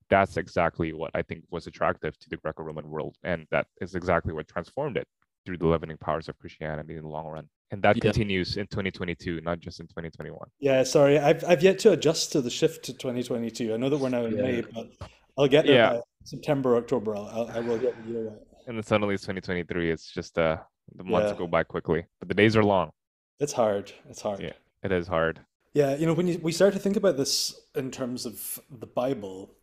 that's 0.09 0.37
exactly 0.37 0.93
what 0.93 1.11
i 1.13 1.21
think 1.21 1.43
was 1.51 1.67
attractive 1.67 2.17
to 2.19 2.29
the 2.29 2.37
greco-roman 2.37 2.89
world 2.89 3.15
and 3.23 3.45
that 3.51 3.67
is 3.81 3.95
exactly 3.95 4.33
what 4.33 4.47
transformed 4.47 4.97
it 4.97 5.07
through 5.45 5.57
the 5.57 5.67
leavening 5.67 5.97
powers 5.97 6.29
of 6.29 6.37
christianity 6.39 6.95
in 6.95 7.03
the 7.03 7.07
long 7.07 7.27
run 7.27 7.47
and 7.71 7.81
that 7.81 7.95
yeah. 7.97 8.01
continues 8.01 8.57
in 8.57 8.65
2022 8.67 9.41
not 9.41 9.59
just 9.59 9.79
in 9.79 9.87
2021 9.87 10.39
yeah 10.59 10.83
sorry 10.83 11.19
I've, 11.19 11.43
I've 11.45 11.63
yet 11.63 11.79
to 11.79 11.91
adjust 11.91 12.31
to 12.33 12.41
the 12.41 12.49
shift 12.49 12.85
to 12.85 12.93
2022 12.93 13.73
i 13.73 13.77
know 13.77 13.89
that 13.89 13.97
we're 13.97 14.09
now 14.09 14.25
in 14.25 14.37
yeah. 14.37 14.43
may 14.43 14.61
but 14.61 14.91
i'll 15.37 15.47
get 15.47 15.65
there 15.65 15.75
yeah. 15.75 15.99
september 16.23 16.77
october 16.77 17.15
I'll, 17.15 17.49
I 17.53 17.59
will 17.59 17.77
get 17.77 18.01
the 18.05 18.11
year 18.11 18.29
right 18.29 18.39
and 18.67 18.77
then 18.77 18.83
suddenly 18.83 19.15
it's 19.15 19.23
2023 19.23 19.91
it's 19.91 20.11
just 20.11 20.37
uh 20.37 20.57
the 20.95 21.03
months 21.03 21.31
yeah. 21.31 21.37
go 21.37 21.47
by 21.47 21.63
quickly 21.63 22.05
but 22.19 22.29
the 22.29 22.35
days 22.35 22.55
are 22.55 22.63
long 22.63 22.91
it's 23.39 23.53
hard. 23.53 23.91
It's 24.09 24.21
hard. 24.21 24.39
Yeah, 24.39 24.53
it 24.83 24.91
is 24.91 25.07
hard. 25.07 25.39
Yeah, 25.73 25.95
you 25.95 26.05
know, 26.05 26.13
when 26.13 26.27
you, 26.27 26.39
we 26.41 26.51
start 26.51 26.73
to 26.73 26.79
think 26.79 26.95
about 26.95 27.17
this 27.17 27.53
in 27.75 27.91
terms 27.91 28.25
of 28.25 28.59
the 28.69 28.87
Bible, 28.87 29.55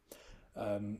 um, 0.60 0.98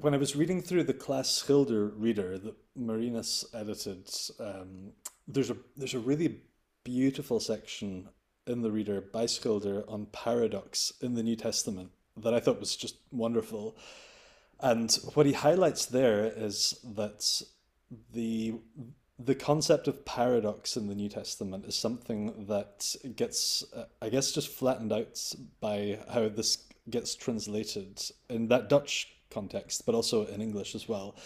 when 0.00 0.14
I 0.14 0.18
was 0.18 0.36
reading 0.36 0.62
through 0.62 0.84
the 0.84 0.94
Klaas 0.94 1.42
Schilder 1.42 1.88
reader 1.88 2.38
that 2.38 2.54
Marinus 2.76 3.44
edited, 3.54 4.08
um, 4.38 4.92
there's 5.26 5.50
a 5.50 5.56
there's 5.76 5.94
a 5.94 5.98
really 5.98 6.40
beautiful 6.84 7.40
section 7.40 8.08
in 8.46 8.62
the 8.62 8.70
reader 8.70 9.00
by 9.00 9.26
Schilder 9.26 9.84
on 9.88 10.06
paradox 10.06 10.92
in 11.00 11.14
the 11.14 11.22
New 11.22 11.36
Testament 11.36 11.90
that 12.16 12.34
I 12.34 12.40
thought 12.40 12.60
was 12.60 12.76
just 12.76 12.96
wonderful. 13.10 13.76
And 14.60 14.92
what 15.14 15.26
he 15.26 15.32
highlights 15.32 15.86
there 15.86 16.24
is 16.24 16.80
that 16.96 17.42
the 18.12 18.54
the 19.18 19.34
concept 19.34 19.88
of 19.88 20.04
paradox 20.04 20.76
in 20.76 20.88
the 20.88 20.94
New 20.94 21.08
Testament 21.08 21.64
is 21.64 21.74
something 21.74 22.46
that 22.48 22.84
gets, 23.16 23.64
uh, 23.74 23.84
I 24.02 24.10
guess, 24.10 24.30
just 24.30 24.48
flattened 24.48 24.92
out 24.92 25.18
by 25.58 25.98
how 26.12 26.28
this 26.28 26.66
gets 26.90 27.14
translated 27.14 28.02
in 28.28 28.48
that 28.48 28.68
Dutch 28.68 29.12
context, 29.30 29.86
but 29.86 29.94
also 29.94 30.26
in 30.26 30.40
English 30.40 30.74
as 30.74 30.88
well. 30.88 31.16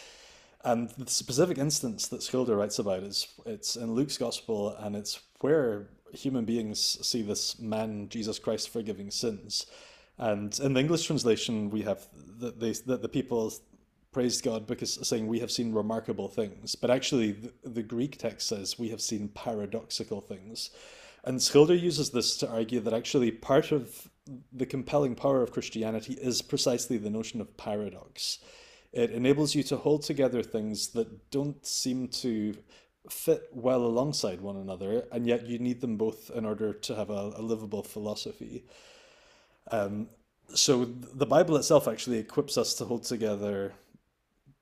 And 0.62 0.90
the 0.90 1.10
specific 1.10 1.58
instance 1.58 2.08
that 2.08 2.22
Schilder 2.22 2.56
writes 2.56 2.78
about 2.78 3.02
is 3.02 3.28
it's 3.46 3.76
in 3.76 3.92
Luke's 3.92 4.18
Gospel, 4.18 4.76
and 4.78 4.94
it's 4.94 5.20
where 5.40 5.88
human 6.12 6.44
beings 6.44 6.98
see 7.06 7.22
this 7.22 7.58
man, 7.58 8.08
Jesus 8.08 8.38
Christ, 8.38 8.68
forgiving 8.68 9.10
sins. 9.10 9.66
And 10.18 10.58
in 10.60 10.74
the 10.74 10.80
English 10.80 11.06
translation, 11.06 11.70
we 11.70 11.82
have 11.82 12.06
that 12.40 12.60
they 12.60 12.72
that 12.72 13.00
the 13.00 13.08
people 13.08 13.52
praised 14.12 14.44
God 14.44 14.66
because 14.66 14.98
saying 15.06 15.26
we 15.26 15.40
have 15.40 15.50
seen 15.50 15.72
remarkable 15.72 16.28
things, 16.28 16.74
but 16.74 16.90
actually 16.90 17.32
the, 17.32 17.52
the, 17.62 17.82
Greek 17.82 18.18
text 18.18 18.48
says 18.48 18.78
we 18.78 18.88
have 18.88 19.00
seen 19.00 19.28
paradoxical 19.28 20.20
things. 20.20 20.70
And 21.24 21.40
Schilder 21.42 21.74
uses 21.74 22.10
this 22.10 22.36
to 22.38 22.50
argue 22.50 22.80
that 22.80 22.94
actually 22.94 23.30
part 23.30 23.72
of 23.72 24.08
the 24.52 24.66
compelling 24.66 25.14
power 25.14 25.42
of 25.42 25.52
Christianity 25.52 26.14
is 26.14 26.42
precisely 26.42 26.96
the 26.96 27.10
notion 27.10 27.40
of 27.40 27.56
paradox. 27.56 28.38
It 28.92 29.10
enables 29.10 29.54
you 29.54 29.62
to 29.64 29.76
hold 29.76 30.02
together 30.02 30.42
things 30.42 30.88
that 30.88 31.30
don't 31.30 31.64
seem 31.64 32.08
to 32.08 32.54
fit 33.08 33.48
well 33.52 33.84
alongside 33.84 34.40
one 34.40 34.56
another, 34.56 35.06
and 35.12 35.26
yet 35.26 35.46
you 35.46 35.58
need 35.58 35.80
them 35.80 35.96
both 35.96 36.30
in 36.30 36.44
order 36.44 36.72
to 36.72 36.94
have 36.94 37.10
a, 37.10 37.32
a 37.36 37.42
livable 37.42 37.82
philosophy. 37.82 38.64
Um, 39.70 40.08
so 40.54 40.84
the 40.84 41.26
Bible 41.26 41.56
itself 41.56 41.86
actually 41.86 42.18
equips 42.18 42.58
us 42.58 42.74
to 42.74 42.84
hold 42.84 43.04
together 43.04 43.72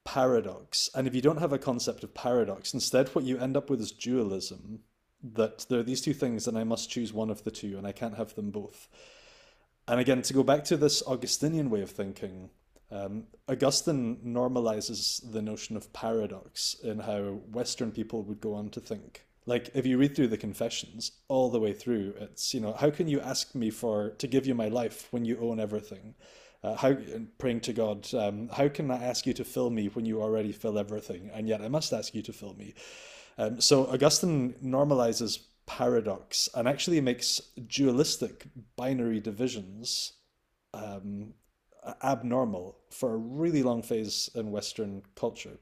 paradox. 0.05 0.89
And 0.95 1.07
if 1.07 1.15
you 1.15 1.23
don't 1.23 1.39
have 1.39 1.53
a 1.53 1.59
concept 1.59 2.05
of 2.05 2.15
paradox, 2.15 2.75
instead 2.75 3.09
what 3.09 3.25
you 3.25 3.39
end 3.39 3.57
up 3.57 3.71
with 3.71 3.81
is 3.81 3.93
dualism, 3.93 4.81
that 5.23 5.67
there 5.69 5.81
are 5.81 5.85
these 5.85 6.01
two 6.01 6.15
things 6.15 6.47
and 6.47 6.57
I 6.57 6.65
must 6.65 6.91
choose 6.91 7.13
one 7.13 7.31
of 7.31 7.45
the 7.45 7.51
two 7.51 7.77
and 7.77 7.87
I 7.87 7.93
can't 7.93 8.17
have 8.17 8.35
them 8.35 8.51
both. 8.51 8.89
And 9.87 10.01
again, 10.01 10.23
to 10.23 10.35
go 10.35 10.43
back 10.43 10.65
to 10.65 10.77
this 10.77 11.03
Augustinian 11.07 11.71
way 11.71 11.81
of 11.81 11.91
thinking, 11.91 12.51
um, 12.91 13.25
Augustine 13.49 14.19
normalizes 14.25 15.21
the 15.33 15.43
notion 15.43 15.77
of 15.77 15.93
paradox 15.93 16.77
in 16.83 17.01
how 17.01 17.41
Western 17.51 17.91
people 17.91 18.23
would 18.23 18.41
go 18.41 18.55
on 18.55 18.71
to 18.71 18.81
think. 18.81 19.25
Like 19.47 19.71
if 19.75 19.87
you 19.87 19.97
read 19.97 20.15
through 20.15 20.29
the 20.29 20.37
confessions 20.37 21.13
all 21.29 21.51
the 21.51 21.61
way 21.61 21.73
through, 21.73 22.15
it's 22.21 22.53
you 22.53 22.61
know 22.61 22.75
how 22.75 22.91
can 22.91 23.09
you 23.09 23.21
ask 23.21 23.55
me 23.55 23.71
for 23.71 24.11
to 24.11 24.27
give 24.27 24.47
you 24.47 24.55
my 24.55 24.69
life 24.69 25.09
when 25.11 25.25
you 25.25 25.39
own 25.41 25.59
everything? 25.59 26.15
uh, 26.63 26.75
how 26.75 26.97
praying 27.39 27.61
to 27.61 27.73
God, 27.73 28.13
um, 28.15 28.49
how 28.49 28.69
can 28.69 28.91
I 28.91 29.03
ask 29.03 29.27
you 29.27 29.33
to 29.35 29.45
fill 29.45 29.71
me 29.71 29.89
when 29.89 30.05
you 30.05 30.23
already 30.23 30.53
fill 30.53 30.79
everything, 30.79 31.31
and 31.33 31.49
yet 31.49 31.63
I 31.63 31.69
must 31.69 31.93
ask 31.93 32.15
you 32.15 32.23
to 32.23 32.33
fill 32.33 32.55
me? 32.55 32.75
Um, 33.39 33.61
so 33.61 33.87
Augustine 33.87 34.55
normalizes 34.63 35.39
paradox 35.67 36.49
and 36.55 36.67
actually 36.67 37.01
makes 37.01 37.41
dualistic 37.69 38.47
binary 38.77 39.21
divisions 39.21 40.15
um, 40.75 41.35
abnormal 42.03 42.77
for 42.91 43.15
a 43.15 43.17
really 43.17 43.63
long 43.63 43.83
phase 43.83 44.29
in 44.35 44.51
Western 44.51 45.03
culture. 45.15 45.59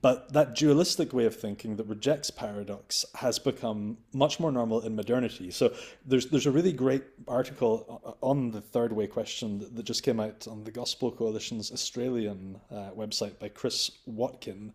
But 0.00 0.32
that 0.32 0.54
dualistic 0.54 1.12
way 1.12 1.26
of 1.26 1.36
thinking 1.36 1.76
that 1.76 1.86
rejects 1.86 2.30
paradox 2.30 3.04
has 3.16 3.38
become 3.38 3.98
much 4.14 4.40
more 4.40 4.50
normal 4.50 4.80
in 4.80 4.96
modernity. 4.96 5.50
So 5.50 5.74
there's 6.06 6.26
there's 6.26 6.46
a 6.46 6.50
really 6.50 6.72
great 6.72 7.02
article 7.28 8.16
on 8.22 8.52
the 8.52 8.60
third 8.60 8.92
way 8.92 9.06
question 9.06 9.58
that, 9.58 9.76
that 9.76 9.82
just 9.82 10.02
came 10.02 10.20
out 10.20 10.46
on 10.48 10.64
the 10.64 10.70
Gospel 10.70 11.10
Coalition's 11.10 11.70
Australian 11.72 12.58
uh, 12.70 12.90
website 12.96 13.38
by 13.38 13.48
Chris 13.48 13.90
Watkin. 14.06 14.72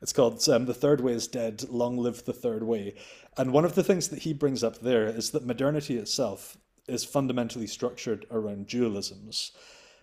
It's 0.00 0.12
called 0.12 0.46
um, 0.48 0.66
"The 0.66 0.74
Third 0.74 1.00
Way 1.00 1.12
is 1.12 1.26
Dead: 1.26 1.68
Long 1.68 1.96
Live 1.96 2.24
the 2.24 2.32
Third 2.32 2.62
Way." 2.62 2.94
And 3.36 3.52
one 3.52 3.64
of 3.64 3.74
the 3.74 3.84
things 3.84 4.08
that 4.08 4.20
he 4.20 4.32
brings 4.32 4.64
up 4.64 4.80
there 4.80 5.06
is 5.06 5.30
that 5.30 5.46
modernity 5.46 5.96
itself 5.96 6.56
is 6.88 7.04
fundamentally 7.04 7.66
structured 7.66 8.26
around 8.30 8.66
dualisms. 8.66 9.52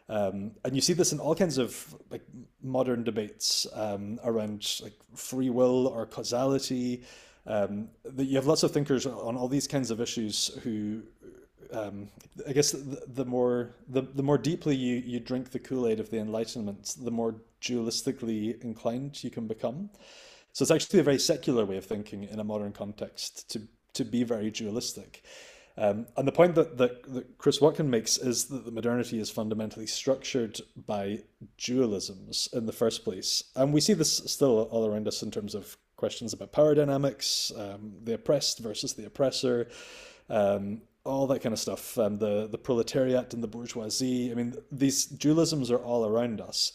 Um, 0.08 0.52
and 0.64 0.76
you 0.76 0.82
see 0.82 0.94
this 0.94 1.12
in 1.12 1.20
all 1.20 1.34
kinds 1.34 1.58
of 1.58 1.96
like 2.10 2.22
modern 2.62 3.04
debates 3.04 3.66
um, 3.74 4.20
around 4.24 4.80
like 4.84 4.94
free 5.16 5.50
will 5.50 5.88
or 5.88 6.06
causality. 6.06 7.04
Um, 7.48 7.90
you 8.18 8.36
have 8.36 8.46
lots 8.48 8.64
of 8.64 8.72
thinkers 8.72 9.06
on 9.06 9.36
all 9.36 9.48
these 9.48 9.68
kinds 9.68 9.92
of 9.92 10.02
issues 10.02 10.58
who, 10.64 11.04
um, 11.72 12.10
I 12.48 12.54
guess, 12.54 12.72
the, 12.72 13.04
the, 13.08 13.26
more 13.26 13.76
the, 13.88 14.02
the 14.02 14.24
more 14.24 14.38
deeply 14.38 14.76
you, 14.76 14.96
you 15.06 15.20
drink 15.20 15.52
the 15.52 15.60
Kool 15.60 15.88
Aid 15.88 16.00
of 16.00 16.10
the 16.10 16.18
Enlightenment, 16.18 16.96
the 17.02 17.12
more 17.12 17.36
dualistically 17.62 18.64
inclined 18.64 19.24
you 19.24 19.30
can 19.30 19.48
become. 19.48 19.90
So 20.54 20.64
it's 20.64 20.72
actually 20.72 21.00
a 21.00 21.04
very 21.04 21.20
secular 21.20 21.66
way 21.66 21.78
of 21.78 21.86
thinking 21.86 22.24
in 22.24 22.40
a 22.40 22.44
modern 22.44 22.72
context 22.72 23.50
to 23.52 23.62
to 23.96 24.06
be 24.06 24.24
very 24.24 24.52
dualistic. 24.52 25.24
Um, 25.78 26.08
and 26.16 26.26
the 26.26 26.32
point 26.32 26.56
that, 26.56 26.78
that, 26.78 27.04
that, 27.14 27.38
Chris 27.38 27.60
Watkin 27.60 27.90
makes 27.90 28.18
is 28.18 28.46
that 28.46 28.64
the 28.64 28.72
modernity 28.72 29.20
is 29.20 29.30
fundamentally 29.30 29.88
structured 29.88 30.62
by 30.86 31.20
dualisms 31.58 32.54
in 32.54 32.66
the 32.66 32.72
first 32.72 33.04
place. 33.04 33.44
And 33.56 33.74
we 33.74 33.82
see 33.82 33.94
this 33.94 34.18
still 34.26 34.64
all 34.72 34.86
around 34.86 35.08
us 35.08 35.22
in 35.22 35.32
terms 35.32 35.54
of 35.54 35.76
questions 35.98 36.32
about 36.32 36.54
power 36.54 36.76
dynamics, 36.76 37.52
um, 37.58 37.94
the 38.04 38.14
oppressed 38.14 38.60
versus 38.60 38.94
the 38.94 39.06
oppressor, 39.06 39.68
um, 40.30 40.82
all 41.06 41.28
that 41.28 41.42
kind 41.42 41.54
of 41.54 41.60
stuff, 41.60 41.98
and 41.98 42.20
the, 42.20 42.48
the 42.48 42.58
proletariat 42.58 43.34
and 43.34 43.44
the 43.44 43.48
bourgeoisie. 43.48 44.32
I 44.32 44.36
mean, 44.36 44.56
these 44.72 45.08
dualisms 45.08 45.72
are 45.72 45.78
all 45.78 46.06
around 46.06 46.42
us. 46.42 46.74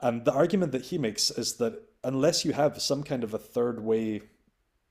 And 0.00 0.24
the 0.24 0.32
argument 0.32 0.72
that 0.72 0.86
he 0.86 0.98
makes 0.98 1.30
is 1.30 1.54
that 1.54 1.82
unless 2.04 2.44
you 2.44 2.52
have 2.52 2.82
some 2.82 3.02
kind 3.02 3.24
of 3.24 3.32
a 3.32 3.38
third 3.38 3.82
way 3.82 4.22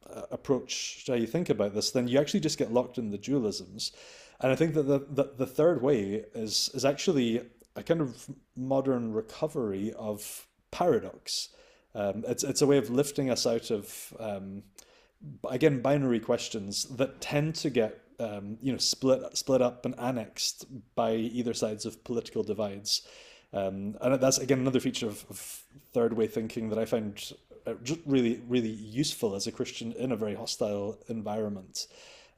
uh, 0.09 0.23
approach 0.31 1.05
how 1.07 1.13
you 1.13 1.27
think 1.27 1.49
about 1.49 1.73
this, 1.73 1.91
then 1.91 2.07
you 2.07 2.19
actually 2.19 2.39
just 2.39 2.57
get 2.57 2.73
locked 2.73 2.97
in 2.97 3.11
the 3.11 3.17
dualisms. 3.17 3.91
And 4.39 4.51
I 4.51 4.55
think 4.55 4.73
that 4.73 4.83
the, 4.83 4.99
the, 5.09 5.31
the 5.37 5.45
third 5.45 5.81
way 5.81 6.25
is 6.33 6.71
is 6.73 6.83
actually 6.83 7.41
a 7.75 7.83
kind 7.83 8.01
of 8.01 8.29
modern 8.55 9.13
recovery 9.13 9.93
of 9.93 10.47
paradox. 10.71 11.49
Um, 11.93 12.23
it's 12.27 12.43
it's 12.43 12.61
a 12.61 12.67
way 12.67 12.77
of 12.77 12.89
lifting 12.89 13.29
us 13.29 13.45
out 13.45 13.69
of 13.69 14.13
um, 14.19 14.63
again 15.49 15.81
binary 15.81 16.19
questions 16.19 16.85
that 16.85 17.21
tend 17.21 17.55
to 17.55 17.69
get 17.69 18.00
um, 18.21 18.57
you 18.61 18.71
know 18.71 18.77
split 18.77 19.35
split 19.35 19.61
up 19.61 19.85
and 19.85 19.95
annexed 19.99 20.65
by 20.95 21.15
either 21.15 21.53
sides 21.53 21.85
of 21.85 22.03
political 22.03 22.43
divides. 22.43 23.07
Um, 23.53 23.97
and 23.99 24.21
that's 24.21 24.37
again 24.37 24.59
another 24.59 24.79
feature 24.79 25.07
of, 25.07 25.25
of, 25.29 25.63
third 25.93 26.13
way 26.13 26.25
thinking 26.25 26.69
that 26.69 26.79
I 26.79 26.85
found 26.85 27.33
uh, 27.67 27.73
really 28.05 28.41
really 28.47 28.69
useful 28.69 29.35
as 29.35 29.47
a 29.47 29.51
Christian 29.51 29.91
in 29.93 30.11
a 30.11 30.15
very 30.15 30.35
hostile 30.35 30.99
environment. 31.09 31.87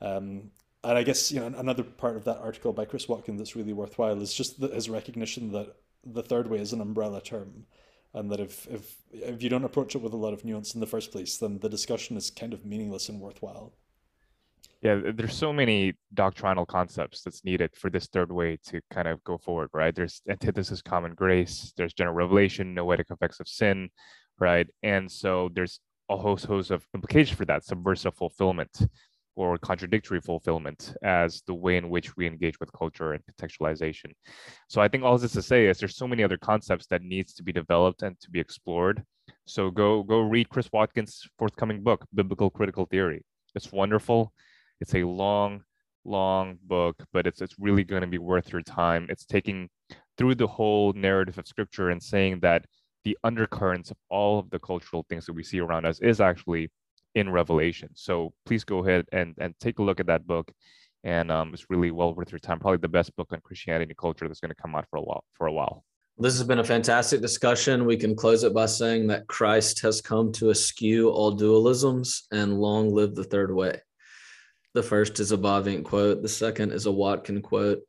Um, 0.02 0.52
and 0.84 0.98
I 0.98 1.04
guess 1.04 1.32
you 1.32 1.40
know 1.40 1.48
another 1.58 1.84
part 1.84 2.16
of 2.18 2.26
that 2.26 2.40
article 2.40 2.74
by 2.74 2.86
Chris 2.86 3.08
Watkin 3.08 3.38
that's 3.38 3.56
really 3.56 3.74
worthwhile 3.74 4.22
is 4.22 4.34
just 4.34 4.60
the, 4.60 4.70
his 4.70 4.90
recognition 4.90 5.52
that 5.52 5.76
the 6.06 6.24
third 6.24 6.48
way 6.48 6.60
is 6.60 6.74
an 6.74 6.82
umbrella 6.82 7.22
term, 7.22 7.66
and 8.14 8.32
that 8.32 8.40
if 8.40 8.68
if 8.68 8.96
if 9.12 9.44
you 9.44 9.50
don't 9.50 9.64
approach 9.64 9.96
it 9.96 10.02
with 10.02 10.14
a 10.14 10.18
lot 10.18 10.34
of 10.34 10.44
nuance 10.44 10.74
in 10.74 10.82
the 10.82 10.88
first 10.88 11.12
place, 11.12 11.38
then 11.38 11.60
the 11.60 11.70
discussion 11.70 12.18
is 12.18 12.30
kind 12.32 12.54
of 12.54 12.66
meaningless 12.66 13.08
and 13.10 13.22
worthwhile. 13.22 13.74
Yeah, 14.84 15.00
there's 15.16 15.38
so 15.38 15.54
many 15.54 15.94
doctrinal 16.14 16.66
concepts 16.66 17.22
that's 17.22 17.46
needed 17.46 17.72
for 17.74 17.90
this 17.90 18.08
third 18.08 18.34
way 18.34 18.58
to 18.68 18.82
kind 18.92 19.08
of 19.08 19.24
go 19.24 19.38
forward, 19.38 19.70
right? 19.74 19.96
There's 19.96 20.22
antithesis, 20.30 20.82
common 20.82 21.14
grace. 21.14 21.72
There's 21.78 21.94
general 21.94 22.18
revelation, 22.18 22.74
noetic 22.74 23.10
effects 23.10 23.40
of 23.40 23.48
sin, 23.48 23.88
right? 24.40 24.68
And 24.84 25.10
so 25.10 25.50
there's 25.54 25.80
a 26.10 26.18
host 26.18 26.46
host 26.46 26.70
of 26.70 26.86
implications 26.94 27.38
for 27.38 27.46
that 27.46 27.64
subversive 27.64 28.14
fulfillment 28.16 28.78
or 29.38 29.58
contradictory 29.58 30.20
fulfillment 30.20 30.94
as 31.02 31.42
the 31.48 31.54
way 31.54 31.78
in 31.78 31.90
which 31.90 32.18
we 32.18 32.28
engage 32.28 32.60
with 32.60 32.70
culture 32.74 33.14
and 33.14 33.24
contextualization. 33.26 34.12
So 34.68 34.82
I 34.82 34.90
think 34.90 35.06
all 35.06 35.18
this 35.18 35.32
to 35.32 35.42
say 35.42 35.68
is 35.68 35.78
there's 35.78 35.96
so 35.96 36.10
many 36.10 36.26
other 36.26 36.38
concepts 36.38 36.88
that 36.88 37.04
needs 37.04 37.34
to 37.36 37.44
be 37.44 37.54
developed 37.54 38.04
and 38.04 38.20
to 38.20 38.30
be 38.30 38.42
explored. 38.42 39.02
So 39.46 39.72
go 39.72 40.04
go 40.04 40.20
read 40.20 40.50
Chris 40.50 40.70
Watkins' 40.74 41.26
forthcoming 41.40 41.84
book, 41.84 42.06
Biblical 42.14 42.50
Critical 42.50 42.86
Theory. 42.86 43.24
It's 43.56 43.72
wonderful. 43.72 44.34
It's 44.84 44.96
a 44.96 45.06
long, 45.06 45.64
long 46.04 46.58
book, 46.62 47.06
but 47.14 47.26
it's 47.26 47.40
it's 47.42 47.56
really 47.58 47.86
going 47.86 48.02
to 48.02 48.08
be 48.08 48.18
worth 48.18 48.52
your 48.52 48.62
time. 48.62 49.08
It's 49.08 49.24
taking 49.24 49.70
through 50.18 50.36
the 50.36 50.46
whole 50.46 50.92
narrative 50.92 51.38
of 51.38 51.48
scripture 51.48 51.90
and 51.90 52.04
saying 52.04 52.42
that 52.42 52.66
the 53.06 53.18
undercurrents 53.24 53.92
of 53.92 53.98
all 54.10 54.40
of 54.40 54.50
the 54.50 54.60
cultural 54.60 55.06
things 55.08 55.26
that 55.26 55.32
we 55.32 55.42
see 55.42 55.62
around 55.62 55.86
us 55.86 56.02
is 56.02 56.20
actually 56.20 56.70
in 57.16 57.30
Revelation. 57.30 57.92
So 57.94 58.34
please 58.46 58.66
go 58.66 58.80
ahead 58.80 59.06
and, 59.14 59.34
and 59.38 59.58
take 59.62 59.80
a 59.80 59.84
look 59.84 60.02
at 60.02 60.08
that 60.08 60.28
book. 60.28 60.52
And 61.06 61.32
um, 61.32 61.54
it's 61.54 61.70
really 61.70 61.92
well 61.92 62.14
worth 62.14 62.34
your 62.34 62.40
time. 62.40 62.60
Probably 62.60 62.80
the 62.80 62.90
best 62.90 63.16
book 63.16 63.30
on 63.32 63.40
Christianity 63.40 63.92
and 63.92 63.98
culture 63.98 64.28
that's 64.28 64.42
going 64.42 64.50
to 64.50 64.62
come 64.62 64.76
out 64.76 64.86
for 64.90 64.98
a 64.98 65.02
while. 65.02 65.24
For 65.38 65.48
a 65.48 65.54
while. 65.54 65.86
This 66.18 66.38
has 66.38 66.46
been 66.46 66.60
a 66.60 66.64
fantastic 66.76 67.22
discussion. 67.22 67.86
We 67.86 67.96
can 67.96 68.18
close 68.18 68.44
it 68.44 68.54
by 68.54 68.66
saying 68.66 69.08
that 69.08 69.28
Christ 69.28 69.80
has 69.84 70.02
come 70.02 70.34
to 70.34 70.50
eschew 70.50 71.10
all 71.10 71.38
dualisms 71.38 72.24
and 72.34 72.60
long 72.60 72.94
live 72.94 73.16
the 73.16 73.24
third 73.24 73.56
way. 73.56 73.80
The 74.74 74.84
first 74.84 75.20
is 75.20 75.32
a 75.32 75.38
Bavinck 75.38 75.84
quote. 75.84 76.22
The 76.22 76.30
second 76.30 76.72
is 76.72 76.86
a 76.86 76.92
Watkin 76.92 77.42
quote. 77.42 77.84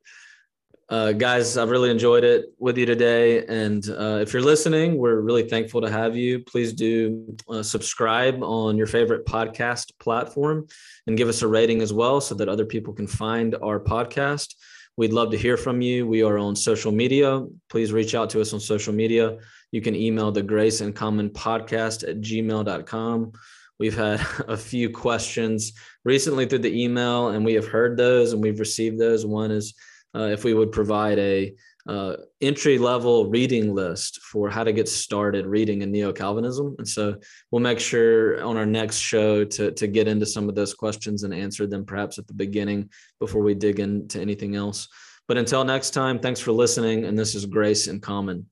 Uh, 0.91 1.12
guys, 1.12 1.57
I've 1.57 1.70
really 1.70 1.91
enjoyed 1.91 2.24
it 2.24 2.53
with 2.59 2.76
you 2.76 2.85
today. 2.85 3.47
And 3.47 3.89
uh, 3.89 4.18
if 4.20 4.35
you're 4.35 4.43
listening, 4.43 4.99
we're 4.99 5.20
really 5.20 5.49
thankful 5.49 5.80
to 5.80 5.91
have 5.91 6.14
you. 6.14 6.45
Please 6.45 6.74
do 6.74 7.35
uh, 7.49 7.62
subscribe 7.62 8.43
on 8.43 8.76
your 8.76 8.87
favorite 8.87 9.24
podcast 9.24 9.93
platform 9.99 10.66
and 11.07 11.16
give 11.16 11.28
us 11.28 11.41
a 11.41 11.49
rating 11.49 11.80
as 11.80 11.93
well 11.93 12.20
so 12.20 12.35
that 12.35 12.51
other 12.51 12.66
people 12.66 12.93
can 12.93 13.07
find 13.07 13.57
our 13.62 13.80
podcast. 13.80 14.55
We'd 14.97 15.14
love 15.14 15.30
to 15.30 15.39
hear 15.39 15.57
from 15.57 15.80
you. 15.80 16.07
We 16.07 16.22
are 16.22 16.39
on 16.39 16.55
social 16.55 16.93
media. 16.93 17.45
Please 17.70 17.91
reach 17.91 18.14
out 18.14 18.28
to 18.30 18.43
us 18.43 18.53
on 18.53 18.61
social 18.61 18.93
media. 18.93 19.39
You 19.72 19.80
can 19.80 19.97
email 19.97 20.30
the 20.30 20.43
Grace 20.43 20.82
in 20.82 20.93
Common 20.93 21.30
podcast 21.30 22.09
at 22.09 22.20
gmail.com. 22.20 23.32
We've 23.79 23.97
had 23.97 24.20
a 24.49 24.57
few 24.57 24.91
questions 24.91 25.72
recently 26.05 26.47
through 26.47 26.61
the 26.61 26.83
email, 26.83 27.29
and 27.29 27.45
we 27.45 27.55
have 27.55 27.68
heard 27.68 27.97
those 27.97 28.33
and 28.33 28.43
we've 28.43 28.61
received 28.61 28.99
those. 28.99 29.27
One 29.27 29.51
is, 29.51 29.75
uh, 30.14 30.25
if 30.25 30.45
we 30.45 30.55
would 30.55 30.72
provide 30.72 31.18
a 31.18 31.55
uh, 31.87 32.16
entry 32.41 32.79
level 32.79 33.29
reading 33.29 33.75
list 33.75 34.20
for 34.22 34.49
how 34.49 34.64
to 34.64 34.72
get 34.72 34.89
started 34.89 35.47
reading 35.47 35.83
in 35.83 35.93
neo 35.93 36.12
Calvinism. 36.12 36.75
And 36.79 36.89
so 36.89 37.16
we'll 37.51 37.61
make 37.61 37.79
sure 37.79 38.43
on 38.43 38.57
our 38.57 38.64
next 38.64 38.99
show 38.99 39.45
to, 39.45 39.70
to 39.72 39.87
get 39.87 40.09
into 40.09 40.25
some 40.25 40.49
of 40.49 40.55
those 40.55 40.72
questions 40.72 41.25
and 41.25 41.35
answer 41.35 41.66
them 41.66 41.85
perhaps 41.85 42.18
at 42.18 42.27
the 42.27 42.35
beginning 42.35 42.89
before 43.20 43.43
we 43.43 43.55
dig 43.55 43.81
into 43.81 44.18
anything 44.18 44.57
else. 44.57 44.89
But 45.29 45.37
until 45.37 45.64
next 45.64 45.91
time, 45.91 46.18
thanks 46.18 46.41
for 46.41 46.53
listening. 46.53 47.05
And 47.05 47.18
this 47.18 47.35
is 47.35 47.45
Grace 47.47 47.87
in 47.87 48.01
Common. 48.01 48.47